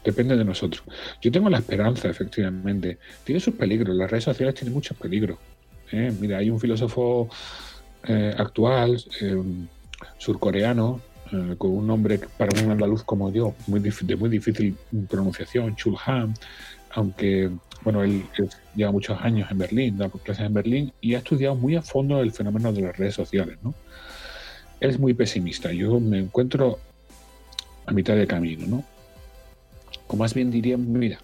Depende 0.03 0.35
de 0.35 0.43
nosotros. 0.43 0.83
Yo 1.21 1.31
tengo 1.31 1.49
la 1.49 1.59
esperanza, 1.59 2.09
efectivamente. 2.09 2.97
Tiene 3.23 3.39
sus 3.39 3.53
peligros. 3.53 3.95
Las 3.95 4.09
redes 4.09 4.23
sociales 4.23 4.55
tienen 4.55 4.73
muchos 4.73 4.97
peligros. 4.97 5.37
¿eh? 5.91 6.11
Mira, 6.19 6.39
hay 6.39 6.49
un 6.49 6.59
filósofo 6.59 7.29
eh, 8.07 8.33
actual, 8.37 9.03
eh, 9.21 9.43
surcoreano, 10.17 11.01
con 11.57 11.71
un 11.71 11.87
nombre 11.87 12.19
para 12.37 12.61
un 12.61 12.71
andaluz 12.71 13.03
como 13.03 13.31
yo, 13.31 13.55
muy 13.67 13.79
de 13.79 14.15
muy 14.17 14.29
difícil 14.29 14.75
pronunciación, 15.09 15.77
Chul 15.77 15.95
Han, 16.05 16.33
aunque, 16.93 17.49
bueno, 17.83 18.03
él, 18.03 18.25
lleva 18.75 18.91
muchos 18.91 19.17
años 19.21 19.49
en 19.49 19.57
Berlín, 19.57 19.97
da 19.97 20.09
clases 20.09 20.45
en 20.45 20.53
Berlín 20.53 20.93
y 20.99 21.15
ha 21.15 21.19
estudiado 21.19 21.55
muy 21.55 21.77
a 21.77 21.81
fondo 21.81 22.19
el 22.21 22.33
fenómeno 22.33 22.73
de 22.73 22.81
las 22.81 22.97
redes 22.97 23.15
sociales, 23.15 23.57
¿no? 23.63 23.73
Él 24.81 24.89
es 24.89 24.99
muy 24.99 25.13
pesimista. 25.13 25.71
Yo 25.71 26.01
me 26.01 26.19
encuentro 26.19 26.79
a 27.85 27.93
mitad 27.93 28.15
de 28.15 28.27
camino, 28.27 28.67
¿no? 28.67 28.83
Más 30.17 30.33
bien 30.33 30.51
diría, 30.51 30.77
mira, 30.77 31.19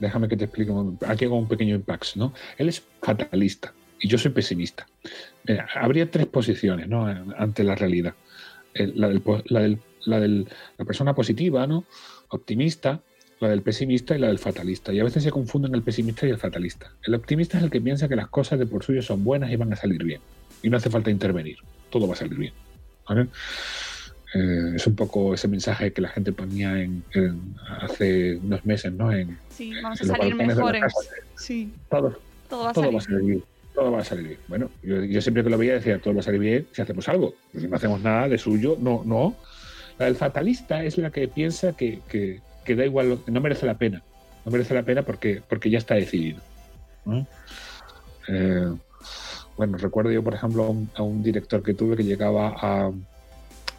déjame 0.00 0.28
que 0.28 0.36
te 0.36 0.44
explique, 0.44 0.72
aquí 1.06 1.24
hago 1.24 1.38
un 1.38 1.48
pequeño 1.48 1.74
impact, 1.74 2.16
¿no? 2.16 2.32
Él 2.58 2.68
es 2.68 2.82
fatalista 3.00 3.72
y 4.00 4.08
yo 4.08 4.18
soy 4.18 4.32
pesimista. 4.32 4.86
habría 5.74 6.10
tres 6.10 6.26
posiciones, 6.26 6.88
¿no? 6.88 7.06
Ante 7.36 7.62
la 7.64 7.74
realidad. 7.74 8.14
La, 8.74 9.08
del, 9.08 9.22
la, 10.04 10.18
la, 10.18 10.84
persona 10.84 11.14
positiva, 11.14 11.66
¿no? 11.66 11.84
Optimista, 12.28 13.00
la 13.38 13.48
del 13.48 13.62
pesimista 13.62 14.16
y 14.16 14.18
la 14.18 14.28
del 14.28 14.38
fatalista. 14.38 14.92
Y 14.92 15.00
a 15.00 15.04
veces 15.04 15.22
se 15.22 15.30
confunden 15.30 15.74
el 15.74 15.82
pesimista 15.82 16.26
y 16.26 16.30
el 16.30 16.38
fatalista. 16.38 16.90
El 17.04 17.14
optimista 17.14 17.58
es 17.58 17.64
el 17.64 17.70
que 17.70 17.80
piensa 17.80 18.08
que 18.08 18.16
las 18.16 18.28
cosas 18.28 18.58
de 18.58 18.66
por 18.66 18.82
suyo 18.82 19.02
son 19.02 19.22
buenas 19.22 19.52
y 19.52 19.56
van 19.56 19.72
a 19.72 19.76
salir 19.76 20.02
bien. 20.02 20.20
Y 20.62 20.70
no 20.70 20.76
hace 20.76 20.90
falta 20.90 21.10
intervenir. 21.10 21.58
Todo 21.90 22.08
va 22.08 22.14
a 22.14 22.16
salir 22.16 22.38
bien. 22.38 22.54
Eh, 24.34 24.72
es 24.76 24.86
un 24.86 24.96
poco 24.96 25.34
ese 25.34 25.46
mensaje 25.46 25.92
que 25.92 26.00
la 26.00 26.08
gente 26.08 26.32
ponía 26.32 26.80
en, 26.80 27.04
hace 27.80 28.36
unos 28.36 28.64
meses, 28.64 28.92
¿no? 28.92 29.12
En, 29.12 29.38
sí, 29.50 29.72
vamos 29.82 30.00
a 30.00 30.04
salir 30.06 30.34
mejores. 30.34 30.92
Sí. 31.36 31.70
Todo, 31.90 32.18
todo, 32.48 32.64
va 32.64 32.98
a, 32.98 33.00
salir. 33.02 33.20
bien. 33.20 33.44
Todo 33.74 33.92
va 33.92 34.00
a 34.00 34.04
salir 34.04 34.28
bien. 34.28 34.40
Bueno, 34.48 34.70
yo, 34.82 35.20
siempre 35.20 35.44
que 35.44 35.50
lo 35.50 35.58
veía 35.58 35.74
decía, 35.74 35.98
todo 35.98 36.14
va 36.14 36.20
a 36.20 36.22
salir 36.22 36.40
bien 36.40 36.66
si 36.72 36.80
hacemos 36.80 37.08
algo. 37.08 37.34
Si 37.52 37.66
no 37.66 37.76
hacemos 37.76 38.00
nada 38.00 38.28
de 38.28 38.38
suyo, 38.38 38.78
no, 38.80 39.02
no. 39.04 39.36
La 39.98 40.06
del 40.06 40.16
fatalista 40.16 40.82
es 40.82 40.96
la 40.96 41.10
que 41.10 41.28
piensa 41.28 41.76
que, 41.76 42.00
que, 42.08 42.74
da 42.74 42.86
igual, 42.86 43.18
no 43.26 43.40
merece 43.40 43.66
la 43.66 43.76
pena. 43.76 44.02
No 44.46 44.50
merece 44.50 44.72
la 44.72 44.82
pena 44.82 45.02
porque, 45.02 45.42
porque 45.46 45.68
ya 45.68 45.78
está 45.78 45.94
decidido. 45.94 46.40
Eh, 48.28 48.72
bueno, 49.58 49.76
recuerdo 49.76 50.10
yo, 50.10 50.22
por 50.22 50.34
ejemplo, 50.34 50.74
a 50.94 51.02
un 51.02 51.22
director 51.22 51.62
que 51.62 51.74
tuve 51.74 51.96
que 51.96 52.04
llegaba 52.04 52.54
a, 52.56 52.90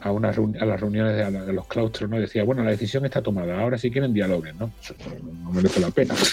a, 0.04 0.12
una 0.12 0.30
a 0.30 0.66
las 0.66 0.80
reuniones 0.80 1.16
de, 1.16 1.54
los 1.54 1.66
claustros, 1.68 2.10
¿no? 2.10 2.20
Decía, 2.20 2.44
bueno, 2.44 2.64
la 2.64 2.72
decisión 2.72 3.06
está 3.06 3.22
tomada, 3.22 3.60
ahora 3.60 3.78
si 3.78 3.90
quieren 3.90 4.14
dialoguen, 4.14 4.58
¿no? 4.58 4.72
No 5.44 5.52
merece 5.52 5.80
la 5.80 5.90
pena. 5.90 6.14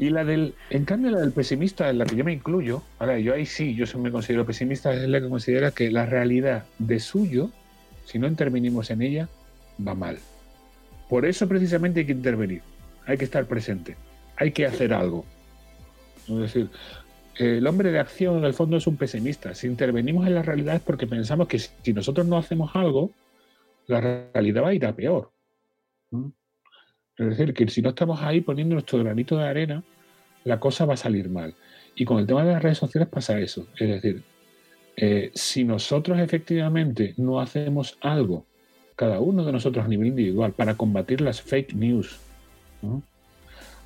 Y 0.00 0.10
la 0.10 0.24
del, 0.24 0.54
en 0.70 0.84
cambio, 0.84 1.10
la 1.10 1.18
del 1.18 1.32
pesimista, 1.32 1.90
en 1.90 1.98
la 1.98 2.06
que 2.06 2.14
yo 2.14 2.24
me 2.24 2.32
incluyo, 2.32 2.84
ahora 3.00 3.18
yo 3.18 3.34
ahí 3.34 3.44
sí, 3.44 3.74
yo 3.74 3.84
me 3.98 4.12
considero 4.12 4.46
pesimista, 4.46 4.94
es 4.94 5.08
la 5.08 5.20
que 5.20 5.28
considera 5.28 5.72
que 5.72 5.90
la 5.90 6.06
realidad 6.06 6.66
de 6.78 7.00
suyo, 7.00 7.50
si 8.04 8.20
no 8.20 8.28
intervenimos 8.28 8.92
en 8.92 9.02
ella, 9.02 9.28
va 9.84 9.96
mal. 9.96 10.18
Por 11.08 11.26
eso 11.26 11.48
precisamente 11.48 12.00
hay 12.00 12.06
que 12.06 12.12
intervenir, 12.12 12.62
hay 13.06 13.18
que 13.18 13.24
estar 13.24 13.44
presente, 13.46 13.96
hay 14.36 14.52
que 14.52 14.66
hacer 14.66 14.92
algo. 14.92 15.24
Es 16.28 16.38
decir, 16.38 16.70
el 17.38 17.66
hombre 17.66 17.92
de 17.92 18.00
acción 18.00 18.38
en 18.38 18.44
el 18.44 18.52
fondo 18.52 18.76
es 18.76 18.86
un 18.86 18.96
pesimista. 18.96 19.54
Si 19.54 19.66
intervenimos 19.66 20.26
en 20.26 20.34
la 20.34 20.42
realidad 20.42 20.76
es 20.76 20.82
porque 20.82 21.06
pensamos 21.06 21.46
que 21.46 21.58
si 21.58 21.92
nosotros 21.92 22.26
no 22.26 22.36
hacemos 22.36 22.72
algo, 22.74 23.12
la 23.86 24.00
realidad 24.00 24.64
va 24.64 24.68
a 24.68 24.74
ir 24.74 24.84
a 24.84 24.94
peor. 24.94 25.30
Es 27.16 27.26
decir, 27.28 27.54
que 27.54 27.68
si 27.68 27.80
no 27.80 27.90
estamos 27.90 28.20
ahí 28.22 28.40
poniendo 28.40 28.74
nuestro 28.74 28.98
granito 28.98 29.36
de 29.36 29.46
arena, 29.46 29.84
la 30.44 30.58
cosa 30.58 30.84
va 30.84 30.94
a 30.94 30.96
salir 30.96 31.28
mal. 31.28 31.54
Y 31.94 32.04
con 32.04 32.18
el 32.18 32.26
tema 32.26 32.44
de 32.44 32.52
las 32.52 32.62
redes 32.62 32.78
sociales 32.78 33.08
pasa 33.08 33.38
eso. 33.38 33.66
Es 33.78 33.88
decir, 33.88 34.22
eh, 34.96 35.30
si 35.34 35.64
nosotros 35.64 36.18
efectivamente 36.18 37.14
no 37.18 37.40
hacemos 37.40 37.98
algo, 38.00 38.46
cada 38.96 39.20
uno 39.20 39.44
de 39.44 39.52
nosotros 39.52 39.84
a 39.84 39.88
nivel 39.88 40.08
individual, 40.08 40.52
para 40.52 40.76
combatir 40.76 41.20
las 41.20 41.40
fake 41.40 41.74
news, 41.74 42.18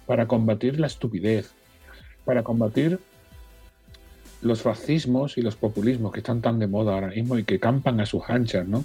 para 0.06 0.26
combatir 0.26 0.80
la 0.80 0.86
estupidez, 0.86 1.54
para 2.24 2.42
combatir 2.42 2.98
los 4.42 4.62
fascismos 4.62 5.38
y 5.38 5.42
los 5.42 5.56
populismos 5.56 6.12
que 6.12 6.18
están 6.18 6.42
tan 6.42 6.58
de 6.58 6.66
moda 6.66 6.94
ahora 6.94 7.08
mismo 7.08 7.38
y 7.38 7.44
que 7.44 7.58
campan 7.58 8.00
a 8.00 8.06
sus 8.06 8.22
anchas, 8.28 8.66
¿no? 8.66 8.84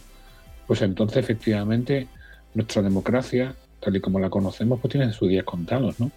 Pues 0.68 0.82
entonces 0.82 1.18
efectivamente 1.18 2.08
nuestra 2.54 2.82
democracia 2.82 3.56
tal 3.80 3.96
y 3.96 4.00
como 4.00 4.20
la 4.20 4.30
conocemos, 4.30 4.80
pues 4.80 4.92
tiene 4.92 5.12
sus 5.14 5.30
días 5.30 5.44
contados, 5.44 6.00
¿no? 6.00 6.12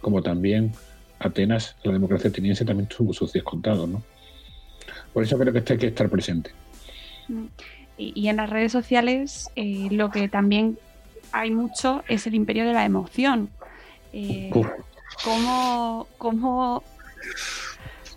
Como 0.00 0.22
también 0.22 0.72
Atenas, 1.18 1.76
la 1.84 1.92
democracia 1.92 2.30
ateniense 2.30 2.64
también 2.64 2.88
tuvo 2.88 3.12
sus 3.12 3.32
días 3.32 3.44
contados, 3.44 3.88
¿no? 3.88 4.02
Por 5.12 5.22
eso 5.22 5.38
creo 5.38 5.52
que 5.52 5.58
esto 5.58 5.74
hay 5.74 5.78
que 5.78 5.86
estar 5.88 6.08
presente. 6.08 6.50
Y, 7.98 8.28
en 8.28 8.36
las 8.36 8.48
redes 8.48 8.72
sociales 8.72 9.50
eh, 9.54 9.88
lo 9.90 10.10
que 10.10 10.28
también 10.28 10.78
hay 11.32 11.50
mucho 11.50 12.02
es 12.08 12.26
el 12.26 12.34
imperio 12.34 12.66
de 12.66 12.72
la 12.72 12.84
emoción. 12.84 13.50
Eh, 14.12 14.50
¿cómo, 15.22 16.08
cómo, 16.16 16.82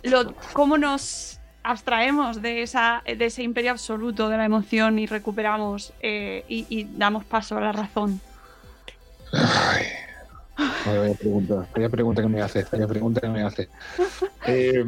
lo, 0.04 0.34
¿Cómo 0.52 0.78
nos 0.78 1.40
abstraemos 1.62 2.42
de, 2.42 2.62
esa, 2.62 3.02
de 3.04 3.24
ese 3.24 3.42
imperio 3.42 3.70
absoluto 3.70 4.28
de 4.28 4.36
la 4.36 4.44
emoción 4.44 4.98
y 4.98 5.06
recuperamos 5.06 5.92
eh, 6.00 6.44
y 6.48 6.84
damos 6.96 7.24
paso 7.24 7.56
a 7.56 7.60
la 7.60 7.72
razón? 7.72 8.20
Ay, 9.32 9.86
vaya 10.86 11.14
pregunta, 11.14 11.66
vaya 11.74 11.88
pregunta 11.88 12.22
que 12.22 12.28
me 12.28 12.40
hace, 12.40 12.64
vaya 12.70 12.86
pregunta 12.86 13.20
que 13.20 13.28
me 13.28 13.42
hace. 13.42 13.68
Eh, 14.46 14.84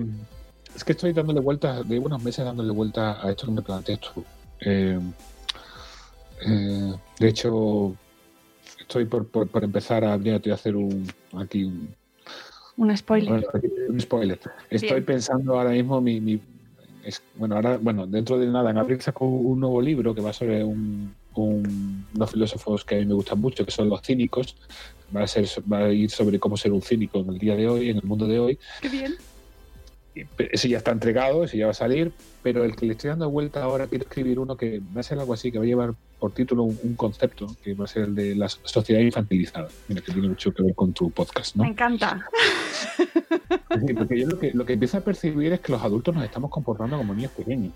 es 0.75 0.85
que 0.85 0.93
estoy 0.93 1.15
dándole 1.15 1.41
vueltas, 1.41 1.89
de 1.89 1.99
unos 1.99 2.23
meses 2.23 2.45
dándole 2.45 2.71
vueltas 2.71 3.17
a 3.25 3.31
esto 3.31 3.47
que 3.47 3.53
me 3.53 3.63
planteas 3.63 4.01
tú. 4.01 4.23
Eh, 4.61 5.01
eh, 6.47 6.93
de 7.19 7.29
hecho, 7.29 7.97
estoy 8.79 9.07
por, 9.07 9.27
por, 9.29 9.65
empezar 9.65 10.05
a, 10.05 10.13
a 10.13 10.55
hacer 10.55 10.77
un 10.77 11.11
aquí 11.39 11.65
un, 11.65 11.97
un 12.77 12.97
spoiler. 12.97 13.47
Un 13.89 14.01
spoiler. 14.01 14.41
Estoy 14.71 15.01
pensando 15.01 15.59
ahora 15.59 15.71
mismo 15.71 16.01
mi, 16.01 16.41
bueno, 17.35 17.57
ahora, 17.57 17.79
bueno, 17.79 18.07
dentro 18.07 18.39
de 18.39 18.47
nada, 18.47 18.71
en 18.71 18.79
abril 18.79 19.01
saco 19.01 19.27
un 19.27 19.61
nuevo 19.61 19.81
libro 19.81 20.15
que 20.15 20.21
va 20.21 20.33
sobre 20.33 20.65
un, 20.65 21.15
unos 21.35 22.31
filósofos 22.31 22.85
que 22.85 22.97
a 22.97 22.99
mí 22.99 23.07
me 23.07 23.15
gustan 23.15 23.41
mucho, 23.41 23.65
que 23.65 23.71
son 23.71 23.89
los 23.89 24.03
cínicos. 24.03 24.57
Va 25.15 25.23
a, 25.23 25.27
ser, 25.27 25.47
va 25.73 25.79
a 25.79 25.93
ir 25.93 26.11
sobre 26.11 26.41
cómo 26.41 26.57
ser 26.57 26.73
un 26.73 26.83
cínico 26.83 27.21
en 27.21 27.29
el 27.29 27.39
día 27.39 27.55
de 27.55 27.69
hoy, 27.69 27.91
en 27.91 27.99
el 27.99 28.03
mundo 28.03 28.27
de 28.27 28.41
hoy. 28.41 28.59
Qué 28.81 28.89
bien. 28.89 29.15
Ese 30.39 30.69
ya 30.69 30.79
está 30.79 30.93
entregado, 30.93 31.45
ese 31.45 31.59
ya 31.59 31.67
va 31.67 31.73
a 31.73 31.75
salir, 31.75 32.13
pero 32.43 32.65
el 32.65 32.77
que 32.77 32.87
le 32.87 32.93
estoy 32.93 33.11
dando 33.11 33.29
vuelta 33.31 33.63
ahora, 33.63 33.87
quiero 33.87 34.05
escribir 34.05 34.39
uno 34.39 34.57
que 34.57 34.81
va 34.95 35.01
a 35.01 35.03
ser 35.03 35.19
algo 35.19 35.35
así, 35.35 35.51
que 35.51 35.59
va 35.59 35.65
a 35.65 35.67
llevar 35.67 35.95
por 36.19 36.33
título 36.33 36.63
un, 36.63 36.95
concepto, 36.95 37.47
que 37.63 37.75
va 37.75 37.85
a 37.85 37.89
ser 37.89 38.05
el 38.05 38.15
de 38.15 38.35
la 38.35 38.49
sociedad 38.49 39.01
infantilizada. 39.01 39.69
Mira, 39.89 40.01
que 40.01 40.13
tiene 40.13 40.29
mucho 40.29 40.53
que 40.53 40.63
ver 40.63 40.75
con 40.75 40.93
tu 40.93 41.11
podcast, 41.11 41.57
¿no? 41.57 41.65
Me 41.65 41.71
encanta. 41.71 42.27
porque 43.69 44.21
yo 44.21 44.29
lo 44.29 44.39
que, 44.39 44.53
lo 44.53 44.65
que 44.65 44.75
empiezo 44.75 44.99
a 44.99 45.01
percibir 45.01 45.53
es 45.53 45.61
que 45.61 45.73
los 45.73 45.83
adultos 45.83 46.15
nos 46.15 46.25
estamos 46.25 46.51
comportando 46.51 46.97
como 46.97 47.15
niños 47.15 47.33
pequeños. 47.33 47.73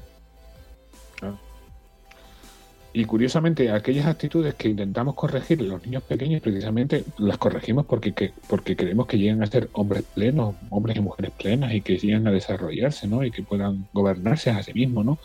Y 2.93 3.05
curiosamente, 3.05 3.71
aquellas 3.71 4.07
actitudes 4.07 4.55
que 4.55 4.69
intentamos 4.69 5.15
corregir 5.15 5.61
en 5.61 5.69
los 5.69 5.85
niños 5.87 6.03
pequeños, 6.03 6.43
precisamente 6.43 7.05
las 7.19 7.39
corregimos 7.39 7.87
porque, 7.87 8.33
porque 8.49 8.75
queremos 8.75 9.07
que 9.07 9.17
lleguen 9.17 9.43
a 9.45 9.47
ser 9.47 9.69
hombres 9.75 10.03
plenos, 10.03 10.57
hombres 10.71 10.97
y 10.97 11.01
mujeres 11.01 11.31
plenas 11.39 11.73
y 11.73 11.83
que 11.83 11.99
lleguen 11.99 12.27
a 12.27 12.33
desarrollarse, 12.33 13.07
¿no? 13.07 13.23
Y 13.23 13.31
que 13.31 13.45
puedan 13.45 13.87
gobernarse 13.93 14.51
a 14.51 14.63
sí 14.65 14.73
mismos, 14.73 15.05
¿no? 15.05 15.19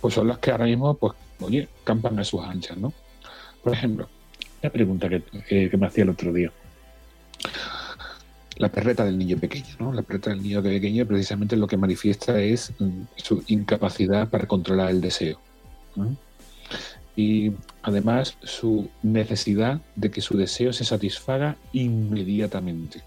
Pues 0.00 0.14
son 0.14 0.28
las 0.28 0.38
que 0.38 0.52
ahora 0.52 0.66
mismo, 0.66 0.94
pues, 0.94 1.14
oye, 1.40 1.68
campan 1.82 2.20
a 2.20 2.24
sus 2.24 2.42
anchas, 2.42 2.76
¿no? 2.76 2.92
Por 3.64 3.72
ejemplo, 3.72 4.08
la 4.62 4.70
pregunta 4.70 5.08
que, 5.08 5.68
que 5.68 5.76
me 5.76 5.88
hacía 5.88 6.04
el 6.04 6.10
otro 6.10 6.32
día. 6.32 6.52
La 8.58 8.68
perreta 8.68 9.04
del 9.04 9.18
niño 9.18 9.38
pequeño, 9.38 9.74
¿no? 9.80 9.92
La 9.92 10.02
perreta 10.02 10.30
del 10.30 10.40
niño 10.40 10.62
pequeño 10.62 11.04
precisamente 11.04 11.56
lo 11.56 11.66
que 11.66 11.76
manifiesta 11.76 12.40
es 12.40 12.72
mm, 12.78 13.02
su 13.16 13.42
incapacidad 13.48 14.28
para 14.28 14.46
controlar 14.46 14.90
el 14.90 15.00
deseo. 15.00 15.40
¿no? 15.96 16.16
Y 17.16 17.52
además 17.82 18.36
su 18.42 18.90
necesidad 19.02 19.80
de 19.96 20.10
que 20.10 20.20
su 20.20 20.36
deseo 20.36 20.72
se 20.72 20.84
satisfaga 20.84 21.56
inmediatamente. 21.72 23.02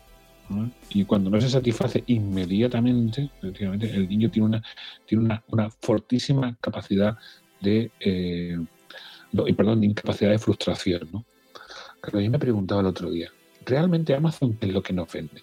Y 0.90 1.06
cuando 1.06 1.30
no 1.30 1.40
se 1.40 1.50
satisface 1.50 2.04
inmediatamente, 2.08 3.30
efectivamente, 3.38 3.88
el 3.92 4.10
niño 4.10 4.32
tiene 4.32 4.48
una, 4.48 4.64
tiene 5.06 5.26
una, 5.26 5.44
una 5.50 5.70
fortísima 5.70 6.58
capacidad 6.60 7.16
de, 7.62 7.92
eh, 8.00 8.58
perdón, 9.56 9.82
de 9.82 9.88
incapacidad 9.88 10.32
de 10.32 10.40
frustración. 10.40 11.08
¿no? 11.12 11.24
Yo 12.12 12.32
me 12.32 12.40
preguntaba 12.40 12.82
el 12.82 12.88
otro 12.88 13.12
día, 13.12 13.30
¿realmente 13.64 14.16
Amazon 14.16 14.58
es 14.60 14.70
lo 14.70 14.82
que 14.82 14.94
nos 14.94 15.12
vende? 15.14 15.42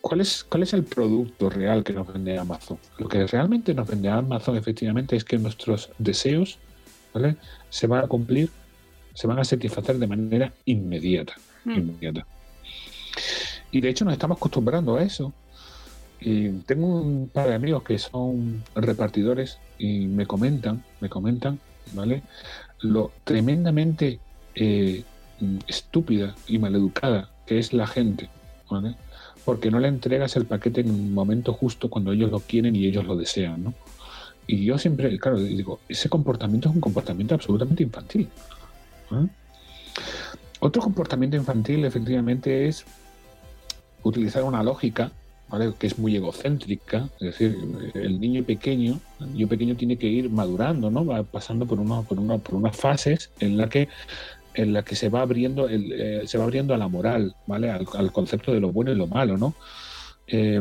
¿Cuál 0.00 0.20
es, 0.22 0.44
¿Cuál 0.44 0.62
es 0.62 0.72
el 0.72 0.84
producto 0.84 1.50
real 1.50 1.84
que 1.84 1.92
nos 1.92 2.10
vende 2.12 2.38
Amazon? 2.38 2.78
Lo 2.98 3.08
que 3.08 3.26
realmente 3.26 3.74
nos 3.74 3.88
vende 3.88 4.08
Amazon 4.08 4.56
efectivamente 4.56 5.16
es 5.16 5.24
que 5.24 5.38
nuestros 5.38 5.90
deseos 5.98 6.58
se 7.68 7.86
van 7.86 8.04
a 8.04 8.08
cumplir, 8.08 8.50
se 9.14 9.26
van 9.26 9.38
a 9.38 9.44
satisfacer 9.44 9.98
de 9.98 10.06
manera 10.06 10.52
inmediata. 10.64 11.34
Hmm. 11.64 11.78
inmediata. 11.78 12.26
Y 13.70 13.80
de 13.80 13.88
hecho 13.88 14.04
nos 14.04 14.12
estamos 14.12 14.38
acostumbrando 14.38 14.96
a 14.96 15.02
eso. 15.02 15.32
Y 16.20 16.48
tengo 16.60 16.86
un 16.86 17.30
par 17.32 17.48
de 17.48 17.54
amigos 17.54 17.82
que 17.82 17.98
son 17.98 18.62
repartidores 18.74 19.58
y 19.78 20.06
me 20.06 20.26
comentan, 20.26 20.84
me 21.00 21.08
comentan, 21.08 21.58
¿vale? 21.94 22.22
Lo 22.80 23.12
tremendamente 23.24 24.20
eh, 24.54 25.02
estúpida 25.66 26.34
y 26.46 26.58
maleducada 26.58 27.30
que 27.46 27.58
es 27.58 27.72
la 27.72 27.86
gente, 27.86 28.28
¿vale? 28.68 28.96
Porque 29.50 29.68
no 29.68 29.80
le 29.80 29.88
entregas 29.88 30.36
el 30.36 30.46
paquete 30.46 30.82
en 30.82 30.92
un 30.92 31.12
momento 31.12 31.52
justo 31.52 31.90
cuando 31.90 32.12
ellos 32.12 32.30
lo 32.30 32.38
quieren 32.38 32.76
y 32.76 32.86
ellos 32.86 33.04
lo 33.04 33.16
desean, 33.16 33.64
¿no? 33.64 33.74
Y 34.46 34.64
yo 34.64 34.78
siempre, 34.78 35.18
claro, 35.18 35.40
digo, 35.40 35.80
ese 35.88 36.08
comportamiento 36.08 36.68
es 36.68 36.74
un 36.76 36.80
comportamiento 36.80 37.34
absolutamente 37.34 37.82
infantil. 37.82 38.28
Otro 40.60 40.82
comportamiento 40.82 41.36
infantil, 41.36 41.84
efectivamente, 41.84 42.68
es 42.68 42.84
utilizar 44.04 44.44
una 44.44 44.62
lógica 44.62 45.10
¿vale? 45.48 45.74
que 45.76 45.88
es 45.88 45.98
muy 45.98 46.14
egocéntrica, 46.14 47.08
es 47.18 47.36
decir, 47.36 47.58
el 47.94 48.20
niño 48.20 48.44
pequeño, 48.44 49.00
el 49.36 49.48
pequeño 49.48 49.74
tiene 49.74 49.96
que 49.96 50.06
ir 50.06 50.30
madurando, 50.30 50.92
¿no? 50.92 51.04
Va 51.04 51.24
pasando 51.24 51.66
por, 51.66 51.80
uno, 51.80 52.04
por, 52.08 52.20
uno, 52.20 52.38
por 52.38 52.54
unas 52.54 52.76
fases 52.76 53.32
en 53.40 53.56
la 53.56 53.68
que 53.68 53.88
en 54.54 54.72
la 54.72 54.82
que 54.82 54.96
se 54.96 55.08
va 55.08 55.22
abriendo 55.22 55.68
el, 55.68 55.92
eh, 55.92 56.22
se 56.26 56.38
va 56.38 56.44
abriendo 56.44 56.74
a 56.74 56.78
la 56.78 56.88
moral, 56.88 57.34
¿vale? 57.46 57.70
Al, 57.70 58.12
concepto 58.12 58.52
de 58.52 58.60
lo 58.60 58.72
bueno 58.72 58.92
y 58.92 58.96
lo 58.96 59.06
malo, 59.06 59.36
¿no? 59.36 59.54
Eh, 60.26 60.60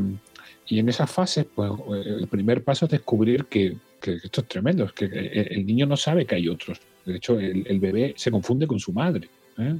y 0.67 0.79
en 0.79 0.89
esa 0.89 1.07
fase, 1.07 1.45
pues 1.45 1.71
el 2.05 2.27
primer 2.27 2.63
paso 2.63 2.85
es 2.85 2.91
descubrir 2.91 3.45
que, 3.45 3.75
esto 4.01 4.41
es 4.41 4.47
tremendo, 4.47 4.85
es 4.85 4.93
que 4.93 5.05
el 5.05 5.65
niño 5.65 5.85
no 5.87 5.97
sabe 5.97 6.25
que 6.25 6.35
hay 6.35 6.47
otros. 6.47 6.79
De 7.05 7.17
hecho, 7.17 7.39
el, 7.39 7.79
bebé 7.79 8.13
se 8.15 8.29
confunde 8.29 8.67
con 8.67 8.79
su 8.79 8.93
madre. 8.93 9.29
¿eh? 9.57 9.75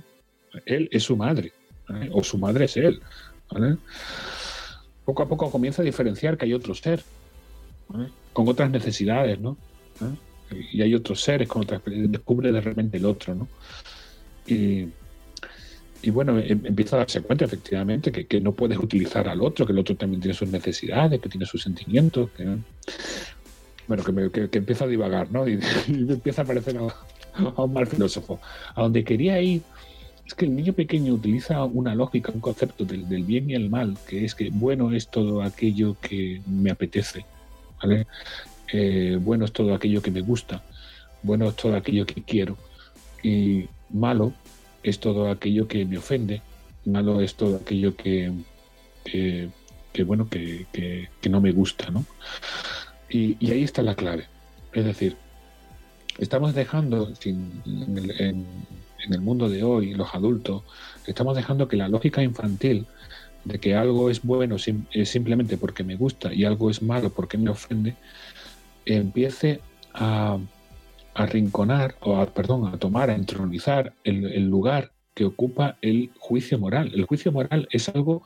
Él 0.66 0.90
es 0.92 1.04
su 1.04 1.16
madre, 1.16 1.54
o 2.12 2.24
su 2.24 2.40
madre 2.40 2.66
es 2.66 2.76
él. 2.78 3.00
Poco 5.06 5.24
a 5.24 5.28
poco 5.28 5.52
comienza 5.52 5.84
a 5.84 5.86
diferenciar 5.86 6.38
que 6.38 6.46
hay 6.46 6.54
otro 6.54 6.74
ser, 6.74 7.04
con 8.34 8.48
otras 8.48 8.72
necesidades, 8.72 9.40
¿no? 9.40 9.58
Y 10.72 10.82
hay 10.82 10.96
otros 10.96 11.22
seres 11.22 11.48
con 11.48 11.62
otras 11.62 11.82
descubre 11.86 12.52
de 12.52 12.62
repente 12.62 12.98
el 12.98 13.06
otro, 13.06 13.36
¿no? 13.36 13.48
Y, 14.50 16.12
bueno, 16.12 16.40
em, 16.40 16.66
empieza 16.66 16.96
a 16.96 17.00
darse 17.00 17.22
cuenta 17.22 17.46
efectivamente 17.46 18.12
que, 18.12 18.42
no 18.42 18.54
puedes 18.54 18.78
utilizar 18.78 19.28
al 19.28 19.42
otro, 19.42 19.66
que 19.66 19.74
el 19.74 19.80
otro 19.80 19.96
también 19.96 20.22
tiene 20.22 20.34
sus 20.34 20.50
necesidades, 20.50 21.20
que 21.20 21.30
tiene 21.30 21.46
sus 21.46 21.62
sentimientos, 21.62 22.30
que, 22.32 22.58
bueno, 23.88 24.04
que, 24.32 24.50
empieza 24.54 24.86
a 24.86 24.88
divagar, 24.88 25.32
¿no? 25.32 25.48
Y, 25.48 25.60
empieza 25.88 26.44
a 26.44 26.46
parecer 26.46 26.78
a, 26.78 27.62
un 27.62 27.74
mal 27.74 27.88
filósofo. 27.88 28.40
A 28.76 28.82
donde 28.82 29.04
quería 29.04 29.42
ir 29.42 29.62
es 30.26 30.36
que 30.36 30.46
el 30.46 30.56
niño 30.56 30.74
pequeño 30.74 31.14
utiliza 31.14 31.64
una 31.64 31.96
lógica, 31.96 32.32
un 32.32 32.40
concepto 32.40 32.86
del, 32.86 33.24
bien 33.24 33.50
y 33.50 33.56
el 33.56 33.70
mal, 33.70 33.98
que 34.08 34.26
es 34.26 34.36
que 34.36 34.52
bueno 34.52 34.94
es 34.94 35.08
todo 35.08 35.42
aquello 35.42 35.98
que 36.00 36.42
me 36.46 36.70
apetece, 36.70 37.26
¿vale? 37.82 38.06
Eh, 38.72 39.18
bueno 39.20 39.46
es 39.46 39.52
todo 39.52 39.74
aquello 39.74 40.04
que 40.04 40.12
me 40.12 40.22
gusta, 40.22 40.62
bueno 41.24 41.50
es 41.50 41.56
todo 41.56 41.76
aquello 41.76 42.06
que 42.06 42.22
quiero, 42.22 42.58
y 43.24 43.68
malo 43.90 44.34
es 44.84 45.00
todo 45.00 45.30
aquello 45.30 45.68
que 45.68 45.86
me 45.86 45.98
ofende, 45.98 46.42
malo 46.86 47.22
es 47.22 47.36
todo 47.36 47.58
aquello 47.58 47.96
que, 47.96 48.32
que, 49.04 49.50
bueno, 50.04 50.30
que, 50.30 50.66
que, 50.72 51.30
no 51.30 51.42
me 51.42 51.52
gusta, 51.52 51.90
¿no? 51.92 52.06
Y, 53.10 53.36
ahí 53.52 53.64
está 53.64 53.82
la 53.82 53.96
clave. 53.96 54.28
Es 54.74 54.86
decir, 54.86 55.18
estamos 56.20 56.54
dejando 56.54 57.12
en, 57.24 58.46
en 59.06 59.14
el 59.14 59.22
mundo 59.22 59.50
de 59.50 59.64
hoy, 59.64 59.94
los 59.94 60.14
adultos, 60.14 60.64
estamos 61.08 61.36
dejando 61.36 61.68
que 61.68 61.78
la 61.78 61.90
lógica 61.90 62.22
infantil 62.24 62.86
de 63.46 63.60
que 63.60 63.76
algo 63.76 64.10
es 64.10 64.22
bueno 64.22 64.58
simplemente 64.58 65.58
porque 65.58 65.84
me 65.84 65.96
gusta 65.96 66.34
y 66.34 66.46
algo 66.46 66.70
es 66.70 66.82
malo 66.82 67.10
porque 67.10 67.38
me 67.38 67.50
ofende, 67.50 67.96
empiece 68.86 69.62
a, 69.94 70.38
arrinconar, 71.14 71.96
o 72.02 72.18
a, 72.18 72.26
perdón, 72.28 72.68
a 72.74 72.78
tomar, 72.78 73.10
a 73.10 73.16
entronizar 73.16 73.94
el, 74.04 74.26
el 74.26 74.50
lugar 74.50 74.92
que 75.14 75.26
ocupa 75.26 75.78
el 75.82 76.12
juicio 76.18 76.58
moral. 76.60 76.92
El 76.94 77.06
juicio 77.06 77.32
moral 77.32 77.68
es 77.72 77.90
algo 77.90 78.24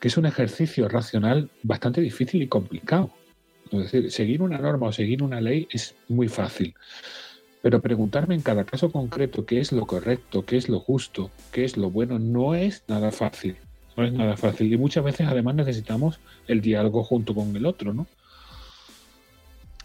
que 0.00 0.08
es 0.08 0.16
un 0.16 0.26
ejercicio 0.26 0.88
racional 0.88 1.50
bastante 1.62 2.00
difícil 2.00 2.42
y 2.42 2.48
complicado. 2.48 3.12
Es 3.70 3.78
decir, 3.78 4.10
seguir 4.10 4.42
una 4.42 4.58
norma 4.58 4.88
o 4.88 4.92
seguir 4.92 5.22
una 5.22 5.40
ley 5.40 5.68
es 5.70 5.94
muy 6.08 6.28
fácil. 6.28 6.74
Pero 7.62 7.80
preguntarme 7.80 8.34
en 8.34 8.42
cada 8.42 8.64
caso 8.64 8.90
concreto 8.90 9.46
qué 9.46 9.60
es 9.60 9.70
lo 9.70 9.86
correcto, 9.86 10.44
qué 10.44 10.56
es 10.56 10.68
lo 10.68 10.80
justo, 10.80 11.30
qué 11.52 11.64
es 11.64 11.76
lo 11.76 11.90
bueno, 11.90 12.18
no 12.18 12.54
es 12.54 12.82
nada 12.88 13.12
fácil. 13.12 13.56
No 13.96 14.04
es 14.04 14.12
nada 14.12 14.36
fácil. 14.36 14.72
Y 14.72 14.76
muchas 14.76 15.04
veces 15.04 15.28
además 15.28 15.54
necesitamos 15.54 16.18
el 16.48 16.60
diálogo 16.60 17.04
junto 17.04 17.34
con 17.34 17.54
el 17.54 17.64
otro, 17.64 17.94
¿no? 17.94 18.06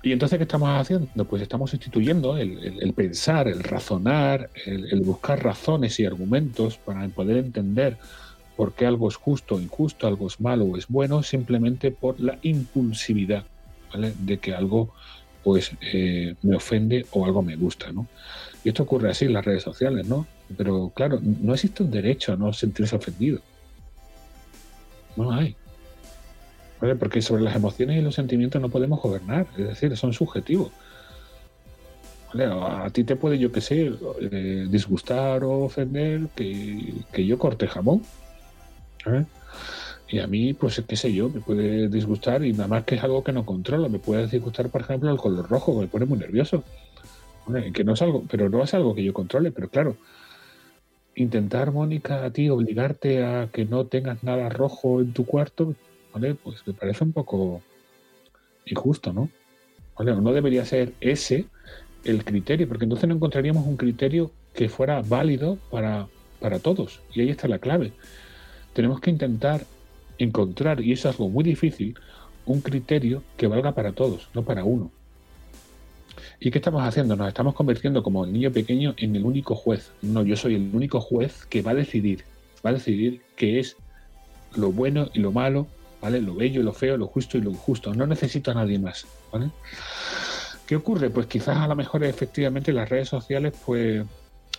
Y 0.04 0.12
entonces, 0.12 0.38
¿qué 0.38 0.44
estamos 0.44 0.70
haciendo? 0.70 1.26
Pues 1.26 1.42
estamos 1.42 1.74
instituyendo 1.74 2.38
el, 2.38 2.94
pensar, 2.96 3.48
el 3.48 3.64
razonar, 3.64 4.50
el, 4.66 5.02
buscar 5.02 5.44
razones 5.44 6.00
y 6.00 6.06
argumentos 6.06 6.78
para 6.78 7.08
poder 7.10 7.38
entender 7.38 7.98
por 8.56 8.74
qué 8.74 8.86
algo 8.86 9.08
es 9.10 9.16
justo 9.16 9.56
o 9.56 9.60
injusto, 9.60 10.08
algo 10.08 10.28
es 10.28 10.40
malo 10.40 10.66
o 10.66 10.78
es 10.78 10.88
bueno, 10.88 11.24
simplemente 11.24 11.92
por 11.92 12.20
la 12.20 12.38
impulsividad 12.42 13.44
¿vale? 13.92 14.14
de 14.20 14.38
que 14.38 14.54
algo 14.54 14.94
pues 15.44 15.72
eh, 15.82 16.36
me 16.42 16.56
ofende 16.56 17.06
o 17.12 17.26
algo 17.26 17.42
me 17.42 17.56
gusta, 17.56 17.92
¿no? 17.92 18.08
Y 18.64 18.70
esto 18.70 18.84
ocurre 18.84 19.12
así 19.12 19.26
en 19.26 19.34
las 19.34 19.46
redes 19.46 19.64
sociales, 19.64 20.06
¿no? 20.06 20.28
Pero 20.58 20.92
claro, 20.94 21.20
no 21.22 21.54
existe 21.54 21.84
un 21.84 21.92
derecho 21.92 22.34
a 22.34 22.36
no 22.36 22.52
sentirse 22.52 22.96
ofendido. 22.96 23.40
No 25.16 25.32
hay. 25.32 25.56
Porque 26.80 27.22
sobre 27.22 27.44
las 27.44 27.56
emociones 27.56 27.98
y 27.98 28.02
los 28.02 28.16
sentimientos 28.16 28.62
no 28.62 28.70
podemos 28.70 29.02
gobernar, 29.02 29.48
es 29.58 29.68
decir, 29.68 29.96
son 29.98 30.14
subjetivos. 30.14 30.72
A 32.40 32.90
ti 32.92 33.04
te 33.04 33.16
puede, 33.16 33.40
yo 33.40 33.52
que 33.52 33.62
sé, 33.62 33.92
eh, 34.20 34.68
disgustar 34.70 35.44
o 35.44 35.64
ofender 35.64 36.28
que, 36.36 36.94
que 37.12 37.26
yo 37.26 37.40
corte 37.40 37.68
jamón. 37.68 38.04
Y 40.10 40.20
a 40.20 40.28
mí, 40.28 40.54
pues 40.54 40.82
qué 40.88 40.96
sé 40.96 41.14
yo, 41.14 41.30
me 41.30 41.42
puede 41.42 41.90
disgustar 41.90 42.44
y 42.46 42.54
nada 42.54 42.68
más 42.68 42.84
que 42.84 42.96
es 42.96 43.04
algo 43.04 43.24
que 43.24 43.34
no 43.34 43.46
controlo. 43.46 43.90
Me 43.90 44.00
puede 44.00 44.28
disgustar, 44.28 44.70
por 44.70 44.82
ejemplo, 44.82 45.12
el 45.12 45.18
color 45.18 45.50
rojo, 45.50 45.74
que 45.74 45.82
me 45.82 45.88
pone 45.88 46.06
muy 46.06 46.20
nervioso. 46.20 46.64
Que 47.74 47.84
no 47.84 47.94
es 47.94 48.02
algo, 48.02 48.24
pero 48.30 48.50
no 48.50 48.62
es 48.62 48.74
algo 48.74 48.94
que 48.94 49.04
yo 49.04 49.14
controle, 49.14 49.52
pero 49.52 49.70
claro, 49.70 49.96
intentar, 51.16 51.72
Mónica, 51.72 52.26
a 52.26 52.32
ti 52.32 52.50
obligarte 52.50 53.24
a 53.24 53.50
que 53.52 53.64
no 53.64 53.86
tengas 53.86 54.22
nada 54.22 54.50
rojo 54.50 55.00
en 55.00 55.14
tu 55.14 55.26
cuarto, 55.26 55.74
¿vale? 56.14 56.36
Pues 56.36 56.66
me 56.66 56.74
parece 56.74 57.04
un 57.04 57.14
poco 57.14 57.62
injusto, 58.66 59.14
¿no? 59.14 59.30
No 60.00 60.34
debería 60.34 60.64
ser 60.66 60.94
ese 61.02 61.46
el 62.04 62.24
criterio, 62.24 62.68
porque 62.68 62.86
entonces 62.86 63.10
no 63.10 63.16
encontraríamos 63.16 63.66
un 63.66 63.78
criterio 63.78 64.32
que 64.54 64.70
fuera 64.70 65.02
válido 65.02 65.58
para, 65.72 66.08
para 66.40 66.60
todos. 66.60 67.02
Y 67.14 67.22
ahí 67.22 67.30
está 67.30 67.48
la 67.48 67.60
clave. 67.60 67.94
Tenemos 68.74 69.00
que 69.00 69.10
intentar 69.10 69.66
encontrar, 70.18 70.82
y 70.82 70.92
eso 70.92 71.10
es 71.10 71.16
algo 71.16 71.30
muy 71.30 71.44
difícil, 71.44 71.98
un 72.46 72.62
criterio 72.62 73.24
que 73.36 73.48
valga 73.48 73.74
para 73.74 73.92
todos, 73.92 74.30
no 74.34 74.44
para 74.44 74.64
uno. 74.64 74.92
¿Y 76.40 76.52
qué 76.52 76.60
estamos 76.60 76.84
haciendo? 76.84 77.16
Nos 77.16 77.28
estamos 77.28 77.56
convirtiendo 77.56 78.04
como 78.04 78.26
el 78.26 78.32
niño 78.32 78.52
pequeño 78.52 78.94
en 78.98 79.16
el 79.16 79.26
único 79.26 79.56
juez. 79.56 79.92
No, 80.02 80.24
yo 80.24 80.36
soy 80.36 80.56
el 80.56 80.70
único 80.74 81.02
juez 81.02 81.46
que 81.46 81.62
va 81.62 81.72
a 81.72 81.76
decidir, 81.76 82.24
va 82.66 82.70
a 82.70 82.74
decidir 82.74 83.22
qué 83.36 83.60
es 83.60 83.76
lo 84.56 84.72
bueno 84.72 85.10
y 85.14 85.20
lo 85.20 85.32
malo, 85.32 85.68
¿vale? 86.02 86.22
Lo 86.22 86.36
bello 86.36 86.64
lo 86.64 86.74
feo, 86.74 86.98
lo 86.98 87.08
justo 87.08 87.38
y 87.38 87.42
lo 87.42 87.52
injusto. 87.52 87.94
No 87.94 88.06
necesito 88.08 88.52
a 88.52 88.54
nadie 88.54 88.80
más, 88.80 89.06
¿vale? 89.32 89.50
¿Qué 90.66 90.76
ocurre? 90.76 91.10
Pues 91.10 91.28
quizás 91.28 91.58
a 91.58 91.68
lo 91.68 91.76
mejor 91.76 92.04
efectivamente 92.04 92.74
las 92.74 92.90
redes 92.90 93.10
sociales, 93.10 93.54
pues, 93.66 94.06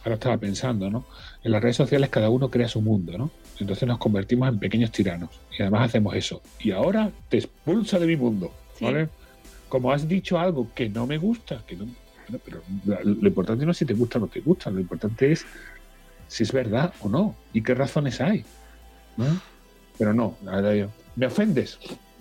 ahora 0.05 0.14
estaba 0.14 0.39
pensando, 0.39 0.89
¿no? 0.91 1.05
En 1.43 1.53
las 1.53 1.62
redes 1.62 1.76
sociales 1.76 2.09
cada 2.09 2.30
uno 2.30 2.51
crea 2.51 2.68
su 2.68 2.80
mundo, 2.80 3.16
¿no? 3.18 3.30
Entonces 3.59 3.86
nos 3.86 3.99
convertimos 3.99 4.49
en 4.49 4.59
pequeños 4.59 4.91
tiranos. 4.91 5.30
Y 5.57 5.62
además 5.62 5.89
hacemos 5.89 6.14
eso. 6.14 6.41
Y 6.61 6.70
ahora 6.70 7.11
te 7.28 7.39
expulsa 7.39 7.99
de 7.99 8.07
mi 8.07 8.16
mundo. 8.16 8.53
¿Vale? 8.80 9.09
Como 9.68 9.93
has 9.93 10.09
dicho 10.09 10.39
algo 10.39 10.68
que 10.74 10.89
no 10.89 11.07
me 11.07 11.18
gusta, 11.18 11.62
que 11.66 11.76
no, 11.76 11.86
pero 12.45 12.62
lo 12.84 13.28
importante 13.28 13.64
no 13.64 13.72
es 13.72 13.78
si 13.78 13.84
te 13.84 13.95
gusta 13.95 14.18
o 14.18 14.22
no 14.22 14.26
te 14.28 14.41
gusta, 14.41 14.70
lo 14.70 14.80
importante 14.80 15.32
es 15.32 15.45
si 16.28 16.43
es 16.43 16.53
verdad 16.53 16.93
o 17.01 17.09
no 17.09 17.34
y 17.53 17.62
qué 17.62 17.74
razones 17.74 18.20
hay. 18.20 18.45
¿no? 19.16 19.41
Pero 19.99 20.14
no, 20.14 20.36
la 20.45 20.57
verdad 20.57 20.74
yo, 20.74 20.89
me 21.19 21.27
ofendes, 21.27 21.79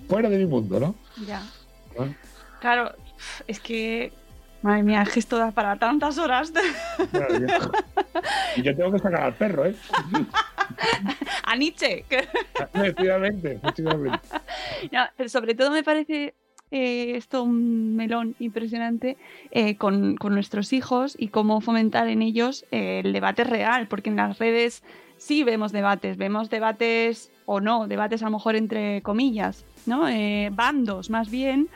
fuera 0.09 0.27
de 0.27 0.37
mi 0.39 0.47
mundo, 0.47 0.79
¿no? 0.79 0.95
Ya. 1.25 1.43
Claro, 2.59 2.91
es 3.47 3.59
que 3.59 4.11
Madre 4.63 4.81
mía, 4.81 5.05
gesto 5.05 5.37
da 5.37 5.51
para 5.51 5.77
tantas 5.77 6.17
horas. 6.17 6.51
y 8.55 8.61
yo 8.63 8.75
tengo 8.75 8.91
que 8.91 8.99
sacar 8.99 9.21
al 9.21 9.35
perro, 9.35 9.67
¿eh? 9.67 9.75
A 11.43 11.55
Nietzsche. 11.55 12.03
efectivamente, 12.73 13.59
efectivamente. 13.61 14.19
pero 15.15 15.29
sobre 15.29 15.53
todo 15.53 15.69
me 15.69 15.83
parece 15.83 16.33
eh, 16.71 17.13
esto 17.15 17.43
un 17.43 17.95
melón 17.95 18.35
impresionante 18.39 19.15
eh, 19.51 19.77
con, 19.77 20.15
nuestros 20.15 20.73
hijos 20.73 21.15
y 21.17 21.27
cómo 21.29 21.61
fomentar 21.61 22.07
en 22.07 22.23
ellos 22.23 22.65
eh, 22.71 23.01
el 23.05 23.13
debate 23.13 23.43
real, 23.43 23.87
porque 23.87 24.09
en 24.09 24.15
las 24.15 24.39
redes 24.39 24.83
sí 25.17 25.43
vemos 25.43 25.71
debates, 25.71 26.17
vemos 26.17 26.49
debates 26.49 27.31
o 27.47 27.59
no, 27.59 27.87
debates 27.87 28.21
a 28.21 28.25
lo 28.25 28.31
mejor 28.31 28.55
entre 28.55 29.01
comillas, 29.01 29.63
¿no? 29.87 30.03
bandos 30.51 31.09
más 31.09 31.31
bien, 31.31 31.69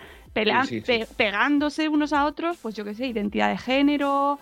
pegándose 1.18 1.90
unos 1.90 2.14
a 2.14 2.26
otros, 2.26 2.58
pues 2.62 2.76
yo 2.76 2.86
qué 2.86 2.94
sé, 2.94 3.08
identidad 3.08 3.50
de 3.50 3.58
género, 3.58 4.38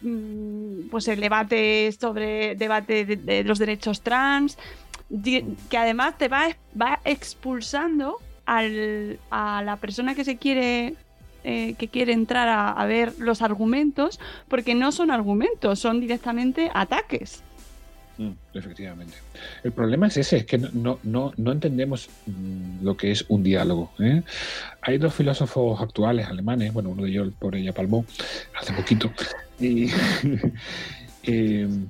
Mm, 0.00 0.88
pues 0.90 1.08
el 1.08 1.20
debate 1.20 1.90
sobre 1.98 2.54
debate 2.54 3.04
de, 3.04 3.42
los 3.44 3.58
derechos 3.58 4.00
trans, 4.02 4.56
que 5.22 5.76
además 5.76 6.16
te 6.18 6.28
va, 6.28 6.48
va 6.80 7.00
expulsando 7.04 8.18
al, 8.46 9.18
a 9.30 9.62
la 9.64 9.76
persona 9.76 10.14
que 10.14 10.24
se 10.24 10.36
quiere 10.36 10.94
eh, 11.44 11.74
que 11.78 11.88
quiere 11.88 12.12
entrar 12.12 12.48
a, 12.48 12.84
ver 12.84 13.14
los 13.18 13.42
argumentos, 13.42 14.20
porque 14.48 14.74
no 14.74 14.92
son 14.92 15.10
argumentos, 15.10 15.78
son 15.78 16.00
directamente 16.00 16.70
ataques. 16.74 17.42
Mm, 18.18 18.32
efectivamente. 18.52 19.14
El 19.62 19.70
problema 19.70 20.08
es 20.08 20.16
ese, 20.16 20.38
es 20.38 20.44
que 20.44 20.58
no, 20.58 20.98
no, 21.04 21.32
no 21.36 21.52
entendemos 21.52 22.10
mm, 22.26 22.84
lo 22.84 22.96
que 22.96 23.12
es 23.12 23.24
un 23.28 23.44
diálogo. 23.44 23.92
¿eh? 24.00 24.22
Hay 24.82 24.98
dos 24.98 25.14
filósofos 25.14 25.80
actuales 25.80 26.26
alemanes, 26.26 26.72
bueno, 26.72 26.90
uno 26.90 27.04
de 27.04 27.10
ellos 27.10 27.32
por 27.38 27.54
ella 27.54 27.72
palmó 27.72 28.04
hace 28.60 28.72
poquito, 28.72 29.12
y, 29.60 29.88
em, 31.22 31.86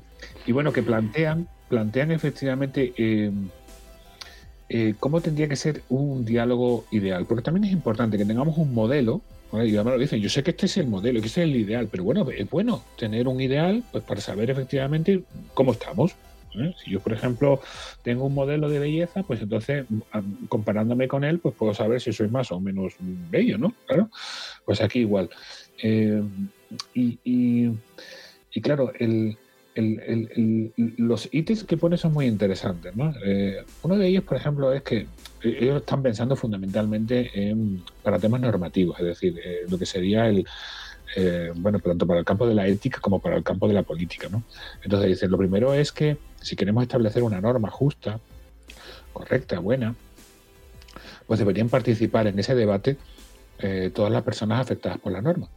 y 0.46 0.52
bueno, 0.52 0.70
que 0.70 0.82
plantean, 0.82 1.48
plantean 1.70 2.10
efectivamente 2.10 2.92
eh, 2.98 4.94
cómo 5.00 5.22
tendría 5.22 5.48
que 5.48 5.56
ser 5.56 5.82
un 5.88 6.26
diálogo 6.26 6.84
ideal. 6.90 7.24
Porque 7.24 7.42
también 7.42 7.64
es 7.64 7.72
importante 7.72 8.18
que 8.18 8.26
tengamos 8.26 8.58
un 8.58 8.74
modelo 8.74 9.22
y 9.52 9.74
además 9.74 9.94
lo 9.94 9.98
dicen, 9.98 10.20
yo 10.20 10.28
sé 10.28 10.42
que 10.42 10.50
este 10.50 10.66
es 10.66 10.76
el 10.76 10.86
modelo, 10.86 11.20
que 11.20 11.26
este 11.26 11.42
es 11.42 11.48
el 11.48 11.56
ideal, 11.56 11.88
pero 11.90 12.04
bueno, 12.04 12.28
es 12.30 12.48
bueno 12.50 12.84
tener 12.98 13.28
un 13.28 13.40
ideal 13.40 13.82
pues 13.90 14.04
para 14.04 14.20
saber 14.20 14.50
efectivamente 14.50 15.22
cómo 15.54 15.72
estamos. 15.72 16.14
¿eh? 16.54 16.74
Si 16.84 16.90
yo, 16.90 17.00
por 17.00 17.12
ejemplo, 17.12 17.60
tengo 18.02 18.26
un 18.26 18.34
modelo 18.34 18.68
de 18.68 18.78
belleza, 18.78 19.22
pues 19.22 19.40
entonces, 19.40 19.86
comparándome 20.48 21.08
con 21.08 21.24
él, 21.24 21.38
pues 21.38 21.54
puedo 21.54 21.72
saber 21.72 22.00
si 22.00 22.12
soy 22.12 22.28
más 22.28 22.52
o 22.52 22.60
menos 22.60 22.94
bello, 22.98 23.58
¿no? 23.58 23.74
Claro, 23.86 24.10
pues 24.64 24.80
aquí 24.80 25.00
igual. 25.00 25.30
Eh, 25.82 26.22
y, 26.94 27.18
y, 27.24 28.60
claro, 28.60 28.92
el, 28.98 29.38
los 30.96 31.28
ítems 31.32 31.64
que 31.64 31.76
pone 31.76 31.96
son 31.96 32.12
muy 32.12 32.26
interesantes. 32.26 32.94
¿no? 32.96 33.14
Eh, 33.24 33.64
uno 33.82 33.96
de 33.96 34.06
ellos, 34.06 34.24
por 34.24 34.36
ejemplo, 34.36 34.72
es 34.72 34.82
que 34.82 35.06
ellos 35.42 35.80
están 35.80 36.02
pensando 36.02 36.36
fundamentalmente 36.36 37.30
en, 37.34 37.82
para 38.02 38.18
temas 38.18 38.40
normativos, 38.40 38.98
es 38.98 39.06
decir, 39.06 39.38
eh, 39.44 39.60
lo 39.68 39.78
que 39.78 39.86
sería 39.86 40.28
el, 40.28 40.46
eh, 41.16 41.52
bueno, 41.54 41.78
tanto 41.78 42.06
para 42.06 42.20
el 42.20 42.24
campo 42.24 42.46
de 42.46 42.54
la 42.54 42.66
ética 42.66 43.00
como 43.00 43.20
para 43.20 43.36
el 43.36 43.42
campo 43.42 43.68
de 43.68 43.74
la 43.74 43.82
política, 43.82 44.28
¿no? 44.30 44.42
Entonces 44.82 45.08
dice, 45.08 45.28
lo 45.28 45.38
primero 45.38 45.74
es 45.74 45.92
que 45.92 46.18
si 46.40 46.56
queremos 46.56 46.82
establecer 46.82 47.22
una 47.22 47.40
norma 47.40 47.70
justa, 47.70 48.20
correcta, 49.12 49.58
buena, 49.58 49.94
pues 51.26 51.38
deberían 51.38 51.68
participar 51.68 52.26
en 52.26 52.38
ese 52.38 52.54
debate 52.54 52.96
eh, 53.58 53.90
todas 53.94 54.12
las 54.12 54.22
personas 54.22 54.60
afectadas 54.60 54.98
por 54.98 55.12
la 55.12 55.22
norma. 55.22 55.48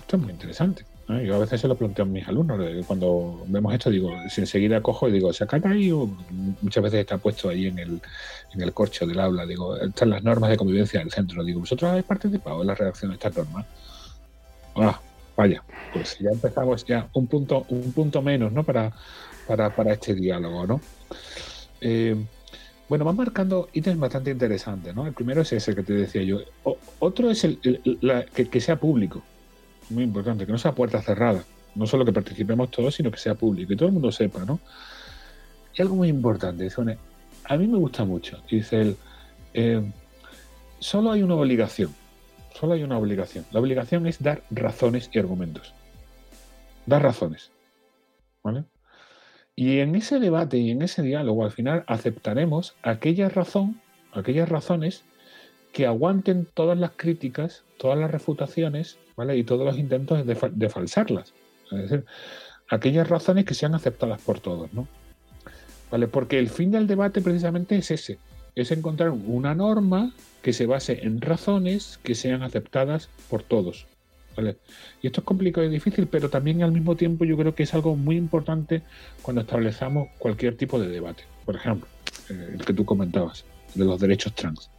Esto 0.00 0.16
es 0.16 0.22
muy 0.22 0.32
interesante. 0.32 0.84
Yo 1.20 1.36
a 1.36 1.38
veces 1.38 1.60
se 1.60 1.68
lo 1.68 1.76
planteo 1.76 2.04
a 2.04 2.08
mis 2.08 2.26
alumnos, 2.26 2.60
cuando 2.86 3.44
vemos 3.46 3.74
esto, 3.74 3.90
digo, 3.90 4.10
si 4.28 4.40
enseguida 4.40 4.80
cojo 4.80 5.08
y 5.08 5.12
digo, 5.12 5.32
¿se 5.32 5.44
acata 5.44 5.70
ahí? 5.70 5.90
O 5.90 6.08
muchas 6.60 6.82
veces 6.82 7.00
está 7.00 7.18
puesto 7.18 7.48
ahí 7.48 7.66
en 7.66 7.78
el, 7.78 8.00
en 8.54 8.60
el 8.60 8.72
corcho 8.72 9.06
del 9.06 9.20
aula, 9.20 9.46
digo, 9.46 9.76
están 9.76 10.10
las 10.10 10.22
normas 10.22 10.50
de 10.50 10.56
convivencia 10.56 11.00
del 11.00 11.10
centro. 11.10 11.44
Digo, 11.44 11.60
¿vosotros 11.60 11.90
habéis 11.90 12.06
participado 12.06 12.60
en 12.60 12.66
la 12.68 12.74
redacción 12.74 13.10
de 13.10 13.16
estas 13.16 13.36
normas? 13.36 13.66
Ah, 14.76 15.00
vaya, 15.36 15.62
pues 15.92 16.18
ya 16.18 16.30
empezamos 16.30 16.84
ya 16.84 17.08
un 17.14 17.26
punto, 17.26 17.66
un 17.68 17.92
punto 17.92 18.22
menos, 18.22 18.52
¿no? 18.52 18.62
Para, 18.62 18.92
para, 19.46 19.74
para 19.74 19.92
este 19.92 20.14
diálogo, 20.14 20.66
¿no? 20.66 20.80
Eh, 21.80 22.16
bueno, 22.92 23.06
van 23.06 23.16
marcando 23.16 23.70
ítems 23.72 23.98
bastante 23.98 24.30
interesantes, 24.30 24.94
¿no? 24.94 25.06
El 25.06 25.14
primero 25.14 25.40
es 25.40 25.52
ese 25.52 25.74
que 25.74 25.82
te 25.82 25.94
decía 25.94 26.22
yo. 26.22 26.40
otro 26.98 27.30
es 27.30 27.42
el, 27.44 27.58
que, 28.34 28.60
sea 28.60 28.76
público. 28.76 29.22
Muy 29.92 30.04
importante, 30.04 30.46
que 30.46 30.52
no 30.52 30.58
sea 30.58 30.72
puerta 30.72 31.00
cerrada. 31.02 31.44
No 31.74 31.86
solo 31.86 32.04
que 32.04 32.12
participemos 32.12 32.70
todos, 32.70 32.94
sino 32.94 33.10
que 33.10 33.18
sea 33.18 33.34
público 33.34 33.72
y 33.72 33.76
todo 33.76 33.88
el 33.88 33.94
mundo 33.94 34.12
sepa, 34.12 34.44
¿no? 34.44 34.60
Y 35.74 35.82
algo 35.82 35.96
muy 35.96 36.08
importante, 36.08 36.64
dice, 36.64 36.98
a 37.44 37.56
mí 37.56 37.66
me 37.66 37.78
gusta 37.78 38.04
mucho. 38.04 38.42
Dice 38.50 38.80
él, 38.80 38.96
eh, 39.54 39.82
solo 40.78 41.12
hay 41.12 41.22
una 41.22 41.34
obligación. 41.34 41.94
Solo 42.58 42.74
hay 42.74 42.82
una 42.82 42.98
obligación. 42.98 43.46
La 43.50 43.60
obligación 43.60 44.06
es 44.06 44.22
dar 44.22 44.42
razones 44.50 45.08
y 45.12 45.18
argumentos. 45.18 45.72
Dar 46.86 47.02
razones. 47.02 47.50
¿Vale? 48.42 48.64
Y 49.54 49.78
en 49.78 49.94
ese 49.94 50.18
debate 50.18 50.58
y 50.58 50.70
en 50.70 50.82
ese 50.82 51.02
diálogo 51.02 51.44
al 51.44 51.52
final 51.52 51.84
aceptaremos 51.86 52.74
aquella 52.82 53.28
razón, 53.28 53.80
aquellas 54.12 54.48
razones 54.48 55.04
que 55.72 55.86
aguanten 55.86 56.46
todas 56.52 56.78
las 56.78 56.92
críticas, 56.92 57.64
todas 57.78 57.98
las 57.98 58.10
refutaciones, 58.10 58.98
¿vale? 59.16 59.36
Y 59.36 59.44
todos 59.44 59.64
los 59.64 59.78
intentos 59.78 60.26
de, 60.26 60.68
falsarlas. 60.68 61.32
Es 61.70 61.82
decir, 61.82 62.04
aquellas 62.68 63.08
razones 63.08 63.44
que 63.44 63.54
sean 63.54 63.74
aceptadas 63.74 64.20
por 64.22 64.40
todos, 64.40 64.72
¿no? 64.74 64.86
¿Vale? 65.90 66.08
Porque 66.08 66.38
el 66.38 66.48
fin 66.48 66.70
del 66.70 66.86
debate 66.86 67.20
precisamente 67.20 67.76
es 67.76 67.90
ese, 67.90 68.18
es 68.54 68.70
encontrar 68.70 69.10
una 69.10 69.54
norma 69.54 70.12
que 70.42 70.52
se 70.52 70.66
base 70.66 71.00
en 71.02 71.20
razones 71.20 71.98
que 72.02 72.14
sean 72.14 72.42
aceptadas 72.42 73.08
por 73.28 73.42
todos. 73.42 73.86
Y 75.02 75.06
esto 75.06 75.20
es 75.20 75.24
complicado 75.26 75.66
y 75.66 75.70
difícil, 75.70 76.06
pero 76.06 76.30
también 76.30 76.62
al 76.62 76.72
mismo 76.72 76.96
tiempo 76.96 77.24
yo 77.24 77.36
creo 77.36 77.54
que 77.54 77.64
es 77.64 77.74
algo 77.74 77.96
muy 77.96 78.16
importante 78.16 78.82
cuando 79.20 79.42
establecemos 79.42 80.08
cualquier 80.18 80.56
tipo 80.56 80.80
de 80.80 80.88
debate. 80.88 81.24
Por 81.44 81.56
ejemplo, 81.56 81.86
eh, 82.30 82.54
el 82.54 82.64
que 82.64 82.72
tú 82.72 82.84
comentabas, 82.84 83.44
de 83.74 83.84
los 83.84 84.00
derechos 84.00 84.34
trans. 84.34 84.70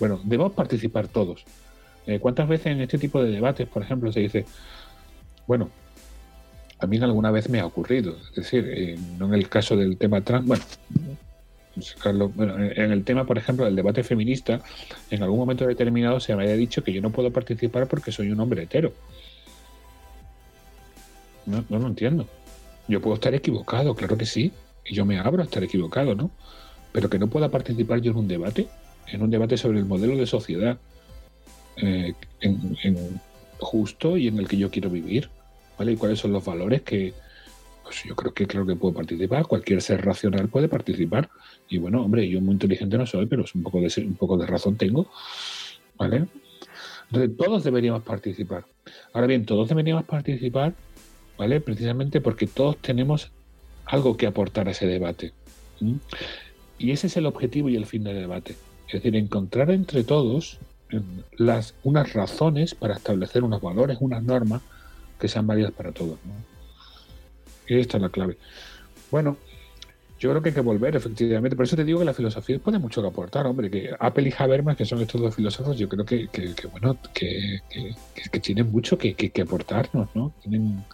Bueno, 0.00 0.18
debemos 0.24 0.52
participar 0.52 1.06
todos. 1.06 1.44
Eh, 2.06 2.18
¿Cuántas 2.18 2.48
veces 2.48 2.68
en 2.68 2.80
este 2.80 2.98
tipo 2.98 3.22
de 3.22 3.30
debates, 3.30 3.68
por 3.68 3.82
ejemplo, 3.82 4.10
se 4.10 4.20
dice, 4.20 4.46
bueno, 5.46 5.68
a 6.78 6.86
mí 6.86 6.96
alguna 6.98 7.30
vez 7.30 7.48
me 7.50 7.60
ha 7.60 7.66
ocurrido, 7.66 8.16
es 8.30 8.36
decir, 8.36 8.66
eh, 8.74 8.98
no 9.18 9.26
en 9.26 9.34
el 9.34 9.48
caso 9.48 9.76
del 9.76 9.98
tema 9.98 10.22
trans, 10.22 10.46
bueno, 12.34 12.56
en 12.58 12.90
el 12.90 13.04
tema, 13.04 13.24
por 13.26 13.38
ejemplo, 13.38 13.66
del 13.66 13.76
debate 13.76 14.02
feminista, 14.02 14.60
en 15.10 15.22
algún 15.22 15.38
momento 15.38 15.66
determinado 15.66 16.18
se 16.18 16.34
me 16.34 16.44
haya 16.44 16.54
dicho 16.54 16.82
que 16.82 16.92
yo 16.92 17.02
no 17.02 17.10
puedo 17.10 17.30
participar 17.30 17.86
porque 17.86 18.10
soy 18.10 18.30
un 18.30 18.40
hombre 18.40 18.62
hetero. 18.62 18.92
No, 21.46 21.64
no 21.68 21.78
lo 21.78 21.86
entiendo. 21.86 22.26
Yo 22.88 23.00
puedo 23.00 23.14
estar 23.14 23.34
equivocado, 23.34 23.94
claro 23.94 24.16
que 24.16 24.26
sí, 24.26 24.52
y 24.84 24.94
yo 24.94 25.04
me 25.04 25.18
abro 25.18 25.42
a 25.42 25.44
estar 25.44 25.62
equivocado, 25.62 26.14
¿no? 26.14 26.30
Pero 26.92 27.08
que 27.08 27.18
no 27.18 27.28
pueda 27.28 27.50
participar 27.50 28.00
yo 28.00 28.10
en 28.10 28.16
un 28.18 28.28
debate, 28.28 28.66
en 29.06 29.22
un 29.22 29.30
debate 29.30 29.56
sobre 29.56 29.78
el 29.78 29.84
modelo 29.84 30.16
de 30.16 30.26
sociedad 30.26 30.78
eh, 31.76 32.14
en, 32.40 33.20
justo 33.58 34.16
y 34.16 34.28
en 34.28 34.38
el 34.38 34.48
que 34.48 34.56
yo 34.56 34.70
quiero 34.70 34.90
vivir, 34.90 35.28
¿vale? 35.78 35.92
Y 35.92 35.96
cuáles 35.96 36.18
son 36.18 36.32
los 36.32 36.44
valores 36.44 36.82
que, 36.82 37.12
pues 37.82 38.04
yo 38.04 38.14
creo 38.16 38.32
que 38.32 38.46
creo 38.46 38.66
que 38.66 38.76
puedo 38.76 38.94
participar, 38.94 39.46
cualquier 39.46 39.82
ser 39.82 40.04
racional 40.04 40.48
puede 40.48 40.68
participar. 40.68 41.28
Y 41.68 41.78
bueno, 41.78 42.02
hombre, 42.02 42.28
yo 42.28 42.40
muy 42.40 42.52
inteligente 42.52 42.96
no 42.98 43.06
soy, 43.06 43.26
pero 43.26 43.44
un 43.54 43.62
poco 43.62 43.80
de 43.80 43.92
un 44.04 44.14
poco 44.14 44.36
de 44.36 44.46
razón 44.46 44.76
tengo. 44.76 45.10
¿Vale? 45.98 46.26
Entonces, 47.10 47.36
todos 47.36 47.64
deberíamos 47.64 48.02
participar. 48.02 48.64
Ahora 49.12 49.26
bien, 49.26 49.44
todos 49.44 49.68
deberíamos 49.68 50.04
participar, 50.04 50.74
¿vale? 51.36 51.60
Precisamente 51.60 52.20
porque 52.20 52.46
todos 52.46 52.78
tenemos 52.78 53.30
algo 53.84 54.16
que 54.16 54.26
aportar 54.26 54.68
a 54.68 54.70
ese 54.70 54.86
debate. 54.86 55.32
Y 56.78 56.92
ese 56.92 57.08
es 57.08 57.16
el 57.16 57.26
objetivo 57.26 57.68
y 57.68 57.76
el 57.76 57.86
fin 57.86 58.04
del 58.04 58.16
debate. 58.16 58.54
Es 58.90 58.94
decir, 58.94 59.14
encontrar 59.14 59.70
entre 59.70 60.02
todos 60.02 60.58
las, 61.36 61.74
unas 61.84 62.12
razones 62.12 62.74
para 62.74 62.94
establecer 62.94 63.44
unos 63.44 63.62
valores, 63.62 63.98
unas 64.00 64.22
normas 64.22 64.62
que 65.18 65.28
sean 65.28 65.46
válidas 65.46 65.70
para 65.72 65.92
todos. 65.92 66.18
¿no? 66.24 66.50
esta 67.78 67.98
es 67.98 68.02
la 68.02 68.08
clave. 68.08 68.36
Bueno, 69.12 69.36
yo 70.18 70.30
creo 70.30 70.42
que 70.42 70.48
hay 70.48 70.54
que 70.54 70.60
volver, 70.60 70.96
efectivamente. 70.96 71.56
Por 71.56 71.64
eso 71.64 71.76
te 71.76 71.84
digo 71.84 72.00
que 72.00 72.04
la 72.04 72.14
filosofía 72.14 72.58
puede 72.58 72.78
mucho 72.78 73.00
que 73.00 73.08
aportar, 73.08 73.46
hombre. 73.46 73.70
Que 73.70 73.90
Apple 73.98 74.28
y 74.28 74.42
Habermas, 74.42 74.76
que 74.76 74.84
son 74.84 75.00
estos 75.00 75.20
dos 75.20 75.34
filósofos, 75.34 75.78
yo 75.78 75.88
creo 75.88 76.04
que, 76.04 76.28
bueno, 76.72 76.98
que, 77.14 77.60
tienen 78.42 78.70
mucho 78.70 78.98
que, 78.98 79.32
aportarnos, 79.40 80.08
¿no? 80.14 80.32
Tienen. 80.42 80.84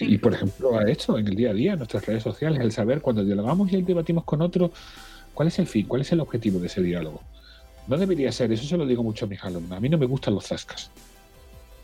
Y 0.00 0.18
por 0.18 0.34
ejemplo, 0.34 0.78
a 0.78 0.84
esto, 0.84 1.18
en 1.18 1.28
el 1.28 1.36
día 1.36 1.50
a 1.50 1.54
día, 1.54 1.72
en 1.72 1.78
nuestras 1.78 2.04
redes 2.06 2.22
sociales, 2.22 2.60
el 2.60 2.72
saber 2.72 3.00
cuando 3.00 3.22
dialogamos 3.22 3.70
y 3.72 3.82
debatimos 3.82 4.24
con 4.24 4.40
otro, 4.40 4.72
¿cuál 5.34 5.48
es 5.48 5.58
el 5.58 5.66
fin? 5.66 5.86
¿Cuál 5.86 6.02
es 6.02 6.12
el 6.12 6.20
objetivo 6.20 6.58
de 6.58 6.66
ese 6.66 6.82
diálogo? 6.82 7.22
No 7.86 7.96
debería 7.96 8.30
ser, 8.32 8.52
eso 8.52 8.64
se 8.64 8.76
lo 8.76 8.86
digo 8.86 9.02
mucho 9.02 9.24
a 9.24 9.28
mis 9.28 9.42
alumnos. 9.42 9.72
A 9.72 9.80
mí 9.80 9.88
no 9.88 9.98
me 9.98 10.06
gustan 10.06 10.34
los 10.34 10.46
zascas. 10.46 10.90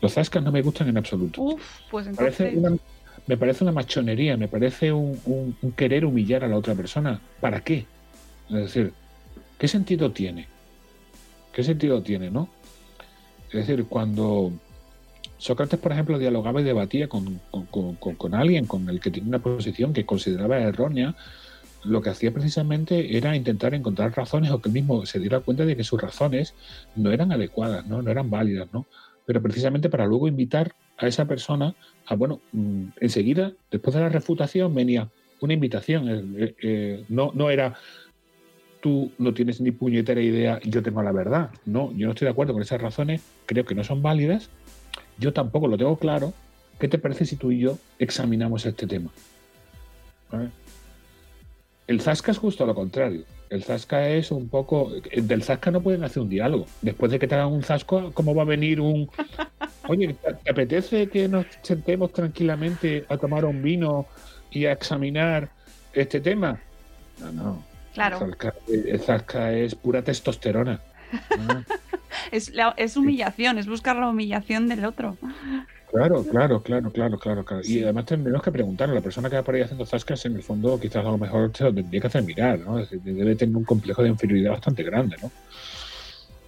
Los 0.01 0.13
zascas 0.13 0.43
no 0.43 0.51
me 0.51 0.61
gustan 0.61 0.87
en 0.89 0.97
absoluto. 0.97 1.41
Uf, 1.41 1.61
pues 1.89 2.07
entonces... 2.07 2.37
Parece 2.37 2.57
una, 2.57 2.77
me 3.27 3.37
parece 3.37 3.63
una 3.63 3.73
machonería, 3.73 4.37
me 4.37 4.47
parece 4.47 4.91
un, 4.91 5.55
querer 5.75 6.05
humillar 6.05 6.43
a 6.43 6.47
la 6.47 6.57
otra 6.57 6.75
persona. 6.75 7.19
¿Para 7.41 7.61
qué? 7.61 7.85
Es 8.49 8.55
decir, 8.55 8.93
¿qué 9.59 9.67
sentido 9.67 10.11
tiene? 10.11 10.47
¿Qué 11.51 11.63
sentido 11.63 12.01
tiene, 12.01 12.31
no? 12.31 12.47
Es 13.47 13.67
decir, 13.67 13.85
cuando 13.85 14.53
Sócrates, 15.37 15.79
por 15.79 15.91
ejemplo, 15.91 16.17
dialogaba 16.17 16.61
y 16.61 16.63
debatía 16.63 17.09
con, 17.09 17.41
alguien 18.31 18.65
con 18.65 18.89
el 18.89 18.99
que 19.01 19.11
tenía 19.11 19.27
una 19.27 19.39
posición 19.39 19.91
que 19.91 20.05
consideraba 20.05 20.57
errónea, 20.59 21.15
lo 21.83 22.01
que 22.01 22.09
hacía 22.09 22.33
precisamente 22.33 23.17
era 23.17 23.35
intentar 23.35 23.73
encontrar 23.73 24.15
razones 24.15 24.51
o 24.51 24.61
que 24.61 24.69
mismo 24.69 25.05
se 25.05 25.19
diera 25.19 25.39
cuenta 25.39 25.65
de 25.65 25.75
que 25.75 25.83
sus 25.83 26.01
razones 26.01 26.53
no 26.95 27.11
eran 27.11 27.31
adecuadas, 27.31 27.85
no, 27.87 28.01
no 28.01 28.11
eran 28.11 28.29
válidas, 28.29 28.67
¿no? 28.73 28.85
Pero 29.25 29.41
precisamente 29.41 29.89
para 29.89 30.05
luego 30.05 30.27
invitar 30.27 30.73
a 30.97 31.07
esa 31.07 31.25
persona 31.25 31.75
a, 32.05 32.15
bueno, 32.15 32.41
mm, 32.53 32.85
enseguida, 32.99 33.53
después 33.69 33.93
de 33.95 34.01
la 34.01 34.09
refutación, 34.09 34.73
venía 34.73 35.09
una 35.41 35.53
invitación. 35.53 36.35
Eh, 36.37 36.55
eh, 36.61 37.05
no, 37.09 37.31
no 37.33 37.49
era 37.49 37.75
tú 38.81 39.11
no 39.17 39.33
tienes 39.33 39.59
ni 39.59 39.71
puñetera 39.71 40.21
idea 40.21 40.59
yo 40.63 40.81
tengo 40.83 41.01
la 41.03 41.11
verdad. 41.11 41.49
No, 41.65 41.91
yo 41.93 42.05
no 42.05 42.13
estoy 42.13 42.25
de 42.25 42.31
acuerdo 42.31 42.53
con 42.53 42.61
esas 42.61 42.81
razones, 42.81 43.21
creo 43.45 43.65
que 43.65 43.75
no 43.75 43.83
son 43.83 44.01
válidas. 44.01 44.49
Yo 45.17 45.33
tampoco 45.33 45.67
lo 45.67 45.77
tengo 45.77 45.97
claro. 45.97 46.33
¿Qué 46.79 46.87
te 46.87 46.99
parece 46.99 47.25
si 47.25 47.35
tú 47.37 47.51
y 47.51 47.59
yo 47.59 47.79
examinamos 47.97 48.65
este 48.65 48.85
tema? 48.85 49.09
El 51.87 52.01
Zasca 52.01 52.31
es 52.31 52.37
justo 52.37 52.65
lo 52.65 52.75
contrario. 52.75 53.23
El 53.49 53.63
Zasca 53.63 54.09
es 54.09 54.31
un 54.31 54.49
poco. 54.49 54.91
Del 55.15 55.43
Zasca 55.43 55.71
no 55.71 55.81
pueden 55.81 56.03
hacer 56.03 56.21
un 56.21 56.29
diálogo. 56.29 56.67
Después 56.81 57.11
de 57.11 57.17
que 57.17 57.27
te 57.27 57.35
hagan 57.35 57.47
un 57.47 57.63
Zasco, 57.63 58.11
¿cómo 58.13 58.35
va 58.35 58.41
a 58.41 58.45
venir 58.45 58.81
un. 58.81 59.09
Oye, 59.87 60.15
¿te 60.43 60.51
apetece 60.51 61.07
que 61.07 61.29
nos 61.29 61.45
sentemos 61.61 62.11
tranquilamente 62.11 63.05
a 63.07 63.17
tomar 63.17 63.45
un 63.45 63.63
vino 63.63 64.05
y 64.51 64.65
a 64.65 64.73
examinar 64.73 65.49
este 65.93 66.19
tema? 66.19 66.59
No, 67.19 67.31
no. 67.31 67.63
Claro. 67.93 68.29
El 68.67 68.99
Zasca, 68.99 69.53
es 69.53 69.73
pura 69.73 70.01
testosterona. 70.01 70.81
es, 72.31 72.51
es 72.75 72.97
humillación, 72.97 73.57
es 73.57 73.65
buscar 73.65 73.95
la 73.95 74.09
humillación 74.09 74.67
del 74.67 74.83
otro. 74.83 75.17
Claro, 75.91 76.23
claro, 76.23 76.61
claro, 76.61 76.91
claro, 76.91 77.17
claro, 77.17 77.45
claro. 77.45 77.61
Y 77.63 77.81
además 77.81 78.05
tenemos 78.05 78.41
que 78.41 78.51
preguntar 78.51 78.89
a 78.89 78.93
la 78.93 79.01
persona 79.01 79.29
que 79.29 79.37
va 79.37 79.43
por 79.43 79.55
ahí 79.55 79.61
haciendo 79.61 79.85
zascas, 79.85 80.25
en 80.25 80.35
el 80.35 80.43
fondo 80.43 80.79
quizás 80.79 81.05
a 81.05 81.09
lo 81.09 81.17
mejor 81.17 81.51
se 81.55 81.63
lo 81.63 81.73
tendría 81.73 82.01
que 82.01 82.07
hacer 82.07 82.23
mirar, 82.23 82.59
¿no? 82.59 82.77
Debe 82.77 83.35
tener 83.35 83.55
un 83.55 83.63
complejo 83.63 84.03
de 84.03 84.09
inferioridad 84.09 84.51
bastante 84.51 84.83
grande, 84.83 85.15
¿no? 85.21 85.31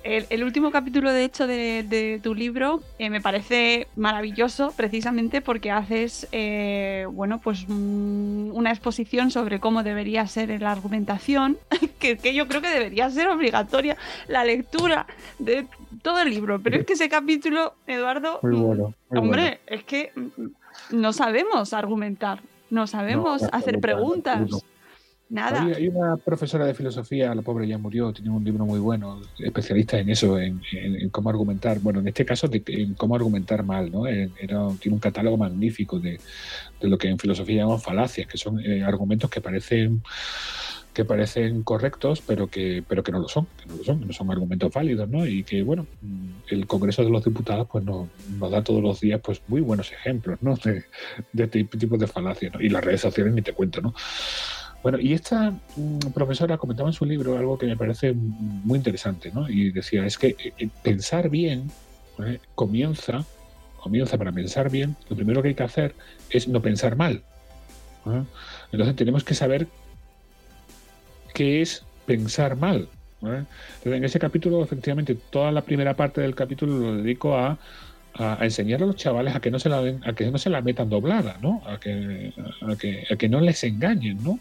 El, 0.04 0.44
último 0.44 0.72
capítulo, 0.72 1.12
de 1.12 1.26
hecho, 1.26 1.46
de, 1.46 2.20
tu 2.24 2.34
libro 2.34 2.82
eh, 3.00 3.10
me 3.10 3.20
parece 3.20 3.88
maravilloso, 3.96 4.74
precisamente 4.76 5.42
porque 5.42 5.72
haces, 5.72 6.28
eh, 6.32 7.06
bueno, 7.12 7.40
pues 7.40 7.66
una 7.68 8.72
exposición 8.72 9.30
sobre 9.30 9.60
cómo 9.60 9.84
debería 9.84 10.26
ser 10.26 10.62
la 10.62 10.72
argumentación, 10.72 11.58
que, 12.00 12.18
que, 12.18 12.34
yo 12.34 12.48
creo 12.48 12.62
que 12.62 12.70
debería 12.70 13.10
ser 13.10 13.28
obligatoria 13.28 13.98
la 14.28 14.46
lectura 14.46 15.06
de 15.38 15.68
todo 16.02 16.20
el 16.22 16.30
libro, 16.30 16.60
pero 16.62 16.78
es 16.78 16.86
que 16.86 16.94
ese 16.94 17.10
capítulo, 17.10 17.74
Eduardo, 17.88 18.40
Muy 18.44 18.56
mm, 18.56 18.62
bueno. 18.64 18.94
muy 19.10 19.20
hombre, 19.20 19.60
es 19.68 19.84
que 19.84 20.12
mm, 20.16 20.28
no 20.96 21.14
sabemos 21.14 21.74
argumentar, 21.74 22.42
no 22.70 22.88
sabemos 22.88 23.42
No, 23.42 23.50
hacer 23.52 23.80
preguntas, 23.80 24.42
nada. 25.30 25.64
Hay, 25.64 25.74
hay 25.74 25.88
una 25.88 26.18
profesora 26.18 26.66
de 26.66 26.74
filosofía, 26.74 27.34
la 27.36 27.42
pobre 27.42 27.68
ya 27.68 27.78
murió, 27.78 28.12
tiene 28.14 28.30
un 28.32 28.44
libro 28.44 28.66
muy 28.66 28.80
bueno, 28.80 29.22
especialista 29.38 29.98
en 30.00 30.10
eso, 30.10 30.40
en, 30.40 30.62
en- 30.72 30.96
en 30.96 31.10
cómo 31.10 31.30
argumentar, 31.30 31.80
bueno, 31.80 32.00
en 32.00 32.08
este 32.08 32.26
caso, 32.26 32.48
de- 32.48 32.64
en 32.68 32.94
cómo 32.96 33.16
argumentar 33.16 33.64
mal, 33.64 33.92
¿no? 33.92 34.08
Era- 34.08 34.30
tiene 34.80 34.96
un 34.96 35.00
catálogo 35.00 35.38
magnífico 35.38 36.00
de, 36.00 36.20
de 36.80 36.88
lo 36.88 36.98
que 36.98 37.10
en 37.10 37.20
filosofía 37.20 37.58
llamamos 37.62 37.84
falacias, 37.84 38.28
que 38.28 38.38
son 38.38 38.60
eh, 38.60 38.84
argumentos 38.84 39.30
que 39.30 39.42
parecen 39.42 40.02
que 40.94 41.06
parecen 41.06 41.64
correctos, 41.64 42.22
pero 42.26 42.48
que, 42.48 42.84
pero 42.88 43.04
que 43.04 43.12
no 43.12 43.20
lo 43.20 43.28
son, 43.28 43.48
que 43.62 43.68
no 43.68 43.78
lo 43.78 43.84
son, 43.84 44.00
que 44.00 44.06
no 44.06 44.14
son 44.14 44.32
argumentos 44.32 44.74
válidos, 44.74 45.08
¿no? 45.10 45.26
Y 45.26 45.44
que, 45.44 45.64
bueno, 45.64 45.86
mm, 46.02 46.30
el 46.50 46.68
Congreso 46.68 47.04
de 47.04 47.10
los 47.10 47.24
Diputados 47.24 47.68
pues 47.72 47.84
nos, 47.84 48.08
nos 48.38 48.52
da 48.52 48.64
todos 48.64 48.82
los 48.82 49.00
días 49.00 49.22
pues 49.24 49.42
muy 49.48 49.62
buenos 49.62 49.92
ejemplos, 49.92 50.40
¿no? 50.42 50.56
De, 50.56 50.84
de 51.34 51.44
este 51.44 51.64
tipo 51.64 51.98
de 51.98 52.08
falacias, 52.08 52.54
¿no? 52.54 52.62
Y 52.62 52.70
las 52.70 52.84
redes 52.84 53.02
sociales 53.02 53.34
ni 53.34 53.42
te 53.42 53.54
cuento, 53.54 53.82
¿no? 53.82 53.94
Bueno, 54.82 54.98
y 55.00 55.14
esta 55.14 55.52
mm, 55.52 56.12
profesora 56.14 56.58
comentaba 56.58 56.90
en 56.90 56.94
su 56.94 57.06
libro 57.06 57.38
algo 57.38 57.58
que 57.58 57.66
me 57.66 57.76
parece 57.76 58.14
muy 58.14 58.78
interesante, 58.78 59.32
¿no? 59.32 59.50
Y 59.50 59.72
decía, 59.72 60.06
es 60.06 60.18
que 60.18 60.30
eh, 60.30 60.54
eh, 60.58 60.70
pensar 60.84 61.30
bien 61.30 61.70
¿eh? 62.26 62.40
comienza, 62.56 63.26
comienza 63.78 64.18
para 64.18 64.32
pensar 64.32 64.70
bien, 64.70 64.96
lo 65.10 65.16
primero 65.16 65.42
que 65.42 65.50
hay 65.50 65.56
que 65.56 65.64
hacer 65.64 65.96
es 66.30 66.48
no 66.48 66.62
pensar 66.62 66.96
mal. 66.96 67.24
¿eh? 68.08 68.24
Entonces 68.72 68.96
tenemos 68.96 69.24
que 69.24 69.34
saber 69.34 69.68
qué 71.40 71.62
es 71.62 71.86
pensar 72.06 72.58
mal. 72.58 72.90
en 73.86 74.04
ese 74.04 74.20
capítulo, 74.20 74.62
efectivamente, 74.62 75.16
toda 75.30 75.54
la 75.54 75.62
primera 75.62 75.94
parte 75.96 76.20
del 76.20 76.36
capítulo 76.36 76.78
lo 76.78 76.98
dedico 77.02 77.38
a, 77.38 77.58
a, 78.14 78.42
a 78.42 78.44
enseñar 78.44 78.84
a 78.84 78.86
los 78.86 78.98
chavales 78.98 79.34
a 79.34 79.40
que 79.40 79.50
no 79.50 79.58
se 79.58 79.70
la 79.70 79.82
den- 79.82 80.02
a 80.06 80.12
que 80.12 80.30
no 80.30 80.38
se 80.38 80.50
la 80.50 80.62
metan 80.62 80.90
doblada, 80.90 81.38
¿no? 81.42 81.62
A 81.66 81.80
que, 81.80 82.34
a 82.70 82.76
que, 82.76 83.06
a 83.10 83.16
que 83.16 83.30
no 83.30 83.40
les 83.40 83.64
engañen, 83.64 84.22
¿no? 84.22 84.38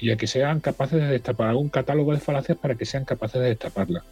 Y 0.00 0.10
a 0.10 0.16
que 0.16 0.26
sean 0.26 0.58
capaces 0.58 1.00
de 1.00 1.06
destapar 1.06 1.50
algún 1.50 1.68
catálogo 1.68 2.12
de 2.12 2.18
falacias 2.18 2.58
para 2.58 2.74
que 2.74 2.84
sean 2.84 3.04
capaces 3.04 3.40
de 3.40 3.48
destaparla. 3.50 4.02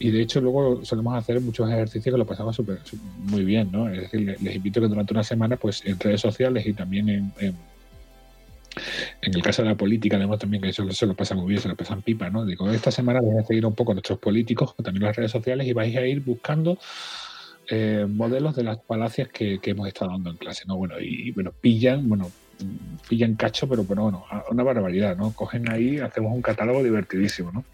Y 0.00 0.10
de 0.10 0.22
hecho 0.22 0.40
luego 0.40 0.84
solemos 0.84 1.14
hacer 1.16 1.40
muchos 1.40 1.70
ejercicios 1.70 2.12
que 2.12 2.18
lo 2.18 2.26
pasamos 2.26 2.56
súper 2.56 2.80
sú- 2.84 2.98
muy 3.30 3.44
bien, 3.44 3.70
¿no? 3.70 3.88
Es 3.88 4.00
decir, 4.00 4.22
le- 4.22 4.38
les 4.40 4.56
invito 4.56 4.80
que 4.80 4.88
durante 4.88 5.12
una 5.14 5.22
semana, 5.22 5.56
pues 5.56 5.82
en 5.86 6.00
redes 6.00 6.20
sociales 6.20 6.66
y 6.66 6.72
también 6.72 7.08
en, 7.08 7.32
en 9.22 9.34
el 9.34 9.42
caso 9.42 9.62
de 9.62 9.68
la 9.68 9.74
política, 9.74 10.16
además 10.16 10.38
también 10.38 10.62
que 10.62 10.68
eso 10.68 10.90
se 10.92 11.06
lo 11.06 11.14
pasa 11.14 11.34
muy 11.34 11.48
bien, 11.48 11.60
se 11.60 11.68
lo 11.68 11.76
pasan 11.76 12.02
pipa, 12.02 12.30
¿no? 12.30 12.44
Digo, 12.44 12.70
esta 12.70 12.90
semana 12.90 13.20
vais 13.20 13.38
a 13.38 13.46
seguir 13.46 13.64
un 13.66 13.74
poco 13.74 13.94
nuestros 13.94 14.18
políticos, 14.18 14.74
también 14.82 15.04
las 15.04 15.16
redes 15.16 15.30
sociales, 15.30 15.66
y 15.66 15.72
vais 15.72 15.96
a 15.96 16.06
ir 16.06 16.20
buscando 16.20 16.78
eh, 17.68 18.06
modelos 18.08 18.54
de 18.54 18.64
las 18.64 18.78
falacias 18.84 19.28
que, 19.28 19.58
hemos 19.64 19.88
estado 19.88 20.12
dando 20.12 20.30
en 20.30 20.36
clase, 20.36 20.64
¿no? 20.66 20.76
Bueno, 20.76 21.00
y 21.00 21.32
bueno, 21.32 21.52
pillan, 21.60 22.08
bueno, 22.08 22.30
pillan 23.08 23.34
cacho, 23.34 23.68
pero 23.68 23.84
bueno, 23.84 24.02
bueno, 24.02 24.24
una 24.50 24.62
barbaridad, 24.62 25.16
¿no? 25.16 25.32
Cogen 25.32 25.70
ahí, 25.70 25.98
hacemos 25.98 26.32
un 26.32 26.42
catálogo 26.42 26.82
divertidísimo, 26.82 27.50
¿no? 27.52 27.64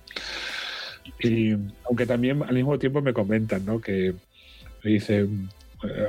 Y 1.20 1.56
aunque 1.84 2.06
también 2.06 2.42
al 2.42 2.54
mismo 2.54 2.78
tiempo 2.78 3.02
me 3.02 3.12
comentan, 3.12 3.66
¿no? 3.66 3.80
Que 3.80 4.14
me 4.82 4.90
dicen 4.90 5.48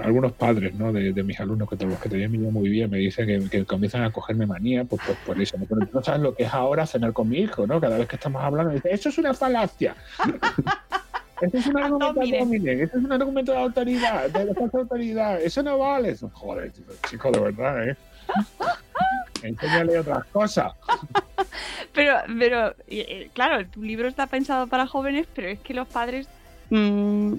algunos 0.02 0.32
padres, 0.34 0.74
¿no? 0.76 0.92
De, 0.92 1.14
de 1.14 1.24
mis 1.24 1.40
alumnos 1.40 1.70
que 1.70 1.76
los 1.86 2.00
que 2.00 2.10
también 2.10 2.32
me 2.32 2.38
llevan 2.38 2.54
muy 2.54 2.70
bien, 2.70 2.90
me 2.90 2.98
dicen 2.98 3.26
que, 3.26 3.50
que 3.50 3.66
comienzan 3.66 4.04
a 4.04 4.12
cogerme 4.12 4.46
manía 4.46 4.84
pues, 4.86 5.02
pues, 5.06 5.18
por 5.26 5.42
eso. 5.42 5.58
¿no? 5.58 5.66
Pero 5.66 5.86
tú 5.86 5.90
no 5.94 6.04
sabes 6.04 6.22
lo 6.22 6.36
que 6.36 6.44
es 6.44 6.54
ahora 6.54 6.86
cenar 6.86 7.14
con 7.14 7.30
mi 7.30 7.40
hijo, 7.40 7.66
¿no? 7.66 7.80
Cada 7.82 7.98
vez 7.98 8.08
que 8.08 8.16
estamos 8.16 8.42
hablando, 8.44 8.74
me 8.74 8.82
eso 8.92 9.10
es 9.10 9.18
una 9.18 9.34
falacia. 9.34 9.96
Eso 11.42 11.58
es 11.58 11.68
un 11.68 11.78
argumento 11.78 12.14
Domine. 12.14 12.40
domine, 12.40 12.72
eso 12.84 12.98
es 12.98 13.04
un 13.04 13.12
argumento 13.12 13.52
de 13.52 13.58
autoridad, 13.58 14.30
de 14.30 14.46
la 14.46 14.54
falsa 14.54 14.78
autoridad, 14.78 15.42
eso 15.42 15.62
no 15.62 15.78
vale. 15.78 16.12
Eso, 16.12 16.30
joder, 16.32 16.72
chico, 17.10 17.32
de 17.32 17.40
verdad, 17.40 17.90
¿eh? 17.90 17.98
Enséñale 19.42 20.00
otras 20.00 20.26
cosas. 20.28 20.72
Pero, 21.94 22.16
pero 22.40 22.70
eh, 22.70 22.76
eh, 22.88 23.30
claro, 23.34 23.68
tu 23.68 23.84
libro 23.84 24.08
está 24.08 24.26
pensado 24.26 24.66
para 24.66 24.88
jóvenes, 24.88 25.28
pero 25.36 25.48
es 25.50 25.60
que 25.60 25.76
los 25.76 25.88
padres 25.88 26.28
mm, 26.78 27.34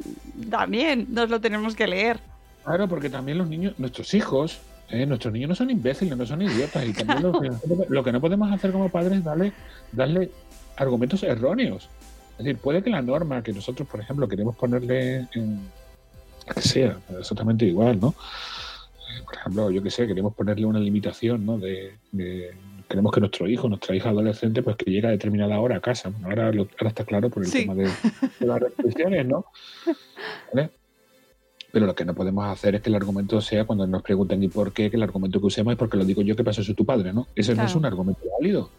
también 0.51 1.07
nos 1.11 1.29
lo 1.31 1.41
tenemos 1.41 1.75
que 1.75 1.87
leer. 1.87 2.19
Claro, 2.65 2.89
porque 2.89 3.11
también 3.11 3.39
los 3.39 3.49
niños, 3.49 3.75
nuestros 3.79 4.15
hijos, 4.15 4.61
eh, 4.89 5.05
nuestros 5.07 5.33
niños 5.33 5.49
no 5.51 5.55
son 5.55 5.71
imbéciles, 5.71 6.17
no 6.17 6.25
son 6.27 6.43
idiotas. 6.43 6.85
Y 6.87 6.93
también 6.93 7.23
lo, 7.23 7.41
que, 7.41 7.51
lo 7.89 8.05
que 8.05 8.13
no 8.13 8.21
podemos 8.21 8.51
hacer 8.53 8.73
como 8.73 8.89
padres 8.89 9.19
es 9.19 9.25
darle, 9.25 9.53
darle 9.93 10.31
argumentos 10.77 11.23
erróneos. 11.23 11.89
Es 12.39 12.45
decir, 12.45 12.57
puede 12.59 12.83
que 12.83 12.91
la 12.91 13.03
norma 13.03 13.43
que 13.43 13.53
nosotros, 13.53 13.87
por 13.89 14.01
ejemplo, 14.01 14.27
queremos 14.27 14.57
ponerle 14.57 15.27
en 15.35 15.61
que 16.53 16.61
sea 16.61 16.99
exactamente 17.19 17.65
igual, 17.65 18.01
¿no? 18.01 18.09
Eh, 18.09 19.23
Por 19.25 19.35
ejemplo, 19.37 19.71
yo 19.71 19.83
que 19.83 19.91
sé, 19.91 20.07
queremos 20.07 20.35
ponerle 20.35 20.67
una 20.67 20.79
limitación, 20.81 21.45
¿no? 21.47 21.59
De, 21.59 21.95
de- 22.13 22.51
queremos 22.89 23.13
que 23.13 23.21
nuestro 23.21 23.49
hijo, 23.49 23.69
nuestra 23.69 23.95
hija 23.97 24.11
adolescente, 24.11 24.63
pues 24.63 24.77
que 24.77 24.91
llegue 24.91 25.07
a 25.07 25.11
determinada 25.11 25.59
hora 25.61 25.77
a 25.77 25.81
casa. 25.81 26.11
Bueno, 26.11 26.29
ahora, 26.29 26.53
lo- 26.53 26.69
ahora 26.79 26.89
está 26.89 27.05
claro 27.05 27.31
por 27.31 27.43
el 27.45 27.49
Sí. 27.51 27.61
tema 27.63 27.75
de, 27.75 27.85
de 28.41 28.47
las 28.47 28.61
restricciones, 28.61 29.27
¿no? 29.27 29.47
¿Vale? 30.53 30.71
Pero 31.73 31.87
lo 31.87 31.95
que 31.95 32.05
no 32.05 32.15
podemos 32.15 32.45
hacer 32.47 32.77
es 32.77 32.83
que 32.83 32.89
el 32.89 32.95
argumento 32.95 33.41
sea 33.41 33.65
cuando 33.65 33.87
nos 33.87 34.03
pregunten 34.03 34.43
y 34.43 34.49
por 34.49 34.73
qué, 34.73 34.91
que 34.91 34.97
el 34.97 35.03
argumento 35.03 35.41
que 35.41 35.47
usemos 35.47 35.73
es 35.73 35.79
porque 35.79 35.97
lo 35.97 36.05
digo 36.05 36.23
yo 36.23 36.37
que 36.37 36.45
pasó 36.45 36.63
soy 36.63 36.75
tu 36.75 36.85
padre, 36.85 37.13
¿no? 37.13 37.27
Eso 37.35 37.55
no 37.55 37.65
es 37.65 37.75
un 37.75 37.85
argumento 37.85 38.21
válido. 38.39 38.71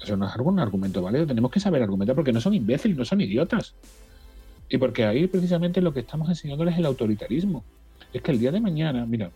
Eso 0.00 0.16
no 0.16 0.26
es 0.28 0.32
algún 0.34 0.60
argumento 0.60 1.02
válido. 1.02 1.26
Tenemos 1.26 1.50
que 1.50 1.58
saber 1.58 1.82
argumentar 1.82 2.14
porque 2.14 2.32
no 2.32 2.40
son 2.40 2.54
imbéciles, 2.54 2.96
no 2.96 3.04
son 3.04 3.20
idiotas. 3.20 3.74
Y 4.68 4.78
porque 4.78 5.04
ahí 5.04 5.26
precisamente 5.26 5.80
lo 5.80 5.92
que 5.92 6.00
estamos 6.00 6.28
enseñándoles 6.28 6.74
es 6.74 6.78
el 6.78 6.86
autoritarismo. 6.86 7.64
Es 8.12 8.22
que 8.22 8.30
el 8.30 8.38
día 8.38 8.52
de 8.52 8.60
mañana, 8.60 9.04
mira, 9.04 9.30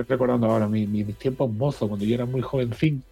estoy 0.00 0.14
recordando 0.16 0.46
ahora 0.46 0.68
mi- 0.68 0.86
mi- 0.86 1.04
mis 1.04 1.18
tiempos 1.18 1.50
mozos, 1.52 1.88
cuando 1.88 2.04
yo 2.06 2.14
era 2.14 2.26
muy 2.26 2.40
jovencín, 2.42 3.04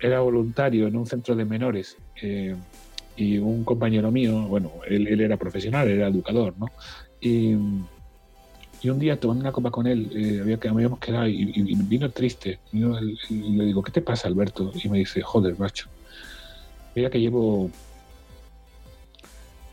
era 0.00 0.20
voluntario 0.20 0.86
en 0.86 0.96
un 0.96 1.06
centro 1.06 1.34
de 1.36 1.44
menores. 1.44 1.96
eh, 2.22 2.56
y 3.16 3.38
un 3.38 3.64
compañero 3.64 4.12
mío, 4.12 4.46
bueno, 4.46 4.72
él, 4.86 5.20
era 5.20 5.38
profesional, 5.38 5.88
era 5.88 6.08
educador, 6.08 6.54
¿no? 6.58 6.66
Y, 7.20 7.54
un 8.90 8.98
día 9.00 9.18
tomando 9.18 9.40
una 9.40 9.52
copa 9.52 9.70
con 9.70 9.86
él, 9.86 10.08
eh, 10.14 10.40
había 10.40 10.58
habíamos 10.70 11.00
quedado 11.00 11.26
y, 11.26 11.50
y- 11.54 11.74
vino 11.74 12.10
triste. 12.10 12.60
Y 12.70 12.80
yo 12.80 12.90
le 13.00 13.64
digo, 13.64 13.82
¿qué 13.82 13.90
te 13.90 14.00
pasa, 14.02 14.28
Alberto? 14.28 14.72
Y 14.82 14.88
me 14.88 14.98
dice, 14.98 15.22
joder, 15.22 15.58
macho. 15.58 15.88
Mira 16.94 17.10
que 17.10 17.18
llevo. 17.20 17.68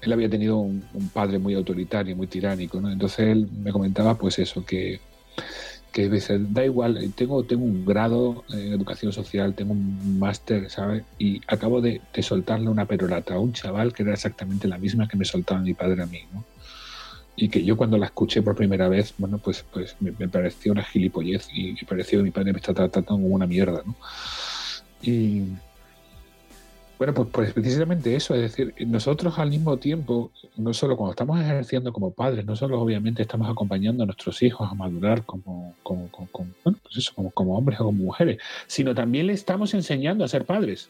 Él 0.02 0.12
había 0.12 0.30
tenido 0.30 0.58
un, 0.58 0.84
un 0.94 1.10
padre 1.10 1.38
muy 1.38 1.54
autoritario, 1.54 2.16
muy 2.16 2.28
tiránico, 2.28 2.82
¿no? 2.82 2.89
Entonces 2.91 3.20
él 3.20 3.48
me 3.52 3.72
comentaba, 3.72 4.18
pues 4.18 4.39
eso, 4.39 4.66
que, 4.66 5.00
que 5.94 6.10
dice, 6.10 6.39
da 6.39 6.66
igual, 6.66 6.98
eh, 6.98 7.12
tengo, 7.16 7.44
tengo 7.44 7.64
un 7.64 7.86
grado 7.86 8.44
en 8.50 8.74
educación 8.74 9.14
social, 9.14 9.54
tengo 9.54 9.74
un 9.74 10.20
máster, 10.20 10.70
¿sabes? 10.70 11.04
Y 11.20 11.41
acabo 11.48 11.82
de, 11.82 12.02
soltarle 12.22 12.68
una 12.68 12.86
perorata 12.86 13.36
a 13.36 13.39
un 13.39 13.54
chaval 13.54 13.94
que 13.94 14.02
era 14.02 14.14
exactamente 14.14 14.68
la 14.68 14.80
misma 14.80 15.08
que 15.08 15.16
me 15.16 15.24
soltaba 15.24 15.62
mi 15.62 15.76
padre 15.76 16.04
a 16.04 16.08
mí, 16.08 16.22
¿no? 16.34 16.44
y 17.36 17.50
que 17.50 17.64
yo 17.64 17.76
cuando 17.78 17.98
la 17.98 18.06
escuché 18.08 18.44
por 18.44 18.56
primera 18.56 18.88
vez, 18.88 19.16
bueno, 19.18 19.39
pues, 19.39 19.66
pues 19.74 19.96
me, 20.00 20.12
me 20.12 20.28
pareció 20.28 20.72
una 20.72 20.84
gilipollez 20.84 21.48
y 21.52 21.74
me 21.74 21.88
pareció 21.88 22.20
que 22.20 22.24
mi 22.24 22.32
padre 22.32 22.54
me 22.54 22.60
está 22.60 22.76
tratando 22.76 23.08
como 23.08 23.26
una 23.28 23.48
mierda, 23.48 23.82
¿no? 23.84 23.96
Y 25.02 25.46
bueno, 27.04 27.14
pues, 27.14 27.28
pues 27.34 27.54
precisamente 27.54 28.16
eso, 28.16 28.34
es 28.34 28.41
decir, 28.56 28.74
nosotros 28.88 29.38
al 29.38 29.49
mismo 29.49 29.76
tiempo, 29.76 30.32
no 30.56 30.74
solo 30.74 30.95
cuando 30.95 31.12
estamos 31.12 31.38
ejerciendo 31.41 31.91
como 31.91 32.12
padres, 32.12 32.45
no 32.45 32.56
solo 32.56 32.80
obviamente 32.80 33.22
estamos 33.22 33.49
acompañando 33.49 34.04
a 34.04 34.06
nuestros 34.06 34.41
hijos 34.41 34.72
a 34.72 34.74
madurar 34.74 35.24
como, 35.26 35.76
como, 35.84 36.08
como- 36.10 36.30
como- 36.32 36.49
bueno, 36.64 36.80
pues 36.82 36.95
eso, 36.95 37.12
como, 37.34 37.58
hombres 37.58 37.78
o 37.82 37.86
como 37.86 38.04
mujeres, 38.04 38.38
sino 38.68 38.95
también 38.95 39.28
le 39.28 39.34
estamos 39.34 39.74
enseñando 39.74 40.24
a 40.24 40.30
ser 40.30 40.45
padres. 40.45 40.88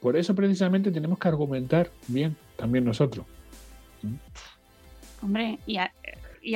Por 0.00 0.16
eso 0.16 0.34
precisamente 0.34 0.90
tenemos 0.90 1.16
que 1.20 1.28
argumentar 1.28 1.88
bien 2.08 2.34
también 2.56 2.84
nosotros. 2.84 3.24
Hombre, 5.22 5.60
y 5.64 5.76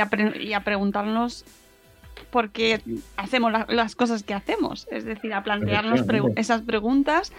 a 0.01 0.61
preguntarnos 0.65 1.45
por 2.31 2.51
qué 2.51 2.81
hacemos 3.17 3.53
la- 3.53 3.67
las 3.69 3.95
cosas 3.95 4.23
que 4.23 4.35
hacemos. 4.35 4.87
Es 4.91 5.05
decir, 5.05 5.33
a 5.35 5.43
plantearnos 5.43 6.01
pregu- 6.07 6.33
esas 6.37 6.63
preguntas 6.63 7.33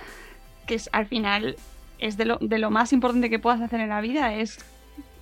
que 0.66 0.76
es, 0.76 0.90
al 0.92 1.06
final 1.06 1.56
es 2.00 2.18
de 2.18 2.26
lo, 2.26 2.38
de 2.42 2.58
lo 2.60 2.70
más 2.72 2.94
importante 2.94 3.30
que 3.30 3.40
puedas 3.40 3.62
hacer 3.62 3.80
en 3.80 3.90
la 3.90 4.02
vida, 4.02 4.34
es 4.36 4.60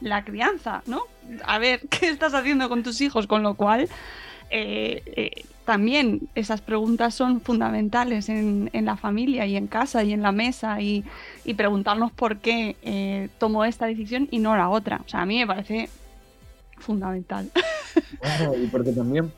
la 0.01 0.24
crianza, 0.26 0.82
¿no? 0.88 1.01
A 1.45 1.58
ver, 1.60 1.82
¿qué 1.89 2.08
estás 2.10 2.34
haciendo 2.34 2.68
con 2.70 2.84
tus 2.84 2.99
hijos? 3.01 3.28
Con 3.28 3.43
lo 3.43 3.53
cual, 3.53 3.88
eh, 4.49 5.01
eh, 5.06 5.43
también 5.66 6.22
esas 6.36 6.62
preguntas 6.62 7.16
son 7.16 7.41
fundamentales 7.41 8.30
en, 8.30 8.70
en 8.74 8.86
la 8.86 8.97
familia 8.97 9.47
y 9.47 9.56
en 9.58 9.66
casa 9.68 10.03
y 10.03 10.14
en 10.14 10.22
la 10.22 10.32
mesa 10.32 10.80
y, 10.80 11.03
y 11.43 11.56
preguntarnos 11.56 12.12
por 12.12 12.38
qué 12.38 12.76
eh, 12.84 13.30
tomo 13.39 13.66
esta 13.66 13.88
decisión 13.88 14.28
y 14.30 14.38
no 14.39 14.56
la 14.56 14.70
otra. 14.70 15.01
O 15.06 15.10
sea, 15.10 15.22
a 15.22 15.26
mí 15.26 15.39
me 15.39 15.47
parece 15.47 15.89
fundamental. 16.86 17.49
Claro, 18.21 18.55
y 18.57 18.67
porque 18.67 18.91
también 18.91 19.31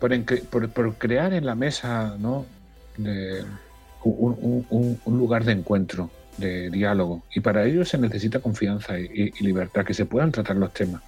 por, 0.00 0.10
por- 0.50 0.68
por 0.70 0.94
crear 0.96 1.32
en 1.32 1.46
la 1.46 1.54
mesa 1.54 2.16
¿no? 2.18 2.44
De 2.96 3.44
un, 4.04 4.64
un- 4.70 5.00
un- 5.04 5.18
lugar 5.18 5.44
de 5.44 5.52
encuentro 5.52 6.10
de 6.36 6.70
diálogo. 6.70 7.22
Y 7.34 7.40
para 7.40 7.64
ello 7.64 7.84
se 7.84 7.98
necesita 7.98 8.40
confianza 8.40 8.98
y, 8.98 9.30
libertad, 9.40 9.84
que 9.84 9.94
se 9.94 10.06
puedan 10.06 10.32
tratar 10.32 10.56
los 10.56 10.72
temas. 10.72 11.02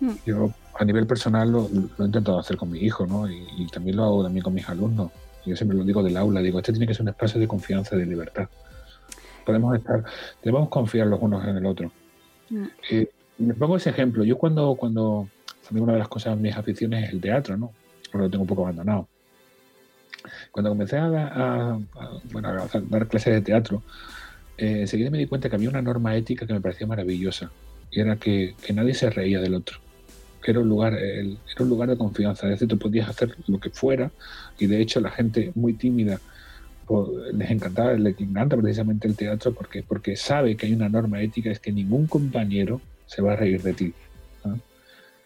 Mm. 0.00 0.12
Yo 0.26 0.50
a 0.78 0.84
nivel 0.84 1.06
personal 1.06 1.50
lo, 1.50 1.68
he 1.98 2.04
intentado 2.04 2.38
hacer 2.38 2.56
con 2.56 2.70
mi 2.70 2.80
hijo, 2.80 3.06
¿no? 3.06 3.30
Y, 3.30 3.66
también 3.72 3.96
lo 3.96 4.04
hago 4.04 4.24
también 4.24 4.42
con 4.42 4.54
mis 4.54 4.68
alumnos. 4.68 5.10
Yo 5.46 5.56
siempre 5.56 5.78
lo 5.78 5.84
digo 5.84 6.02
del 6.02 6.16
aula, 6.16 6.40
digo, 6.40 6.58
este 6.58 6.72
tiene 6.72 6.86
que 6.86 6.94
ser 6.94 7.02
un 7.02 7.08
espacio 7.08 7.40
de 7.40 7.46
confianza 7.48 7.96
y 7.96 8.00
de 8.00 8.06
libertad. 8.06 8.48
Podemos 9.46 9.76
estar, 9.76 10.04
debemos 10.42 10.68
confiar 10.68 11.06
los 11.06 11.20
unos 11.22 11.46
en 11.46 11.56
el 11.56 11.66
otro. 11.66 11.90
Mm. 12.50 12.64
Eh, 12.90 13.08
me 13.38 13.54
pongo 13.54 13.76
ese 13.76 13.90
ejemplo. 13.90 14.24
Yo 14.24 14.36
cuando, 14.36 14.74
cuando, 14.74 15.28
también 15.64 15.84
una 15.84 15.92
de 15.94 16.00
las 16.00 16.08
cosas, 16.08 16.36
mis 16.36 16.56
aficiones 16.56 17.04
es 17.04 17.12
el 17.12 17.20
teatro, 17.20 17.56
¿no? 17.56 17.72
Ahora 18.12 18.24
lo 18.24 18.30
tengo 18.30 18.42
un 18.42 18.48
poco 18.48 18.62
abandonado. 18.62 19.08
Cuando 20.50 20.70
comencé 20.70 20.96
a, 20.96 21.06
a, 21.06 21.78
dar 22.90 23.06
clases 23.06 23.34
de 23.34 23.40
teatro, 23.40 23.82
eh, 24.56 24.80
enseguida 24.80 25.10
me 25.10 25.18
di 25.18 25.26
cuenta 25.26 25.48
que 25.48 25.56
había 25.56 25.68
una 25.68 25.82
norma 25.82 26.16
ética 26.16 26.46
que 26.46 26.52
me 26.52 26.60
parecía 26.60 26.86
maravillosa, 26.86 27.50
y 27.90 28.00
era 28.00 28.16
que, 28.16 28.54
nadie 28.74 28.94
se 28.94 29.10
reía 29.10 29.40
del 29.40 29.54
otro. 29.54 29.78
Que 30.42 30.50
era 30.50 30.60
un 30.60 30.68
lugar, 30.68 30.94
era 30.94 31.28
un 31.60 31.68
lugar 31.68 31.88
de 31.88 31.96
confianza, 31.96 32.46
es 32.46 32.52
decir, 32.52 32.68
tú 32.68 32.78
podías 32.78 33.08
hacer 33.08 33.34
lo 33.46 33.60
que 33.60 33.70
fuera, 33.70 34.10
y 34.58 34.66
de 34.66 34.80
hecho 34.80 35.00
la 35.00 35.10
gente 35.10 35.52
muy 35.54 35.74
tímida 35.74 36.20
les 37.34 37.50
encantaba, 37.50 37.92
les 37.92 38.18
encanta 38.18 38.56
precisamente 38.56 39.06
el 39.06 39.14
teatro 39.14 39.52
porque, 39.52 39.82
porque 39.82 40.16
sabe 40.16 40.56
que 40.56 40.66
hay 40.66 40.72
una 40.72 40.88
norma 40.88 41.20
ética, 41.20 41.50
es 41.50 41.60
que 41.60 41.70
ningún 41.70 42.06
compañero 42.06 42.80
se 43.08 43.22
va 43.22 43.32
a 43.32 43.36
reír 43.36 43.60
de 43.62 43.74
ti. 43.74 43.92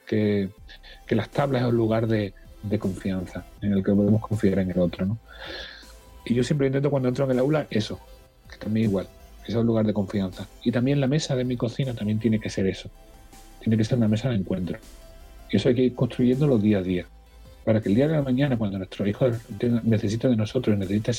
Que, 0.06 0.48
que, 1.06 1.14
las 1.14 1.30
tablas 1.30 1.62
es 1.62 1.68
un 1.68 1.76
lugar 1.76 2.06
de, 2.06 2.34
de 2.62 2.78
confianza, 2.78 3.46
en 3.60 3.72
el 3.72 3.84
que 3.84 3.92
podemos 3.92 4.20
confiar 4.20 4.58
en 4.58 4.70
el 4.70 4.78
otro. 4.78 5.06
¿no? 5.06 5.18
Y 6.24 6.34
yo 6.34 6.44
siempre 6.44 6.66
intento 6.66 6.90
cuando 6.90 7.08
entro 7.08 7.24
en 7.24 7.32
el 7.32 7.38
aula 7.38 7.66
eso, 7.70 7.98
que 8.50 8.56
también 8.56 8.90
igual, 8.90 9.08
que 9.44 9.52
sea 9.52 9.60
un 9.60 9.66
lugar 9.66 9.86
de 9.86 9.92
confianza. 9.92 10.46
Y 10.62 10.70
también 10.70 11.00
la 11.00 11.06
mesa 11.06 11.34
de 11.34 11.44
mi 11.44 11.56
cocina 11.56 11.94
también 11.94 12.18
tiene 12.18 12.38
que 12.38 12.50
ser 12.50 12.66
eso, 12.66 12.90
tiene 13.60 13.76
que 13.76 13.84
ser 13.84 13.98
una 13.98 14.08
mesa 14.08 14.28
de 14.28 14.36
encuentro. 14.36 14.78
Y 15.50 15.56
eso 15.56 15.68
hay 15.68 15.74
que 15.74 15.82
ir 15.82 15.94
construyéndolo 15.94 16.58
día 16.58 16.78
a 16.78 16.82
día, 16.82 17.06
para 17.64 17.80
que 17.80 17.88
el 17.88 17.94
día 17.94 18.08
de 18.08 18.14
la 18.14 18.22
mañana, 18.22 18.56
cuando 18.56 18.78
nuestro 18.78 19.06
hijo 19.06 19.26
necesite 19.82 20.28
de 20.28 20.36
nosotros, 20.36 20.78
necesite 20.78 21.12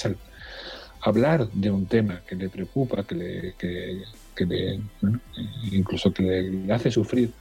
hablar 1.01 1.47
de 1.49 1.71
un 1.71 1.85
tema 1.85 2.21
que 2.27 2.35
le 2.35 2.49
preocupa, 2.49 3.03
que 3.03 3.15
le, 3.15 3.53
que, 3.57 4.01
le 4.39 4.79
incluso 5.71 6.13
que 6.13 6.23
le 6.23 6.73
hace 6.73 6.91
sufrir, 6.91 7.31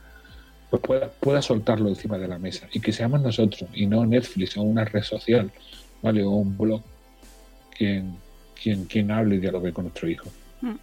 pues 0.70 0.82
pueda, 0.82 1.10
pueda 1.10 1.42
soltarlo 1.42 1.88
encima 1.88 2.18
de 2.18 2.28
la 2.28 2.38
mesa 2.38 2.68
y 2.72 2.80
que 2.80 2.92
seamos 2.92 3.20
nosotros 3.20 3.68
y 3.74 3.86
no 3.86 4.06
Netflix 4.06 4.56
o 4.56 4.62
una 4.62 4.84
red 4.84 5.02
social, 5.02 5.50
¿vale? 6.02 6.22
O 6.22 6.30
un 6.30 6.56
blog 6.56 6.82
quien, 7.76 8.16
quien, 8.60 8.84
quien 8.84 9.10
hable 9.10 9.36
y 9.36 9.38
dialogue 9.38 9.72
con 9.72 9.84
nuestro 9.84 10.08
hijo. 10.08 10.28
Mm. 10.60 10.74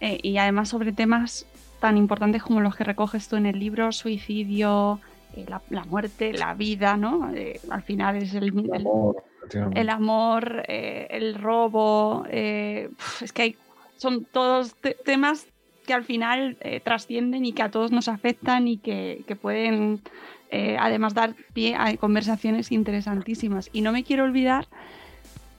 Eh, 0.00 0.20
y 0.22 0.36
además 0.38 0.68
sobre 0.68 0.92
temas 0.92 1.46
tan 1.80 1.96
importantes 1.96 2.42
como 2.42 2.60
los 2.60 2.76
que 2.76 2.84
recoges 2.84 3.28
tú 3.28 3.36
en 3.36 3.46
el 3.46 3.58
libro, 3.58 3.92
suicidio, 3.92 5.00
eh, 5.36 5.44
la, 5.48 5.84
muerte, 5.84 6.32
la 6.32 6.54
vida, 6.54 6.96
¿no? 6.96 7.32
Eh, 7.34 7.60
al 7.70 7.82
final 7.82 8.16
es 8.16 8.34
el, 8.34 8.44
el 8.44 8.74
amor, 8.74 9.24
el, 9.74 9.88
amor, 9.90 10.62
el 10.68 11.34
robo, 11.34 12.24
es 12.30 13.32
que 13.32 13.42
hay, 13.42 13.56
son 13.96 14.24
todos 14.24 14.74
temas 15.04 15.46
que 15.86 15.94
al 15.94 16.04
final 16.04 16.56
eh, 16.60 16.80
trascienden 16.80 17.44
y 17.44 17.52
que 17.52 17.62
a 17.62 17.70
todos 17.70 17.92
nos 17.92 18.08
afectan 18.08 18.66
y 18.68 18.78
que, 18.78 19.24
pueden 19.40 20.00
eh, 20.50 20.76
además 20.80 21.14
dar 21.14 21.34
pie 21.52 21.76
a 21.76 21.96
conversaciones 21.96 22.72
interesantísimas. 22.72 23.70
Y 23.72 23.82
no 23.82 23.92
me 23.92 24.04
quiero 24.04 24.24
olvidar 24.24 24.66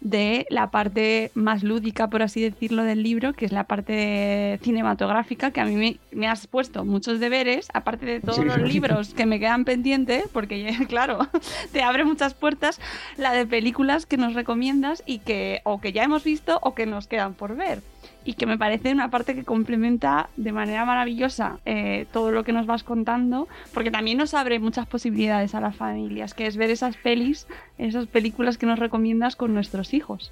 de 0.02 0.46
la 0.52 0.70
parte 0.70 1.32
más 1.34 1.64
lúdica, 1.64 2.10
por 2.12 2.22
así 2.22 2.40
decirlo, 2.40 2.84
del 2.84 3.02
libro, 3.02 3.34
que 3.34 3.46
es 3.46 3.52
la 3.52 3.64
parte 3.64 4.60
cinematográfica, 4.62 5.50
que 5.50 5.62
a 5.62 5.66
mí 5.66 6.00
me, 6.12 6.28
has 6.28 6.46
puesto 6.46 6.86
muchos 6.86 7.20
deberes, 7.20 7.70
aparte 7.74 8.06
de 8.06 8.20
todos 8.20 8.46
los 8.46 8.60
libros 8.62 9.16
que 9.16 9.26
me 9.26 9.40
quedan 9.40 9.66
pendientes, 9.66 10.26
porque 10.32 10.78
claro, 10.88 11.28
te 11.72 11.82
abre 11.82 12.06
muchas 12.06 12.36
puertas, 12.36 12.80
la 13.18 13.34
de 13.34 13.48
películas 13.48 14.06
que 14.06 14.18
nos 14.18 14.36
recomiendas 14.36 15.02
y 15.08 15.20
que 15.20 15.62
o 15.64 15.82
que 15.82 15.92
ya 15.92 16.04
hemos 16.04 16.24
visto 16.24 16.60
o 16.62 16.76
que 16.76 16.86
nos 16.86 17.08
quedan 17.08 17.34
por 17.34 17.56
ver 17.56 17.82
y 18.26 18.34
que 18.34 18.48
me 18.48 18.58
parece 18.58 18.92
una 18.92 19.12
parte 19.12 19.36
que 19.36 19.44
complementa 19.44 20.30
de 20.36 20.52
manera 20.52 20.84
maravillosa 20.84 21.60
eh, 21.64 22.08
todo 22.12 22.32
lo 22.32 22.44
que 22.44 22.52
nos 22.52 22.66
vas 22.66 22.84
contando, 22.84 23.48
porque 23.74 23.92
también 23.92 24.18
nos 24.18 24.34
abre 24.34 24.60
muchas 24.60 24.88
posibilidades 24.88 25.54
a 25.54 25.62
las 25.62 25.76
familias, 25.76 26.34
que 26.34 26.48
es 26.48 26.58
ver 26.58 26.72
esas 26.72 26.98
pelis, 26.98 27.46
esas 27.78 28.08
películas 28.08 28.58
que 28.58 28.66
nos 28.66 28.80
recomiendas 28.80 29.36
con 29.36 29.54
nuestros 29.54 29.94
hijos. 29.94 30.32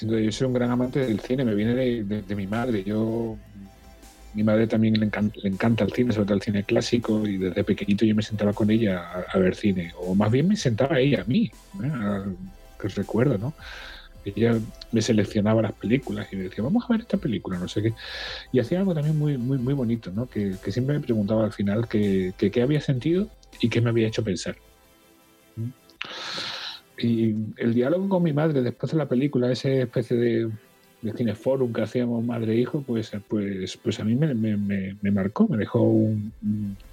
yo 0.00 0.32
soy 0.32 0.46
un 0.46 0.54
gran 0.54 0.70
amante 0.70 1.00
del 1.00 1.18
cine, 1.18 1.44
me 1.44 1.56
viene 1.56 1.74
de, 1.74 2.36
mi 2.36 2.46
madre. 2.46 2.84
Yo, 2.84 3.36
mi 4.34 4.44
madre 4.44 4.68
también 4.68 5.00
le 5.00 5.06
encanta, 5.48 5.82
el 5.84 5.92
cine, 5.92 6.12
sobre 6.12 6.26
todo 6.26 6.36
el 6.36 6.42
cine 6.42 6.62
clásico, 6.62 7.26
y 7.26 7.38
desde 7.38 7.64
pequeñito 7.64 8.04
yo 8.04 8.14
me 8.14 8.22
sentaba 8.22 8.52
con 8.52 8.70
ella 8.70 9.24
a, 9.28 9.36
ver 9.36 9.56
cine, 9.56 9.92
o 9.98 10.14
más 10.14 10.30
bien 10.30 10.46
me 10.46 10.56
sentaba 10.56 11.00
ella 11.00 11.22
a 11.22 11.24
mí, 11.24 11.50
¿eh? 11.82 11.90
que 12.80 12.88
recuerdo, 12.88 13.36
¿no? 13.36 13.52
Ella 14.24 14.58
me 14.92 15.02
seleccionaba 15.02 15.62
las 15.62 15.72
películas 15.72 16.28
y 16.32 16.36
me 16.36 16.44
decía, 16.44 16.62
vamos 16.64 16.84
a 16.84 16.92
ver 16.92 17.00
esta 17.00 17.16
película, 17.16 17.58
no 17.58 17.68
sé 17.68 17.82
qué. 17.82 17.94
Y 18.52 18.60
hacía 18.60 18.78
algo 18.78 18.94
también 18.94 19.18
muy, 19.18 19.38
muy, 19.38 19.58
muy 19.58 19.74
bonito, 19.74 20.10
¿no? 20.12 20.28
Que, 20.28 20.54
siempre 20.70 20.98
me 20.98 21.00
preguntaba 21.00 21.44
al 21.44 21.52
final 21.52 21.88
qué 21.88 22.62
había 22.62 22.80
sentido 22.80 23.28
y 23.60 23.68
qué 23.68 23.80
me 23.80 23.90
había 23.90 24.08
hecho 24.08 24.24
pensar. 24.24 24.56
Y 26.98 27.34
el 27.56 27.74
diálogo 27.74 28.08
con 28.08 28.22
mi 28.22 28.32
madre 28.32 28.62
después 28.62 28.92
de 28.92 28.98
la 28.98 29.08
película, 29.08 29.50
esa 29.50 29.68
especie 29.68 30.16
de, 30.16 30.50
de 31.00 31.12
cineforum 31.12 31.72
que 31.72 31.82
hacíamos 31.82 32.24
madre 32.24 32.52
e 32.52 32.56
hijo, 32.56 32.82
pues, 32.82 33.10
pues, 33.28 33.76
pues 33.76 33.98
a 33.98 34.04
mí 34.04 34.14
me, 34.14 34.34
me, 34.34 35.10
marcó, 35.10 35.48
me 35.48 35.56
dejó 35.56 35.82
un, 35.82 36.32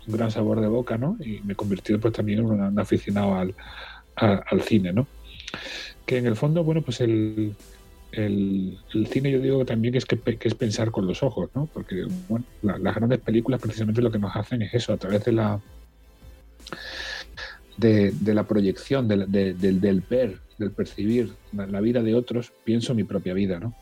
gran 0.08 0.32
sabor 0.32 0.62
de 0.62 0.68
boca, 0.68 0.98
¿no? 0.98 1.18
Y 1.20 1.42
me 1.42 1.56
convirtió 1.56 2.00
pues 2.00 2.14
también 2.14 2.40
en 2.40 2.46
un, 2.46 2.80
aficionado 2.80 3.36
al, 3.36 3.54
al 4.16 4.62
cine, 4.62 4.94
¿no? 4.94 5.08
Que 6.06 6.18
en 6.18 6.26
el 6.26 6.36
fondo, 6.36 6.64
bueno, 6.64 6.82
pues 6.82 7.02
el, 7.02 7.56
cine 8.12 9.32
yo 9.32 9.40
digo 9.40 9.66
también 9.66 9.92
que 9.92 10.00
es, 10.00 10.06
que, 10.06 10.20
es 10.42 10.56
pensar 10.56 10.92
con 10.92 11.06
los 11.06 11.22
ojos, 11.24 11.50
¿no? 11.54 11.70
Porque, 11.72 12.06
bueno, 12.28 12.46
las 12.62 12.96
grandes 12.96 13.20
películas 13.20 13.62
precisamente 13.62 14.02
lo 14.02 14.12
que 14.12 14.20
nos 14.20 14.36
hacen 14.36 14.62
es 14.62 14.74
eso, 14.74 14.94
a 14.94 14.98
través 14.98 15.24
de 15.26 15.32
la 15.32 15.60
de, 17.80 18.34
la 18.34 18.44
proyección, 18.44 19.08
del, 19.08 19.32
del, 19.32 20.04
ver, 20.10 20.40
del 20.58 20.72
percibir 20.72 21.32
la, 21.54 21.80
vida 21.80 22.04
de 22.04 22.14
otros, 22.14 22.52
pienso 22.64 22.94
mi 22.94 23.04
propia 23.04 23.34
vida, 23.34 23.60
¿no? 23.60 23.74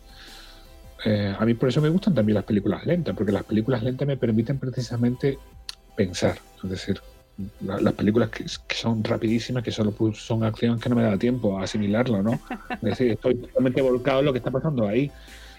Eh, 1.05 1.33
a 1.37 1.45
mí 1.45 1.53
por 1.53 1.69
eso 1.69 1.81
me 1.81 1.89
gustan 1.89 2.13
también 2.13 2.35
las 2.35 2.43
películas 2.43 2.85
lentas, 2.85 3.15
porque 3.15 3.31
las 3.31 3.43
películas 3.43 3.83
lentas 3.83 4.07
me 4.07 4.17
permiten 4.17 4.59
precisamente 4.59 5.37
pensar, 5.95 6.37
es 6.63 6.69
decir, 6.69 6.99
las 7.61 7.93
películas 7.93 8.29
que, 8.29 8.45
son 8.75 9.03
rapidísimas, 9.03 9.63
que 9.63 9.71
solo 9.71 9.93
son 10.13 10.43
acciones 10.43 10.81
que 10.81 10.89
no 10.89 10.95
me 10.95 11.03
da 11.03 11.17
tiempo 11.17 11.59
a 11.59 11.63
asimilarlo, 11.63 12.23
¿no? 12.23 12.39
Es 12.69 12.81
decir, 12.81 13.11
estoy 13.11 13.35
totalmente 13.35 13.81
volcado 13.81 14.19
en 14.19 14.25
lo 14.25 14.33
que 14.33 14.39
está 14.39 14.51
pasando 14.51 14.87
ahí. 14.87 15.11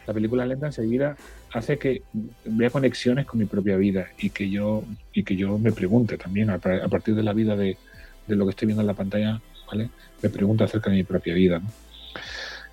La 0.07 0.15
película 0.15 0.47
lenta 0.47 0.67
enseguida 0.67 1.17
hace 1.53 1.79
que 1.79 2.03
vea 2.45 2.71
conexiones 2.71 3.27
con 3.27 3.39
mi 3.39 3.47
propia 3.47 3.77
vida 3.77 4.09
y 4.19 4.31
que 4.31 4.49
yo, 4.49 4.83
y 5.13 5.23
que 5.23 5.37
yo 5.37 5.59
me 5.59 5.73
pregunte 5.73 6.17
también 6.17 6.51
a, 6.51 6.59
partir 6.59 7.15
de 7.15 7.23
la 7.23 7.33
vida 7.33 7.57
de, 7.57 7.77
de, 8.27 8.37
lo 8.37 8.45
que 8.47 8.51
estoy 8.51 8.67
viendo 8.67 8.81
en 8.81 8.87
la 8.87 8.95
pantalla, 8.95 9.41
¿vale? 9.67 9.91
Me 10.23 10.31
pregunto 10.31 10.65
acerca 10.65 10.91
de 10.91 10.97
mi 10.97 11.05
propia 11.05 11.35
vida, 11.35 11.59
¿no? 11.59 11.71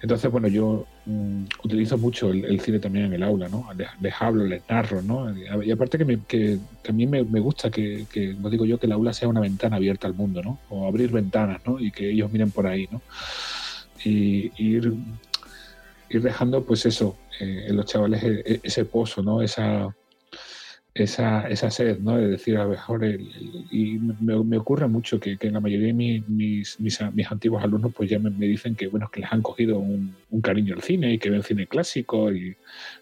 Entonces, 0.01 0.31
bueno, 0.31 0.47
yo 0.47 0.85
mm, 1.05 1.43
utilizo 1.63 1.97
mucho 1.97 2.29
el, 2.29 2.59
cine 2.59 2.79
también 2.79 3.05
en 3.05 3.13
el 3.13 3.23
aula, 3.23 3.47
¿no? 3.47 3.67
Les, 3.99 4.13
hablo, 4.19 4.45
les 4.45 4.61
narro, 4.69 5.01
¿no? 5.01 5.33
Y 5.63 5.71
aparte 5.71 5.97
que, 6.27 6.59
también 6.81 7.09
me, 7.09 7.39
gusta 7.39 7.71
que, 7.71 8.05
que, 8.11 8.33
no 8.33 8.49
digo 8.49 8.65
yo, 8.65 8.77
que 8.77 8.85
el 8.85 8.91
aula 8.91 9.13
sea 9.13 9.27
una 9.27 9.39
ventana 9.39 9.77
abierta 9.77 10.07
al 10.07 10.13
mundo, 10.13 10.41
¿no? 10.43 10.59
O 10.69 10.87
abrir 10.87 11.11
ventanas, 11.11 11.61
¿no? 11.65 11.79
Y 11.79 11.91
que 11.91 12.11
ellos 12.11 12.31
miren 12.31 12.51
por 12.51 12.67
ahí, 12.67 12.87
¿no? 12.91 13.01
Y, 14.03 14.51
ir, 14.57 14.93
ir 16.09 16.21
dejando, 16.21 16.63
pues 16.63 16.85
eso, 16.85 17.17
eh, 17.39 17.65
en 17.69 17.75
los 17.75 17.85
chavales 17.85 18.23
e, 18.23 18.43
e, 18.45 18.59
ese 18.63 18.85
pozo, 18.85 19.23
¿no? 19.23 19.41
Esa, 19.41 19.95
esa, 20.95 21.41
esa 21.49 21.69
sed, 21.69 21.99
¿no? 21.99 22.15
De 22.15 22.29
decir, 22.29 22.55
a 22.57 22.63
lo 22.63 22.69
mejor, 22.69 23.05
y 23.05 23.99
me, 24.21 24.57
ocurre 24.57 24.87
mucho 24.87 25.19
que, 25.19 25.37
que, 25.37 25.51
la 25.51 25.59
mayoría 25.59 25.87
de 25.87 25.93
mis, 25.93 26.29
mis, 26.29 26.79
mis, 26.79 27.31
antiguos 27.31 27.61
alumnos 27.61 27.93
pues 27.93 28.09
ya 28.09 28.17
me, 28.17 28.29
dicen 28.47 28.75
que, 28.75 28.87
bueno, 28.87 29.09
que 29.11 29.19
les 29.19 29.31
han 29.31 29.41
cogido 29.41 29.77
un, 29.77 30.15
cariño 30.41 30.73
al 30.73 30.81
cine 30.81 31.13
y 31.13 31.17
que 31.19 31.29
ven 31.29 31.43
cine 31.43 31.67
clásico 31.67 32.31
y, 32.31 32.55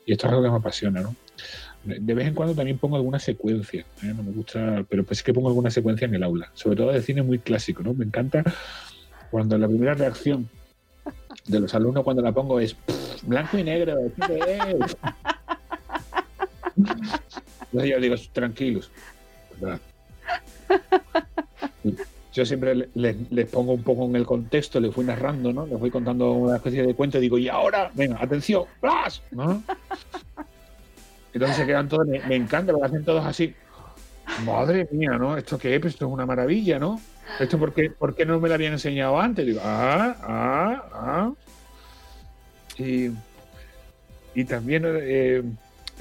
esto 0.08 0.26
es 0.26 0.34
algo 0.34 0.44
que 0.44 0.50
me 0.50 0.58
apasiona, 0.58 1.02
¿no? 1.02 1.16
De 1.84 2.14
vez 2.14 2.28
en 2.28 2.34
cuando 2.34 2.56
también 2.56 2.80
pongo 2.80 2.96
alguna 2.96 3.20
secuencia, 3.20 3.86
¿eh? 4.02 4.14
no 4.16 4.24
me 4.24 4.32
gusta, 4.32 4.86
pero 4.89 5.04
pues 5.04 5.20
sí 5.20 5.26
que 5.26 5.34
pongo 5.34 5.50
alguna 5.50 5.70
secuencia 5.70 6.06
en 6.06 6.16
el 6.16 6.24
aula, 6.24 6.50
sobre 6.56 6.78
todo 6.78 6.91
de 6.91 7.02
cine 7.02 7.22
muy 7.22 7.39
clásico, 7.39 7.84
¿no? 7.84 7.94
Me 7.94 8.06
encanta 8.06 8.44
cuando 9.30 9.58
la 9.58 9.68
primera 9.68 9.94
reacción 9.94 10.50
de 11.46 11.60
los 11.60 11.76
alumnos 11.76 12.04
cuando 12.04 12.24
la 12.24 12.32
pongo 12.32 12.60
es 12.60 12.76
blanco 13.24 13.60
y 13.60 13.64
negro, 13.64 13.98
¿qué 14.26 14.39
es? 14.80 14.98
Entonces 17.74 17.91
yo 17.91 17.99
digo, 17.99 18.15
tranquilos. 18.32 18.91
yo 22.34 22.45
siempre 22.45 22.76
le- 22.76 22.89
le- 22.93 23.17
les, 23.32 23.49
pongo 23.49 23.74
un 23.74 23.84
poco 23.84 24.05
en 24.05 24.15
el 24.15 24.26
contexto, 24.26 24.80
les 24.80 24.93
fui 24.93 25.05
narrando, 25.05 25.51
¿no? 25.51 25.65
Les 25.65 25.80
voy 25.80 25.91
contando 25.91 26.32
una 26.34 26.57
especie 26.57 26.84
de 26.84 26.93
cuento 26.95 27.17
y 27.17 27.21
digo, 27.21 27.38
y 27.38 27.49
ahora, 27.49 27.91
venga, 27.93 28.17
atención, 28.21 28.63
¡flash! 28.80 29.19
¿no? 29.32 29.63
Entonces 31.34 31.57
se 31.57 31.65
quedan 31.65 31.88
todos, 31.89 32.07
me, 32.07 32.19
me 32.28 32.36
encanta, 32.36 32.71
lo 32.71 32.84
hacen 32.84 33.03
todos 33.03 33.26
así. 33.26 33.53
Madre 34.45 34.88
mía, 34.91 35.11
¿no? 35.17 35.38
¿Esto 35.38 35.57
qué 35.57 35.76
es? 35.76 35.82
Pues 35.82 35.93
Esto 35.93 36.05
es 36.07 36.11
una 36.11 36.26
maravilla, 36.26 36.80
¿no? 36.80 36.99
¿Esto 37.39 37.57
por 37.59 37.74
qué, 37.74 37.89
por 37.89 38.15
qué 38.15 38.26
no 38.26 38.39
me 38.39 38.47
lo 38.49 38.55
habían 38.55 38.74
enseñado 38.74 39.19
antes? 39.19 39.45
Digo, 39.45 39.59
ah, 39.63 40.15
ah, 40.21 40.84
ah. 40.93 41.32
Y, 42.78 43.09
y 44.34 44.45
también 44.45 44.84
eh, 44.86 45.43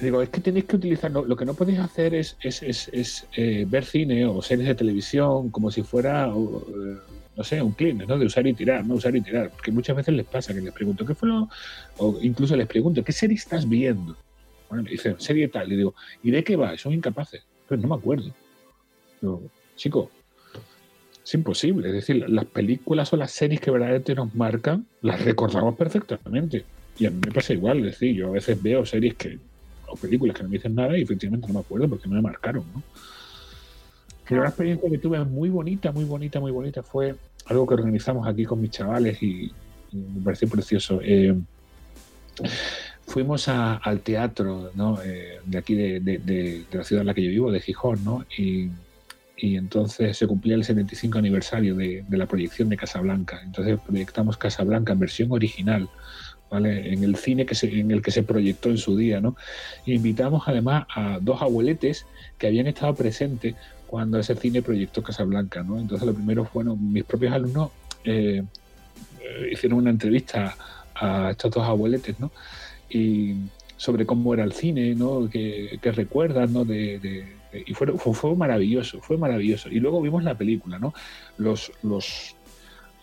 digo, 0.05 0.21
es 0.23 0.29
que 0.29 0.41
tenéis 0.41 0.65
que 0.67 0.77
utilizar, 0.77 1.11
lo 1.11 1.37
que 1.37 1.45
no 1.45 1.55
podéis 1.55 1.79
hacer 1.79 2.15
es, 2.15 2.37
es, 2.43 2.63
es- 2.63 2.89
es, 2.93 3.27
eh, 3.37 3.65
ver 3.69 3.85
cine 3.85 4.25
o 4.27 4.41
series 4.43 4.69
de 4.69 4.75
televisión 4.75 5.51
como 5.51 5.71
si 5.71 5.83
fuera, 5.83 6.27
eh, 6.29 6.97
no 7.37 7.45
sé, 7.45 7.63
un 7.63 7.73
clean, 7.73 7.99
¿no? 8.07 8.19
De 8.19 8.27
usar 8.27 8.47
y 8.47 8.53
tirar, 8.55 8.87
no 8.87 8.95
usar 8.95 9.15
y 9.17 9.21
tirar. 9.21 9.51
Porque 9.51 9.71
muchas 9.73 9.97
veces 9.97 10.15
les 10.15 10.27
pasa 10.27 10.53
que 10.53 10.61
les 10.61 10.73
pregunto, 10.73 11.05
¿qué 11.07 11.15
fue 11.15 11.29
lo...? 11.29 11.49
O 11.99 12.19
incluso 12.23 12.57
les 12.57 12.67
pregunto, 12.67 13.03
¿qué 13.05 13.13
serie 13.13 13.37
estás 13.37 13.69
viendo? 13.69 14.17
Bueno, 14.69 14.85
me 14.85 14.91
dicen, 14.91 15.17
serie 15.19 15.49
tal. 15.49 15.71
Y 15.73 15.77
digo, 15.77 15.95
¿y 16.23 16.31
de 16.31 16.43
qué 16.45 16.57
va? 16.57 16.77
Son 16.79 16.93
incapaces. 16.93 17.43
Pues 17.69 17.81
no 17.81 17.89
me 17.89 17.95
acuerdo. 17.95 18.31
Digo, 19.21 19.43
chico, 19.77 20.11
es 21.25 21.35
imposible. 21.35 21.89
Es 21.89 21.95
decir, 21.95 22.29
las 22.29 22.45
películas 22.47 23.13
o 23.13 23.17
las 23.17 23.31
series 23.33 23.61
que 23.61 23.71
verdaderamente 23.71 24.15
nos 24.15 24.35
marcan, 24.35 24.87
las 25.03 25.23
recordamos 25.25 25.77
perfectamente. 25.77 26.65
Y 26.99 27.07
a 27.07 27.11
mí 27.11 27.19
me 27.25 27.33
pasa 27.33 27.53
igual. 27.53 27.79
Es 27.81 27.85
decir, 27.85 28.15
yo 28.17 28.29
a 28.29 28.33
veces 28.33 28.61
veo 28.63 28.85
series 28.85 29.15
que 29.15 29.39
o 29.93 29.97
películas 29.97 30.37
que 30.37 30.43
no 30.43 30.49
me 30.49 30.57
dicen 30.57 30.75
nada 30.75 30.97
y 30.97 31.03
efectivamente 31.03 31.47
no 31.49 31.55
me 31.55 31.61
acuerdo 31.61 31.89
porque 31.89 32.09
no 32.09 32.15
me 32.17 32.23
marcaron, 32.23 32.65
¿no? 32.75 32.83
Pero 34.29 34.41
una 34.41 34.49
experiencia 34.51 34.89
que 34.89 34.99
tuve 34.99 35.23
muy 35.25 35.51
bonita, 35.51 35.93
muy 35.93 36.05
bonita, 36.05 36.41
muy 36.41 36.51
bonita 36.53 36.83
fue 36.83 37.15
algo 37.47 37.67
que 37.67 37.75
organizamos 37.75 38.27
aquí 38.27 38.45
con 38.45 38.61
mis 38.61 38.71
chavales 38.71 39.23
y, 39.23 39.53
y 39.93 39.97
me 39.97 40.23
pareció 40.23 40.49
precioso. 40.49 41.01
Eh, 41.03 41.35
fuimos 43.07 43.49
a- 43.49 43.75
al 43.77 44.01
teatro 44.01 44.71
¿no? 44.75 45.01
Eh, 45.03 45.39
de 45.45 45.59
aquí, 45.59 45.75
de, 45.75 46.01
de- 46.01 46.19
de- 46.19 46.65
de 46.71 46.79
la 46.79 46.85
ciudad 46.85 47.03
en 47.03 47.07
la 47.09 47.15
que 47.15 47.23
yo 47.25 47.31
vivo, 47.31 47.51
de 47.53 47.61
Gijón, 47.61 48.03
¿no? 48.05 48.25
Y, 48.39 48.71
y 49.37 49.57
entonces 49.57 50.17
se 50.17 50.27
cumplía 50.27 50.55
el 50.55 50.65
75 50.65 51.19
aniversario 51.19 51.75
de, 51.75 52.05
de 52.09 52.17
la 52.17 52.27
proyección 52.27 52.69
de 52.69 52.77
Casablanca. 52.77 53.41
Entonces 53.45 53.79
proyectamos 53.85 54.37
Casablanca 54.39 54.93
en 54.93 55.01
versión 55.01 55.33
original, 55.33 55.89
En 56.53 57.03
el 57.03 57.17
cine 57.17 57.47
que 57.47 57.57
en 57.67 57.91
el 57.91 58.03
que 58.03 58.11
se 58.11 58.23
proyectó 58.23 58.69
en 58.69 58.79
su 58.79 58.97
día, 58.97 59.21
¿no? 59.21 59.37
Invitamos 59.87 60.45
además 60.47 60.87
a 60.95 61.19
dos 61.21 61.41
abueletes 61.41 62.07
que 62.39 62.47
habían 62.47 62.67
estado 62.67 62.95
presentes 62.95 63.55
cuando 63.87 64.19
ese 64.19 64.35
cine 64.37 64.63
proyectó 64.63 65.03
Casablanca, 65.03 65.63
¿no? 65.63 65.79
Entonces 65.79 66.07
lo 66.07 66.15
primero 66.15 66.45
fueron 66.45 66.93
mis 66.93 67.05
propios 67.05 67.33
alumnos 67.33 67.71
eh, 68.05 68.43
hicieron 69.51 69.79
una 69.79 69.91
entrevista 69.91 70.57
a 70.95 71.31
estos 71.31 71.51
dos 71.51 71.67
abueletes, 71.67 72.19
¿no? 72.21 72.31
Y 72.91 73.35
sobre 73.77 74.07
cómo 74.07 74.35
era 74.35 74.45
el 74.45 74.53
cine, 74.53 74.95
¿no? 74.95 75.29
Que, 75.29 75.79
que 75.81 75.93
recuerdan, 75.93 76.53
¿no? 76.53 76.65
Y 76.65 77.75
fue, 77.75 78.37
maravilloso, 78.37 79.01
fue 79.01 79.17
maravilloso. 79.17 79.69
Y 79.69 79.81
luego 79.81 80.01
vimos 80.01 80.25
la 80.25 80.37
película, 80.37 80.79
¿no? 80.79 80.95
Los, 81.39 81.73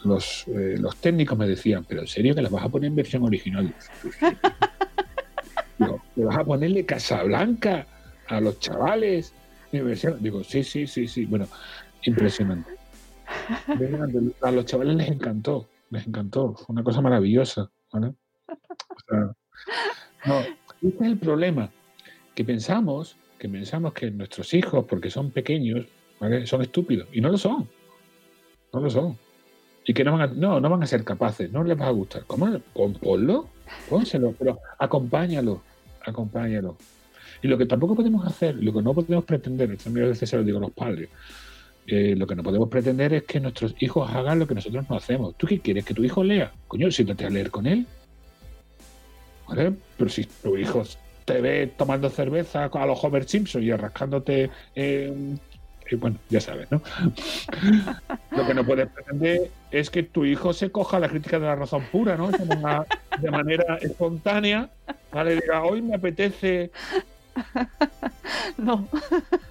los, 0.04 0.47
eh, 0.47 0.76
los 0.80 0.95
técnicos 0.97 1.38
me 1.38 1.47
decían, 1.47 1.86
pero 1.88 2.02
en 2.02 2.08
serio 2.08 2.36
que 2.36 2.41
la 2.41 2.50
vas 2.50 2.64
a 2.64 2.70
poner 2.70 2.88
en 2.88 2.95
versión 2.95 3.24
original. 3.24 3.74
Digo, 5.78 6.02
¿le 6.16 6.26
vas 6.26 6.38
a 6.38 6.43
ponerle 6.43 6.86
Casablanca 6.86 7.88
a 8.28 8.41
los 8.41 8.60
chavales? 8.60 9.34
en 9.72 9.86
versión? 9.86 10.18
Digo, 10.22 10.43
sí, 10.43 10.64
sí, 10.64 10.88
sí, 10.88 11.08
sí. 11.08 11.26
Bueno, 11.26 11.47
impresionante. 12.04 12.72
Impresionante. 13.68 14.20
A 14.41 14.52
los 14.52 14.66
chavales 14.66 14.95
les 14.95 15.10
encantó, 15.10 15.70
les 15.91 16.08
encantó. 16.08 16.56
Fue 16.56 16.74
una 16.74 16.84
cosa 16.84 17.02
maravillosa. 17.02 17.70
¿vale? 17.91 18.14
O 18.47 19.00
sea, 19.08 19.36
no, 20.26 20.39
este 20.82 21.06
es 21.06 21.12
el 21.12 21.18
problema. 21.18 21.70
Que 22.34 22.43
pensamos, 22.43 23.18
que 23.38 23.47
pensamos 23.47 23.93
que 23.93 24.10
nuestros 24.12 24.54
hijos, 24.54 24.86
porque 24.86 25.10
son 25.10 25.32
pequeños, 25.32 25.86
¿vale? 26.20 26.47
son 26.47 26.62
estúpidos. 26.62 27.08
Y 27.12 27.22
no 27.22 27.30
lo 27.30 27.38
son. 27.38 27.70
No 28.74 28.80
lo 28.80 28.89
son. 28.89 29.18
Y 29.86 29.93
que 29.93 30.03
no 30.03 30.11
van 30.13 30.21
a, 30.21 30.27
no, 30.27 30.59
no 30.59 30.69
van 30.69 30.84
a 30.84 30.88
ser 30.88 31.03
capaces, 31.03 31.51
no 31.51 31.63
les 31.63 31.80
va 31.80 31.88
a 31.88 31.91
gustar. 31.91 32.23
¿Cómo? 32.27 32.47
Pon- 32.73 32.93
Ponlo, 32.93 33.47
pónselo, 33.89 34.34
pero 34.38 34.59
acompáñalo, 34.77 35.61
acompáñalo. 36.05 36.77
Y 37.41 37.47
lo 37.47 37.57
que 37.57 37.65
tampoco 37.65 37.95
podemos 37.95 38.25
hacer, 38.27 38.55
lo 38.55 38.73
que 38.73 38.82
no 38.82 38.93
podemos 38.93 39.23
pretender, 39.23 39.71
esto 39.71 39.89
a 39.89 39.93
veces 39.93 40.30
se 40.30 40.36
lo 40.38 40.43
digo 40.43 40.57
a 40.57 40.61
los 40.61 40.71
padres, 40.71 41.09
eh, 41.88 42.13
lo 42.15 42.27
que 42.27 42.36
no 42.36 42.43
podemos 42.43 42.69
pretender 42.69 43.13
es 43.13 43.23
que 43.23 43.39
nuestros 43.39 43.73
hijos 43.80 44.11
hagan 44.13 44.38
lo 44.38 44.45
que 44.45 44.53
nosotros 44.53 44.86
no 44.89 44.97
hacemos. 44.97 45.36
¿Tú 45.38 45.47
qué 45.47 45.59
quieres? 45.59 45.86
¿Que 45.86 45.93
tu 45.95 46.03
hijo 46.03 46.23
lea? 46.23 46.51
Coño, 46.67 46.91
siéntate 46.91 47.25
a 47.25 47.30
leer 47.32 47.49
con 47.49 47.65
él. 47.65 47.88
Pero 49.97 50.09
si 50.09 50.25
tu 50.25 50.55
hijo 50.57 50.84
te 51.25 51.41
ve 51.41 51.73
tomando 51.75 52.09
cerveza 52.09 52.65
a 52.65 52.86
los 52.86 53.03
Homer 53.03 53.23
Simpson 53.27 53.63
y 53.63 53.71
rascándote, 53.71 54.49
eh, 54.75 55.11
eh, 55.92 55.96
bueno, 55.96 56.18
ya 56.30 56.42
sabes, 56.42 56.68
¿no? 56.72 56.82
Lo 58.38 58.46
que 58.46 58.54
no 58.54 58.66
puedes 58.66 58.88
pretender 58.90 59.50
es 59.72 59.90
que 59.90 60.04
tu 60.04 60.26
hijo 60.26 60.54
se 60.54 60.72
coja 60.72 61.00
la 61.00 61.10
crítica 61.10 61.40
de 61.40 61.46
la 61.46 61.56
razón 61.56 61.84
pura, 61.92 62.16
¿no? 62.18 62.30
De 62.30 63.32
manera 63.32 63.78
espontánea, 63.82 64.70
¿vale? 65.12 65.36
Diga, 65.36 65.64
hoy 65.64 65.82
me 65.82 65.96
apetece 65.96 66.72
No. 68.58 68.88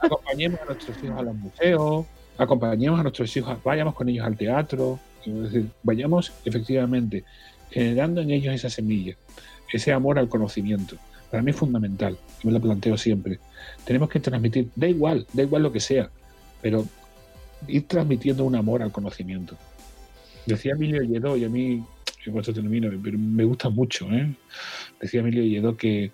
acompañemos 0.01 0.61
a 0.61 0.65
nuestros 0.67 1.03
hijos 1.03 1.19
a 1.19 1.23
los 1.23 1.35
museos, 1.35 2.07
acompañemos 2.37 3.01
a 3.01 3.03
nuestros 3.03 3.37
hijos, 3.37 3.59
vayamos 3.65 3.95
con 3.95 4.09
ellos 4.09 4.27
al 4.27 4.37
teatro, 4.37 4.99
es 5.25 5.43
decir, 5.43 5.67
vayamos 5.83 6.33
efectivamente 6.45 7.25
generando 7.71 8.21
en 8.21 8.31
ellos 8.31 8.55
esa 8.55 8.71
semilla, 8.71 9.15
ese 9.73 9.93
amor 9.93 10.19
al 10.19 10.29
conocimiento. 10.29 10.97
Para 11.31 11.43
mí 11.43 11.51
es 11.51 11.57
fundamental, 11.57 12.17
me 12.43 12.53
lo 12.53 12.61
planteo 12.61 12.97
siempre. 12.97 13.39
Tenemos 13.85 14.09
que 14.09 14.21
transmitir, 14.21 14.69
da 14.75 14.87
igual, 14.89 15.27
da 15.33 15.43
igual 15.43 15.63
lo 15.63 15.73
que 15.73 15.81
sea, 15.81 16.11
pero 16.61 16.87
ir 17.67 17.87
transmitiendo 17.87 18.45
un 18.45 18.55
amor 18.57 18.83
al 18.83 18.93
conocimiento. 18.93 19.57
Decía 20.47 20.73
Emilio 20.73 21.03
Lledó, 21.03 21.37
y 21.37 21.45
a 21.45 21.49
mí, 21.49 21.85
y 22.25 22.31
con 22.31 22.41
esto 22.41 22.53
termino, 22.53 22.91
me 22.91 23.45
gusta 23.45 23.69
mucho, 23.69 24.11
¿eh? 24.11 24.35
decía 25.01 25.21
Emilio 25.21 25.43
Lledó 25.43 25.77
que, 25.77 26.13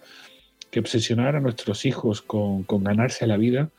que 0.70 0.80
obsesionar 0.80 1.36
a 1.36 1.40
nuestros 1.40 1.84
hijos 1.86 2.22
con, 2.22 2.64
ganarse 2.82 3.26
la 3.26 3.36
vida 3.36 3.70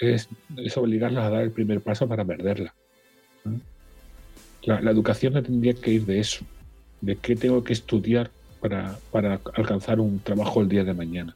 es, 0.00 0.28
obligarlos 0.76 1.24
a 1.24 1.30
dar 1.30 1.42
el 1.42 1.50
primer 1.50 1.80
paso 1.80 2.06
para 2.06 2.24
perderla. 2.24 2.74
La, 4.62 4.90
educación 4.90 5.34
no 5.34 5.42
tendría 5.42 5.74
que 5.74 5.92
ir 5.92 6.06
de 6.06 6.20
eso, 6.20 6.44
de 7.00 7.16
qué 7.16 7.34
tengo 7.36 7.64
que 7.64 7.72
estudiar 7.72 8.30
para 8.60 9.40
alcanzar 9.54 10.00
un 10.00 10.18
trabajo 10.20 10.60
el 10.60 10.68
día 10.68 10.84
de 10.84 10.92
mañana. 10.92 11.34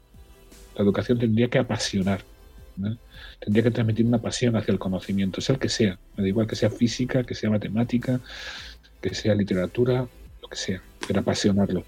La 0.75 0.83
educación 0.83 1.19
tendría 1.19 1.49
que 1.49 1.59
apasionar, 1.59 2.21
tendría 3.39 3.63
que 3.63 3.71
transmitir 3.71 4.05
una 4.05 4.19
pasión 4.19 4.55
hacia 4.55 4.71
el 4.71 4.79
conocimiento, 4.79 5.41
sea 5.41 5.55
el 5.55 5.59
que 5.59 5.69
sea, 5.69 5.97
me 6.15 6.23
da 6.23 6.29
igual 6.29 6.47
que 6.47 6.55
sea 6.55 6.69
física, 6.69 7.23
que 7.23 7.35
sea 7.35 7.49
matemática, 7.49 8.19
que 9.01 9.13
sea 9.13 9.35
literatura, 9.35 10.07
lo 10.41 10.47
que 10.47 10.55
sea, 10.55 10.81
pero 11.07 11.21
apasionarlo. 11.21 11.83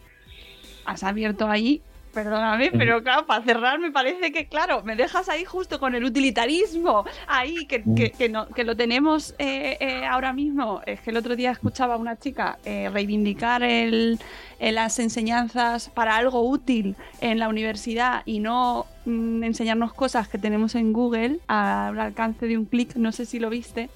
Has 0.86 1.04
abierto 1.04 1.48
ahí, 1.50 1.82
perdóname, 2.14 2.72
pero 2.72 3.02
claro, 3.04 3.26
para 3.26 3.44
cerrar 3.44 3.80
me 3.80 3.92
parece 3.92 4.32
que, 4.32 4.48
claro, 4.48 4.84
me 4.84 4.96
dejas 4.96 5.30
ahí 5.30 5.46
justo 5.46 5.80
con 5.80 5.96
el 5.96 6.04
utilitarismo, 6.04 7.06
ahí 7.28 7.66
que, 7.66 7.84
que, 7.96 8.12
que 8.12 8.30
no, 8.30 8.48
que 8.48 8.64
lo 8.64 8.76
tenemos 8.76 9.36
eh, 9.40 9.78
eh, 9.80 10.06
ahora 10.06 10.32
mismo. 10.32 10.82
Es 10.86 11.02
que 11.02 11.10
el 11.10 11.18
otro 11.18 11.36
día 11.36 11.52
escuchaba 11.52 11.96
a 11.96 11.98
una 11.98 12.18
chica 12.18 12.60
eh, 12.66 12.90
reivindicar 12.92 13.64
el, 13.64 14.20
eh, 14.60 14.72
las 14.72 15.00
enseñanzas 15.00 15.90
para 15.90 16.16
algo 16.16 16.48
útil 16.48 16.96
en 17.20 17.40
la 17.40 17.50
universidad 17.50 18.22
y 18.26 18.40
no 18.40 18.86
mm, 19.06 19.44
enseñarnos 19.44 19.94
cosas 19.94 20.28
que 20.28 20.38
tenemos 20.38 20.76
en 20.76 20.94
Google 20.94 21.40
al 21.48 22.00
alcance 22.00 22.46
de 22.46 22.58
un 22.58 22.66
clic, 22.66 22.96
no 22.96 23.12
sé 23.12 23.26
si 23.26 23.40
lo 23.40 23.50
viste, 23.50 23.90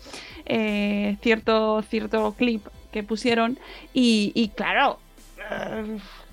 eh, 0.46 1.18
cierto, 1.22 1.82
cierto 1.84 2.34
clip 2.34 2.66
que 2.92 3.04
pusieron 3.04 3.58
y, 3.94 4.32
y 4.36 4.50
claro, 4.50 5.00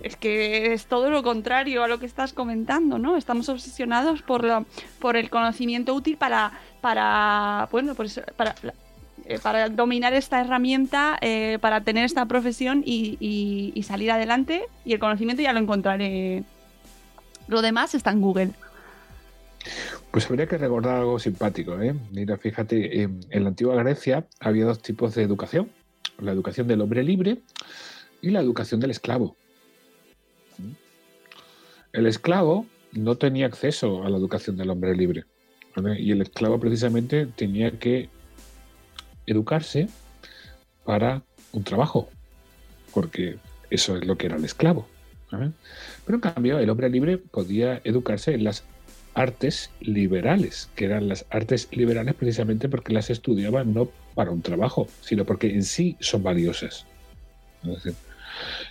es 0.01 0.17
que 0.17 0.73
es 0.73 0.87
todo 0.87 1.11
lo 1.11 1.23
contrario 1.23 1.83
a 1.85 1.89
lo 1.89 1.99
que 1.99 2.07
estás 2.07 2.33
comentando, 2.33 2.99
¿no? 2.99 3.17
Estamos 3.17 3.49
obsesionados 3.49 4.23
por, 4.23 4.45
lo- 4.45 4.67
por 4.99 5.17
el 5.17 5.31
conocimiento 5.31 5.95
útil 5.95 6.17
para, 6.17 6.53
para 6.81 7.69
bueno, 7.73 7.95
eh, 9.27 9.39
para 9.43 9.69
dominar 9.69 10.13
esta 10.15 10.41
herramienta, 10.41 11.17
eh, 11.21 11.59
para 11.61 11.81
tener 11.83 12.05
esta 12.05 12.27
profesión 12.27 12.83
y, 12.85 13.17
y- 13.75 13.83
salir 13.83 14.11
adelante. 14.11 14.67
Y 14.85 14.93
el 14.93 14.99
conocimiento 14.99 15.43
ya 15.43 15.53
lo 15.53 15.61
encontraré. 15.61 16.45
Lo 17.49 17.63
demás 17.63 17.95
está 17.95 18.11
en 18.11 18.21
Google. 18.21 18.51
Pues 20.11 20.27
habría 20.29 20.47
que 20.47 20.59
recordar 20.59 20.97
algo 20.97 21.19
simpático. 21.19 21.81
¿eh? 21.81 21.95
Mira, 22.13 22.37
fíjate, 22.37 23.03
en 23.03 23.43
la 23.43 23.49
antigua 23.49 23.75
Grecia 23.77 24.27
había 24.41 24.65
dos 24.67 24.83
tipos 24.83 25.15
de 25.15 25.23
educación. 25.23 25.71
La 26.19 26.33
educación 26.33 26.69
del 26.69 26.81
hombre 26.81 27.03
libre 27.03 27.39
y 28.25 28.31
la 28.31 28.41
educación 28.41 28.81
del 28.81 28.91
esclavo. 28.91 29.37
El 31.93 32.07
esclavo 32.07 32.67
no 32.93 33.17
tenía 33.17 33.45
acceso 33.47 34.03
a 34.03 34.09
la 34.09 34.17
educación 34.17 34.57
del 34.57 34.71
hombre 34.71 34.97
libre. 34.97 35.25
Y 35.99 36.11
el 36.11 36.23
esclavo 36.23 36.59
precisamente 36.59 37.27
tenía 37.27 37.79
que 37.79 38.09
educarse 39.27 39.89
para 40.85 41.23
un 41.53 41.65
trabajo, 41.65 42.09
porque 42.95 43.37
eso 43.71 43.97
es 43.97 44.07
lo 44.07 44.17
que 44.17 44.27
era 44.27 44.37
el 44.37 44.45
esclavo. 44.45 44.89
Pero 45.31 46.17
en 46.17 46.21
cambio, 46.21 46.59
el 46.59 46.71
hombre 46.71 46.89
libre 46.89 47.19
podía 47.19 47.83
educarse 47.85 48.33
en 48.33 48.45
las 48.45 48.65
artes 49.13 49.71
liberales, 49.81 50.71
que 50.77 50.87
eran 50.87 51.09
las 51.09 51.27
artes 51.29 51.69
liberales 51.73 52.15
precisamente 52.15 52.71
porque 52.71 52.95
las 52.95 53.11
estudiaba 53.11 53.65
no 53.65 53.91
para 54.15 54.31
un 54.31 54.41
trabajo, 54.41 54.89
sino 55.03 55.27
porque 55.27 55.53
en 55.53 55.63
sí 55.63 55.97
son 56.01 56.23
valiosas. 56.23 56.87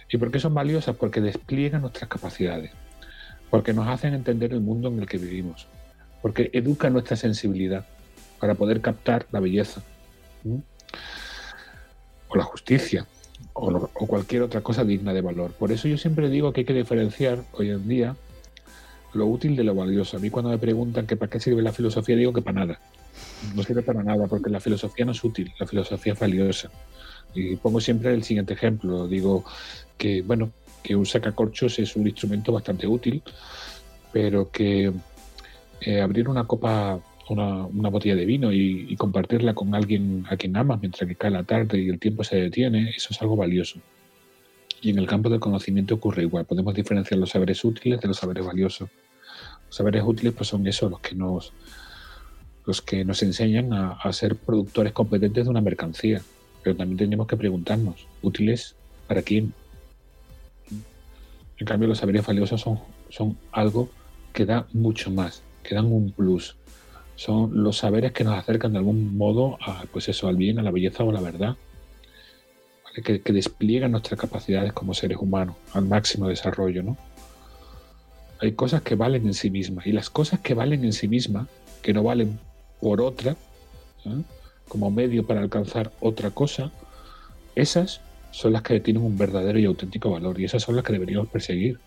¿Y 0.09 0.17
por 0.17 0.31
qué 0.31 0.39
son 0.39 0.53
valiosas? 0.53 0.95
Porque 0.95 1.21
despliegan 1.21 1.81
nuestras 1.81 2.09
capacidades, 2.09 2.71
porque 3.49 3.73
nos 3.73 3.87
hacen 3.87 4.13
entender 4.13 4.53
el 4.53 4.61
mundo 4.61 4.89
en 4.89 4.99
el 4.99 5.07
que 5.07 5.17
vivimos, 5.17 5.67
porque 6.21 6.49
educan 6.53 6.93
nuestra 6.93 7.15
sensibilidad 7.15 7.85
para 8.39 8.55
poder 8.55 8.81
captar 8.81 9.27
la 9.31 9.39
belleza, 9.39 9.81
o 12.27 12.35
la 12.35 12.43
justicia, 12.43 13.07
o, 13.53 13.87
cualquier 14.07 14.41
otra 14.43 14.61
cosa 14.61 14.83
digna 14.83 15.13
de 15.13 15.21
valor. 15.21 15.51
Por 15.53 15.71
eso 15.71 15.87
yo 15.87 15.97
siempre 15.97 16.29
digo 16.29 16.51
que 16.51 16.61
hay 16.61 16.65
que 16.65 16.73
diferenciar 16.73 17.39
hoy 17.53 17.69
en 17.69 17.87
día 17.87 18.15
lo 19.13 19.27
útil 19.27 19.55
de 19.55 19.63
lo 19.63 19.75
valioso. 19.75 20.17
A 20.17 20.19
mí 20.19 20.29
cuando 20.29 20.49
me 20.49 20.57
preguntan 20.57 21.05
que 21.05 21.15
para 21.15 21.29
qué 21.29 21.39
sirve 21.39 21.61
la 21.61 21.71
filosofía, 21.71 22.15
digo 22.15 22.33
que 22.33 22.41
para 22.41 22.65
nada. 22.65 22.79
No 23.55 23.63
sirve 23.63 23.83
para 23.83 24.03
nada, 24.03 24.27
porque 24.27 24.49
la 24.49 24.59
filosofía 24.59 25.05
no 25.05 25.11
es 25.11 25.23
útil, 25.23 25.53
la 25.59 25.67
filosofía 25.67 26.13
es 26.13 26.19
valiosa. 26.19 26.71
Y 27.35 27.55
pongo 27.55 27.79
siempre 27.79 28.13
el 28.13 28.23
siguiente 28.23 28.53
ejemplo. 28.53 29.07
Digo 29.07 29.43
que, 29.97 30.21
bueno, 30.21 30.51
que 30.83 30.95
un 30.95 31.05
sacacorchos 31.05 31.79
es 31.79 31.95
un 31.95 32.05
instrumento 32.05 32.51
bastante 32.51 32.85
útil, 32.85 33.23
pero 34.11 34.51
que 34.51 34.91
eh, 35.81 36.01
abrir 36.01 36.29
una 36.29 36.45
copa, 36.45 36.99
una, 37.29 37.65
una 37.65 37.89
botella 37.89 38.15
de 38.15 38.25
vino 38.25 38.51
y, 38.51 38.95
compartirla 38.97 39.53
con 39.53 39.73
alguien 39.73 40.25
a 40.29 40.37
quien 40.37 40.55
amas 40.55 40.79
mientras 40.79 41.07
que 41.07 41.15
cae 41.15 41.31
la 41.31 41.43
tarde 41.43 41.81
y 41.81 41.89
el 41.89 41.99
tiempo 41.99 42.23
se 42.23 42.35
detiene, 42.37 42.89
eso 42.95 43.09
es 43.11 43.21
algo 43.21 43.35
valioso. 43.35 43.79
Y 44.81 44.91
en 44.91 44.99
el 44.99 45.07
campo 45.07 45.29
del 45.29 45.39
conocimiento 45.39 45.95
ocurre 45.95 46.23
igual. 46.23 46.45
Podemos 46.45 46.73
diferenciar 46.73 47.19
los 47.19 47.31
saberes 47.31 47.63
útiles 47.63 47.99
de 48.01 48.07
los 48.07 48.17
saberes 48.17 48.45
valiosos. 48.45 48.89
Los 49.67 49.75
saberes 49.75 50.03
útiles 50.05 50.33
pues, 50.33 50.49
son 50.49 50.67
esos 50.67 50.91
los 50.91 50.99
que 50.99 51.15
nos, 51.15 51.53
los 52.65 52.81
que 52.81 53.05
nos 53.05 53.23
enseñan 53.23 53.71
a 53.73 54.13
ser 54.13 54.35
productores 54.35 54.91
competentes 54.91 55.45
de 55.45 55.49
una 55.49 55.61
mercancía. 55.61 56.21
Pero 56.63 56.75
también 56.75 56.97
tenemos 56.97 57.27
que 57.27 57.37
preguntarnos, 57.37 58.07
¿útiles 58.21 58.75
para 59.07 59.21
quién? 59.21 59.53
En 61.57 61.67
cambio, 61.67 61.87
los 61.87 61.99
saberes 61.99 62.25
valiosos 62.25 62.61
son, 62.61 62.79
son 63.09 63.37
algo 63.51 63.89
que 64.33 64.45
da 64.45 64.67
mucho 64.73 65.11
más, 65.11 65.43
que 65.61 65.75
dan 65.75 65.85
un 65.85 66.11
plus. 66.11 66.55
Son 67.15 67.63
los 67.63 67.77
saberes 67.77 68.11
que 68.11 68.23
nos 68.23 68.37
acercan 68.37 68.71
de 68.71 68.79
algún 68.79 69.15
modo 69.15 69.57
a, 69.61 69.85
pues 69.91 70.09
eso, 70.09 70.27
al 70.27 70.35
bien, 70.35 70.57
a 70.57 70.63
la 70.63 70.71
belleza 70.71 71.03
o 71.03 71.09
a 71.09 71.13
la 71.13 71.21
verdad 71.21 71.55
que, 73.01 73.33
despliegan 73.33 73.91
nuestras 73.91 74.19
capacidades 74.19 74.73
como 74.73 74.93
seres 74.93 75.17
humanos 75.19 75.55
al 75.73 75.85
máximo 75.85 76.27
desarrollo, 76.27 76.83
¿no? 76.83 76.97
Hay 78.39 78.51
cosas 78.53 78.81
que 78.81 78.95
valen 78.95 79.25
en 79.25 79.33
sí 79.33 79.49
mismas 79.49 79.87
y 79.87 79.91
las 79.91 80.09
cosas 80.09 80.41
que 80.41 80.53
valen 80.53 80.83
en 80.83 80.93
sí 80.93 81.07
mismas, 81.07 81.47
que 81.81 81.93
no 81.93 82.03
valen 82.03 82.39
por 82.79 83.01
otra, 83.01 83.35
¿eh? 84.05 84.21
Como 84.73 84.89
medio 84.89 85.23
para 85.23 85.39
alcanzar 85.39 85.91
otra 85.99 86.31
cosa, 86.31 86.71
esas 87.53 88.01
son 88.31 88.53
las 88.53 88.63
que 88.63 88.79
tienen 88.79 89.03
un 89.03 89.15
verdadero 89.15 89.59
y 89.59 89.65
auténtico 89.65 90.09
valor 90.09 90.39
y 90.39 90.45
esas 90.45 90.63
son 90.63 90.75
las 90.75 90.83
que 90.83 90.93
deberíamos 90.93 91.27
perseguir. 91.27 91.77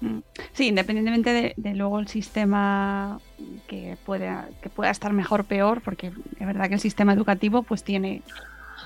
Mm. 0.00 0.18
Sí, 0.52 0.68
independientemente 0.68 1.54
de, 1.56 1.74
luego 1.74 1.98
el 1.98 2.06
sistema 2.06 3.20
que 3.66 3.96
pueda, 4.06 4.48
que 4.62 4.68
pueda 4.68 4.92
estar 4.92 5.12
mejor 5.12 5.40
o 5.40 5.44
peor, 5.44 5.80
porque 5.80 6.12
es 6.38 6.46
verdad 6.46 6.68
que 6.68 6.74
el 6.74 6.80
sistema 6.80 7.14
educativo 7.14 7.64
pues 7.64 7.82
tiene 7.82 8.22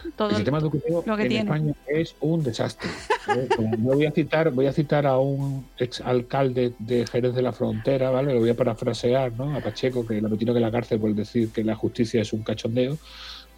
el 0.05 0.37
sistema 0.37 0.59
educativo 0.59 1.05
en 1.07 1.33
España 1.33 1.75
es 1.87 2.15
un 2.21 2.43
desastre. 2.43 2.89
¿eh? 3.35 3.49
voy 3.79 4.07
a 4.07 4.13
citar, 4.13 4.51
voy 4.51 4.67
a 4.67 4.73
citar 4.73 5.07
a 5.07 5.19
un 5.19 5.67
ex 5.79 6.01
alcalde 6.01 6.73
de 6.79 7.07
Jerez 7.07 7.35
de 7.35 7.43
la 7.43 7.53
Frontera, 7.53 8.11
¿vale? 8.11 8.35
Lo 8.35 8.41
voy 8.41 8.51
a 8.51 8.57
parafrasear, 8.57 9.33
¿no? 9.33 9.57
A 9.57 9.61
Pacheco, 9.61 10.07
que 10.07 10.21
lo 10.21 10.29
metieron 10.29 10.57
en 10.57 10.63
la 10.63 10.71
cárcel 10.71 11.01
por 11.01 11.15
decir 11.15 11.51
que 11.51 11.65
la 11.65 11.75
justicia 11.75 12.23
es 12.23 12.33
un 12.33 12.43
cachondeo. 12.43 12.97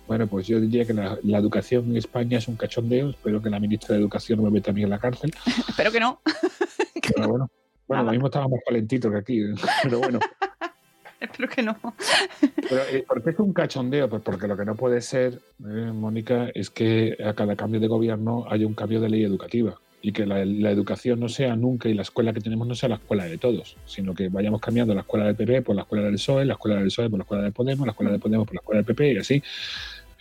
Bueno, 0.07 0.26
pues 0.26 0.47
yo 0.47 0.59
diría 0.59 0.86
que 0.86 0.95
la, 0.95 1.18
educación 1.22 1.91
en 1.91 1.97
España 1.99 2.39
es 2.39 2.49
un 2.49 2.57
cachondeo. 2.57 3.11
Espero 3.11 3.43
que 3.43 3.51
la 3.51 3.61
ministra 3.61 3.95
de 3.95 4.01
Educación 4.01 4.39
no 4.39 4.45
me 4.45 4.51
meta 4.51 4.70
a 4.70 4.74
mí 4.74 4.82
en 4.82 4.91
la 4.91 4.99
cárcel. 4.99 5.30
Espero 5.68 5.93
que 5.93 6.01
no. 6.01 6.20
Pero 7.14 7.28
bueno, 7.28 7.51
bueno, 7.89 8.03
lo 8.05 8.11
mismo 8.11 8.26
estaba 8.26 8.49
más 8.49 8.61
calentito 8.66 9.11
que 9.11 9.16
aquí, 9.16 9.43
pero 9.82 9.99
bueno. 9.99 10.18
Espero 11.20 11.48
que 11.48 11.62
no. 11.62 11.76
Pero, 12.68 12.82
eh, 12.92 13.04
¿Por 13.06 13.22
qué 13.22 13.30
es 13.30 13.38
un 13.38 13.52
cachondeo? 13.52 14.08
Pues 14.08 14.22
porque 14.22 14.46
lo 14.46 14.56
que 14.56 14.64
no 14.64 14.74
puede 14.76 15.00
ser, 15.00 15.40
eh, 15.60 15.92
Mónica, 15.92 16.48
es 16.54 16.70
que 16.70 17.16
a 17.24 17.34
cada 17.34 17.56
cambio 17.56 17.80
de 17.80 17.88
gobierno 17.88 18.46
haya 18.48 18.66
un 18.66 18.74
cambio 18.74 19.00
de 19.00 19.08
ley 19.08 19.24
educativa 19.24 19.78
y 20.00 20.12
que 20.12 20.26
la, 20.26 20.40
educación 20.40 21.18
no 21.18 21.28
sea 21.28 21.56
nunca 21.56 21.88
y 21.88 21.94
la 21.94 22.02
escuela 22.02 22.32
que 22.32 22.40
tenemos 22.40 22.68
no 22.68 22.74
sea 22.74 22.88
la 22.88 22.94
escuela 22.96 23.24
de 23.24 23.36
todos, 23.36 23.76
sino 23.84 24.14
que 24.14 24.28
vayamos 24.28 24.60
cambiando 24.60 24.94
la 24.94 25.00
escuela 25.00 25.26
del 25.26 25.34
PP 25.34 25.62
por 25.62 25.74
la 25.74 25.82
escuela 25.82 26.04
del 26.04 26.14
PSOE, 26.14 26.44
la 26.44 26.52
escuela 26.52 26.76
del 26.76 26.86
PSOE 26.86 27.10
por 27.10 27.18
la 27.18 27.22
escuela 27.24 27.42
de 27.42 27.50
Podemos, 27.50 27.86
la 27.86 27.90
escuela 27.90 28.12
de 28.12 28.18
Podemos 28.20 28.46
por 28.46 28.54
la 28.54 28.60
escuela 28.60 28.78
del 28.78 28.86
PP 28.86 29.12
y 29.12 29.18
así. 29.18 29.42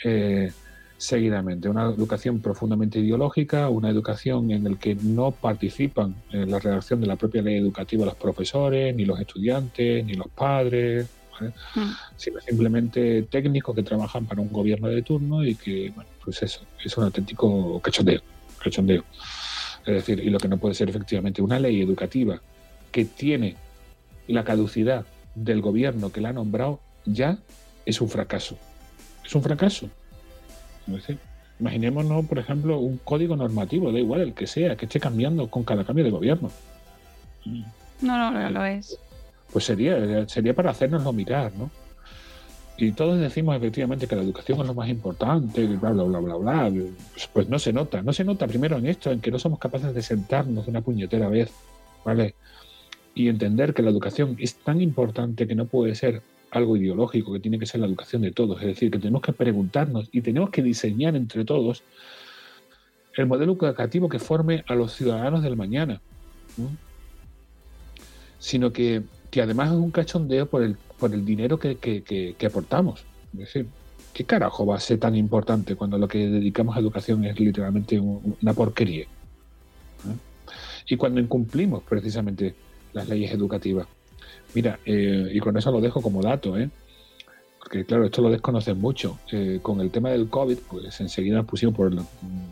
Eh, 0.04 0.52
seguidamente. 0.98 1.70
Una 1.70 1.84
educación 1.84 2.40
profundamente 2.42 3.00
ideológica, 3.00 3.70
una 3.70 3.90
educación 3.90 4.52
en 4.52 4.64
la 4.64 4.76
que 4.78 4.96
no 4.96 5.32
participan 5.32 6.16
en 6.32 6.52
la 6.52 6.60
redacción 6.60 7.00
de 7.02 7.08
la 7.08 7.16
propia 7.16 7.42
ley 7.42 7.58
educativa 7.58 8.06
los 8.06 8.16
profesores, 8.16 8.96
ni 8.96 9.06
los 9.06 9.20
estudiantes, 9.20 10.04
ni 10.06 10.14
los 10.14 10.28
padres, 10.30 11.08
mm. 11.40 11.82
sino 12.16 12.40
simplemente 12.42 13.24
técnicos 13.24 13.76
que 13.76 13.84
trabajan 13.84 14.26
para 14.26 14.42
un 14.42 14.52
gobierno 14.52 14.88
de 14.88 15.02
turno 15.04 15.46
y 15.46 15.56
que, 15.56 15.92
bueno, 15.96 16.10
pues 16.24 16.42
eso, 16.42 16.62
es 16.84 16.98
un 16.98 17.06
auténtico 17.06 17.80
cachondeo, 17.80 18.22
cachondeo. 18.62 19.04
Es 19.86 19.94
decir, 19.94 20.20
y 20.20 20.30
lo 20.30 20.40
que 20.40 20.50
no 20.50 20.58
puede 20.58 20.76
ser 20.76 20.90
efectivamente 20.90 21.42
una 21.42 21.60
ley 21.60 21.82
educativa 21.82 22.42
que 22.92 23.06
tiene 23.06 23.56
la 24.28 24.44
caducidad 24.44 25.06
del 25.36 25.62
gobierno 25.62 26.12
que 26.12 26.20
la 26.20 26.30
ha 26.30 26.34
nombrado, 26.34 26.82
ya 27.06 27.38
es 27.86 28.02
un 28.02 28.10
fracaso. 28.10 28.58
Es 29.24 29.34
un 29.36 29.44
fracaso. 29.44 29.90
Imaginémonos, 31.60 32.26
por 32.26 32.38
ejemplo, 32.38 32.80
un 32.80 32.98
código 32.98 33.36
normativo, 33.36 33.92
da 33.92 34.00
igual 34.00 34.22
el 34.22 34.34
que 34.34 34.46
sea, 34.46 34.76
que 34.76 34.86
esté 34.86 35.00
cambiando 35.00 35.50
con 35.50 35.64
cada 35.64 35.84
cambio 35.84 36.06
de 36.06 36.12
gobierno. 36.12 36.52
No, 38.02 38.32
no, 38.32 38.50
lo 38.50 38.66
es. 38.66 39.00
Pues 39.52 39.66
sería, 39.66 40.28
sería 40.28 40.54
para 40.54 40.72
hacernoslo 40.72 41.14
mirar, 41.14 41.52
¿no? 41.58 41.72
Y 42.80 42.92
todos 42.92 43.20
decimos 43.20 43.56
efectivamente 43.56 44.08
que 44.08 44.16
la 44.16 44.22
educación 44.22 44.62
es 44.62 44.68
lo 44.68 44.76
más 44.76 44.88
importante, 44.88 45.66
bla, 45.66 45.92
bla, 45.92 46.04
bla, 46.04 46.20
bla, 46.20 46.36
bla. 46.36 46.70
Pues, 46.70 47.28
pues 47.34 47.50
no 47.50 47.58
se 47.58 47.74
nota. 47.74 48.04
No 48.04 48.14
se 48.14 48.24
nota 48.24 48.46
primero 48.46 48.78
en 48.78 48.86
esto, 48.86 49.12
en 49.12 49.20
que 49.20 49.32
no 49.32 49.40
somos 49.40 49.58
capaces 49.58 49.96
de 49.96 50.02
sentarnos 50.04 50.68
una 50.68 50.82
puñetera 50.82 51.28
vez, 51.28 51.52
¿vale? 52.06 52.36
Y 53.16 53.30
entender 53.30 53.74
que 53.74 53.82
la 53.82 53.90
educación 53.90 54.38
es 54.40 54.58
tan 54.58 54.80
importante 54.80 55.48
que 55.48 55.56
no 55.56 55.66
puede 55.66 55.96
ser 55.96 56.22
algo 56.52 56.78
ideológico 56.78 57.34
que 57.34 57.40
tiene 57.40 57.60
que 57.60 57.66
ser 57.66 57.82
la 57.82 57.88
educación 57.88 58.22
de 58.22 58.32
todos. 58.32 58.60
Es 58.62 58.68
decir, 58.68 58.92
que 58.92 59.00
tenemos 59.00 59.22
que 59.22 59.34
preguntarnos 59.34 60.10
y 60.12 60.22
tenemos 60.22 60.50
que 60.50 60.64
diseñar 60.64 61.16
entre 61.16 61.46
todos 61.46 61.84
el 63.16 63.26
modelo 63.26 63.54
educativo 63.54 64.10
que 64.10 64.20
forme 64.20 64.64
a 64.68 64.76
los 64.76 64.94
ciudadanos 64.94 65.44
del 65.44 65.58
mañana. 65.58 66.02
Sino 68.40 68.72
que, 68.72 69.04
que, 69.32 69.42
además 69.42 69.72
es 69.72 69.78
un 69.78 69.92
cachondeo 69.92 70.46
por 70.46 70.64
el, 70.64 70.78
por 71.00 71.14
el 71.14 71.26
dinero 71.26 71.60
que, 71.60 71.78
que, 71.78 72.46
aportamos. 72.46 73.04
Es 73.34 73.40
decir, 73.40 73.68
¿qué 74.14 74.24
carajo 74.24 74.66
va 74.66 74.76
a 74.76 74.80
ser 74.80 75.00
tan 75.00 75.16
importante 75.16 75.76
cuando 75.76 75.98
lo 75.98 76.08
que 76.08 76.30
dedicamos 76.30 76.76
a 76.76 76.80
educación 76.80 77.26
es 77.26 77.40
literalmente 77.40 78.00
una 78.00 78.54
porquería? 78.54 79.08
Y 80.88 80.96
cuando 80.96 81.20
incumplimos 81.20 81.84
precisamente 81.84 82.56
las 82.94 83.10
leyes 83.10 83.32
educativas. 83.32 83.88
Mira, 84.54 84.80
eh, 84.86 85.30
y 85.34 85.40
con 85.40 85.58
eso 85.58 85.72
lo 85.72 85.82
dejo 85.82 86.02
como 86.02 86.22
dato, 86.22 86.58
¿eh? 86.58 86.70
porque 87.68 87.84
claro, 87.84 88.06
esto 88.06 88.22
lo 88.22 88.30
desconocen 88.30 88.80
mucho. 88.80 89.20
Eh, 89.30 89.60
con 89.62 89.82
el 89.82 89.92
tema 89.92 90.10
del 90.10 90.30
COVID, 90.30 90.58
pues 90.70 91.02
enseguida 91.02 91.44
pusimos 91.44 91.76
por, 91.76 91.92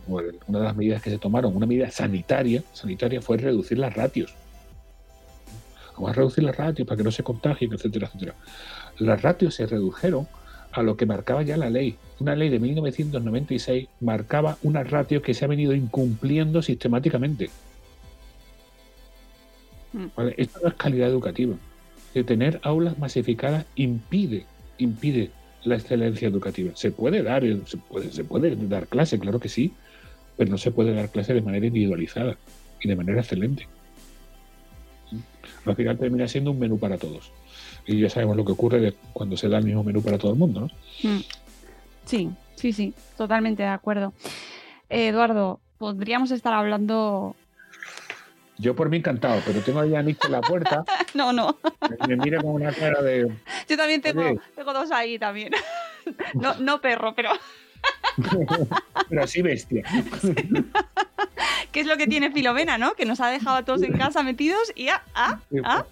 una 0.07 0.59
de 0.59 0.65
las 0.65 0.75
medidas 0.75 1.01
que 1.01 1.09
se 1.09 1.17
tomaron, 1.17 1.55
una 1.55 1.65
medida 1.65 1.89
sanitaria, 1.89 2.63
sanitaria 2.73 3.21
fue 3.21 3.37
reducir 3.37 3.77
las 3.77 3.93
ratios. 3.93 4.33
Vamos 5.95 6.09
a 6.09 6.13
reducir 6.13 6.43
las 6.43 6.57
ratios 6.57 6.85
para 6.85 6.97
que 6.97 7.03
no 7.05 7.11
se 7.11 7.23
contagien, 7.23 7.71
etcétera, 7.71 8.07
etcétera. 8.07 8.35
Las 8.99 9.21
ratios 9.21 9.55
se 9.55 9.65
redujeron 9.65 10.27
a 10.73 10.83
lo 10.83 10.97
que 10.97 11.05
marcaba 11.05 11.43
ya 11.43 11.55
la 11.55 11.69
ley. 11.69 11.95
Una 12.19 12.35
ley 12.35 12.49
de 12.49 12.59
1996 12.59 13.87
marcaba 14.01 14.57
una 14.63 14.83
ratio 14.83 15.21
que 15.21 15.33
se 15.33 15.45
ha 15.45 15.47
venido 15.47 15.73
incumpliendo 15.73 16.61
sistemáticamente. 16.61 17.49
Mm. 19.93 20.07
Esto 20.35 20.59
no 20.61 20.67
es 20.67 20.73
calidad 20.73 21.07
educativa 21.07 21.55
de 22.15 22.23
tener 22.23 22.61
aulas 22.63 22.97
masificadas 22.97 23.65
impide, 23.75 24.45
impide 24.77 25.31
la 25.65 25.75
excelencia 25.75 26.29
educativa. 26.29 26.71
Se 26.75 26.91
puede 26.91 27.21
dar, 27.21 27.43
se 27.65 27.77
puede, 27.77 28.11
se 28.11 28.23
puede 28.23 28.55
dar 28.55 28.87
clase, 28.87 29.19
claro 29.19 29.39
que 29.39 29.49
sí, 29.49 29.73
pero 30.37 30.49
no 30.49 30.57
se 30.57 30.71
puede 30.71 30.93
dar 30.93 31.09
clase 31.09 31.33
de 31.33 31.41
manera 31.41 31.67
individualizada 31.67 32.37
y 32.81 32.87
de 32.87 32.95
manera 32.95 33.19
excelente. 33.19 33.67
Al 35.65 35.75
final 35.75 35.97
termina 35.97 36.27
siendo 36.27 36.51
un 36.51 36.59
menú 36.59 36.79
para 36.79 36.97
todos. 36.97 37.31
Y 37.85 37.99
ya 37.99 38.09
sabemos 38.09 38.37
lo 38.37 38.45
que 38.45 38.53
ocurre 38.53 38.93
cuando 39.11 39.35
se 39.35 39.49
da 39.49 39.57
el 39.57 39.65
mismo 39.65 39.83
menú 39.83 40.01
para 40.01 40.17
todo 40.17 40.31
el 40.31 40.37
mundo, 40.37 40.61
¿no? 40.61 40.67
Mm. 41.09 41.21
Sí, 42.05 42.29
sí, 42.55 42.71
sí, 42.71 42.93
totalmente 43.17 43.63
de 43.63 43.69
acuerdo. 43.69 44.13
Eh, 44.89 45.07
Eduardo, 45.09 45.59
podríamos 45.77 46.31
estar 46.31 46.53
hablando. 46.53 47.35
Yo 48.57 48.75
por 48.75 48.89
mí 48.89 48.97
encantado, 48.97 49.41
pero 49.45 49.59
tengo 49.61 49.81
ahí 49.81 49.95
a 49.95 50.01
Nico 50.01 50.27
en 50.27 50.31
la 50.33 50.41
puerta. 50.41 50.83
no, 51.13 51.33
no. 51.33 51.57
Me 52.07 52.15
mira 52.15 52.41
con 52.41 52.51
una 52.53 52.71
cara 52.71 53.01
de. 53.01 53.29
Yo 53.67 53.77
también 53.77 54.01
tengo, 54.01 54.21
Oye. 54.21 54.39
tengo 54.55 54.73
dos 54.73 54.91
ahí 54.91 55.19
también. 55.19 55.51
no, 56.35 56.55
no 56.55 56.79
perro, 56.81 57.13
pero. 57.15 57.31
pero 59.09 59.23
así 59.23 59.41
bestia. 59.41 59.83
¿Qué 61.71 61.81
es 61.81 61.87
lo 61.87 61.97
que 61.97 62.07
tiene 62.07 62.31
Filomena, 62.31 62.77
no? 62.77 62.93
Que 62.93 63.05
nos 63.05 63.19
ha 63.19 63.27
dejado 63.27 63.57
a 63.57 63.63
todos 63.65 63.83
en 63.83 63.97
casa 63.97 64.23
metidos 64.23 64.71
y 64.75 64.87
ah, 64.87 65.03
ah, 65.13 65.39
ah. 65.63 65.85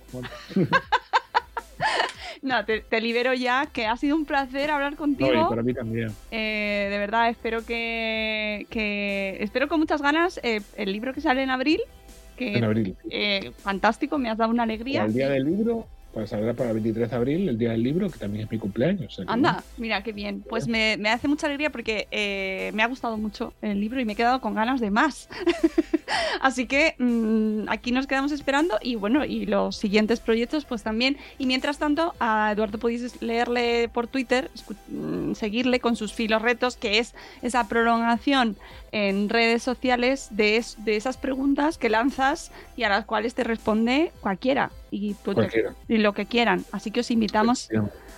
No, 2.41 2.65
te, 2.65 2.81
te 2.81 2.99
libero 2.99 3.33
ya, 3.33 3.67
que 3.67 3.87
ha 3.87 3.95
sido 3.95 4.15
un 4.15 4.25
placer 4.25 4.69
hablar 4.69 4.91
No, 4.91 4.95
y 4.95 4.97
contigo. 4.97 5.49
para 5.49 5.63
mí 5.63 5.73
también. 5.73 6.13
Eh, 6.31 6.87
de 6.89 6.97
verdad, 6.97 7.29
espero 7.29 7.65
que, 7.65 8.67
que- 8.69 9.37
Espero 9.39 9.67
con 9.69 9.79
muchas 9.79 10.01
ganas 10.01 10.39
eh, 10.43 10.61
el 10.75 10.91
libro 10.91 11.13
que 11.13 11.21
sale 11.21 11.41
en 11.43 11.49
abril. 11.49 11.79
Que, 12.37 12.57
En 12.57 12.63
abril. 12.63 12.95
eh, 13.09 13.51
fantástico, 13.59 14.17
me 14.17 14.29
has 14.29 14.37
dado 14.37 14.51
una 14.51 14.63
alegría. 14.63 15.05
El 15.05 15.13
día 15.13 15.29
del 15.29 15.45
libro, 15.45 15.87
pues 16.13 16.29
saldrá 16.29 16.53
para 16.53 16.69
el 16.69 16.75
23 16.75 17.09
de 17.09 17.15
abril, 17.15 17.49
el 17.49 17.57
día 17.57 17.71
del 17.71 17.83
libro, 17.83 18.09
que 18.09 18.19
también 18.19 18.45
es 18.45 18.51
mi 18.51 18.57
cumpleaños. 18.59 19.19
Anda, 19.27 19.63
mira 19.77 20.03
qué 20.03 20.11
bien. 20.13 20.43
Pues 20.47 20.67
me, 20.67 20.97
me 20.97 21.09
hace 21.09 21.27
mucha 21.27 21.47
alegría 21.47 21.69
porque 21.71 22.07
eh, 22.11 22.71
me 22.73 22.83
ha 22.83 22.87
gustado 22.87 23.17
mucho 23.17 23.53
el 23.61 23.79
libro 23.79 23.99
y 23.99 24.05
me 24.05 24.13
he 24.13 24.15
quedado 24.15 24.41
con 24.41 24.53
ganas 24.53 24.79
de 24.79 24.91
más. 24.91 25.27
Así 26.41 26.65
que 26.67 26.95
mm, 26.99 27.69
aquí 27.69 27.91
nos 27.91 28.07
quedamos 28.07 28.31
esperando 28.31 28.77
y 28.81 28.95
bueno, 28.95 29.23
y 29.25 29.45
los 29.45 29.75
siguientes 29.77 30.19
proyectos 30.19 30.65
pues 30.65 30.83
también. 30.83 31.17
Y 31.37 31.45
mientras 31.45 31.77
tanto, 31.77 32.13
a 32.19 32.51
Eduardo 32.53 32.77
podéis 32.79 33.21
leerle 33.21 33.89
por 33.89 34.07
Twitter, 34.07 34.49
mm, 34.89 35.33
seguirle 35.33 35.79
con 35.79 35.95
sus 35.95 36.13
filos 36.13 36.41
retos, 36.41 36.75
que 36.77 36.99
es 36.99 37.13
esa 37.41 37.67
prolongación 37.67 38.57
en 38.91 39.29
redes 39.29 39.63
sociales 39.63 40.27
de, 40.31 40.57
es- 40.57 40.75
de 40.85 40.95
esas 40.95 41.17
preguntas 41.17 41.77
que 41.77 41.89
lanzas 41.89 42.51
y 42.75 42.83
a 42.83 42.89
las 42.89 43.05
cuales 43.05 43.33
te 43.33 43.43
responde 43.43 44.11
cualquiera. 44.21 44.71
Y, 44.91 45.15
Cualquiera. 45.15 45.73
y 45.87 45.97
lo 45.97 46.13
que 46.13 46.27
quieran. 46.27 46.65
Así 46.71 46.91
que 46.91 46.99
os 46.99 47.09
invitamos 47.09 47.69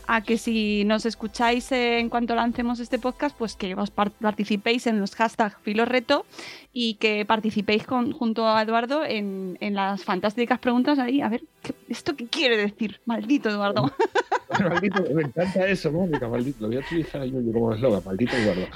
a 0.07 0.22
que 0.22 0.38
si 0.38 0.84
nos 0.85 1.05
escucháis 1.05 1.72
en 1.72 2.09
cuanto 2.09 2.35
lancemos 2.35 2.80
este 2.80 2.99
podcast, 2.99 3.35
pues 3.38 3.55
que 3.55 3.76
os 3.76 3.89
par- 3.91 4.11
participéis 4.11 4.88
en 4.88 4.99
los 4.99 5.15
hashtags 5.15 5.57
Filoreto 5.63 6.26
y 6.73 6.95
que 6.95 7.26
participéis 7.26 7.85
con, 7.85 8.11
junto 8.11 8.47
a 8.47 8.61
Eduardo 8.61 9.03
en, 9.05 9.57
en 9.61 9.73
las 9.76 10.03
fantásticas 10.03 10.59
preguntas 10.59 10.99
ahí. 10.99 11.22
A 11.22 11.30
ver, 11.30 11.41
¿qué- 11.63 11.73
¿esto 11.89 12.15
qué 12.15 12.27
quiere 12.27 12.57
decir? 12.57 12.99
Maldito 13.05 13.49
Eduardo. 13.49 13.91
maldito, 14.69 15.03
me 15.13 15.23
encanta 15.23 15.67
eso, 15.67 15.91
Mónica, 15.91 16.27
maldito. 16.27 16.57
Lo 16.61 16.67
voy 16.67 16.77
a 16.77 16.80
utilizar 16.81 17.23
yo 17.26 17.53
como 17.53 17.73
eslogan, 17.73 18.01
maldito 18.05 18.35
Eduardo. 18.35 18.67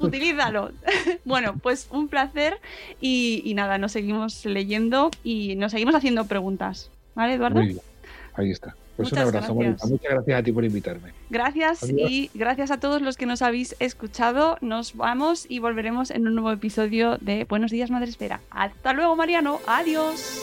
Utilízalo. 0.00 0.70
bueno, 1.24 1.56
pues 1.62 1.88
un 1.90 2.08
placer 2.08 2.58
y, 3.00 3.42
y 3.44 3.54
nada, 3.54 3.78
nos 3.78 3.92
seguimos 3.92 4.44
leyendo 4.44 5.10
y 5.22 5.56
nos 5.56 5.72
seguimos 5.72 5.94
haciendo 5.94 6.24
preguntas. 6.26 6.90
¿Vale, 7.14 7.34
Eduardo? 7.34 7.60
Muy 7.60 7.68
bien. 7.68 7.80
Ahí 8.36 8.50
está. 8.50 8.74
Pues 8.96 9.10
Muchas 9.10 9.24
un 9.24 9.34
abrazo, 9.34 9.54
gracias. 9.54 9.90
Muchas 9.90 10.12
gracias 10.12 10.38
a 10.38 10.42
ti 10.42 10.52
por 10.52 10.64
invitarme. 10.64 11.12
Gracias 11.30 11.82
Adiós. 11.82 12.10
y 12.10 12.30
gracias 12.34 12.70
a 12.70 12.78
todos 12.78 13.02
los 13.02 13.16
que 13.16 13.26
nos 13.26 13.42
habéis 13.42 13.74
escuchado. 13.80 14.56
Nos 14.60 14.94
vamos 14.94 15.46
y 15.48 15.58
volveremos 15.58 16.10
en 16.10 16.28
un 16.28 16.34
nuevo 16.34 16.52
episodio 16.52 17.18
de 17.18 17.44
Buenos 17.44 17.70
días, 17.70 17.90
Madre 17.90 18.10
Espera. 18.10 18.40
Hasta 18.50 18.92
luego, 18.92 19.16
Mariano. 19.16 19.60
Adiós. 19.66 20.42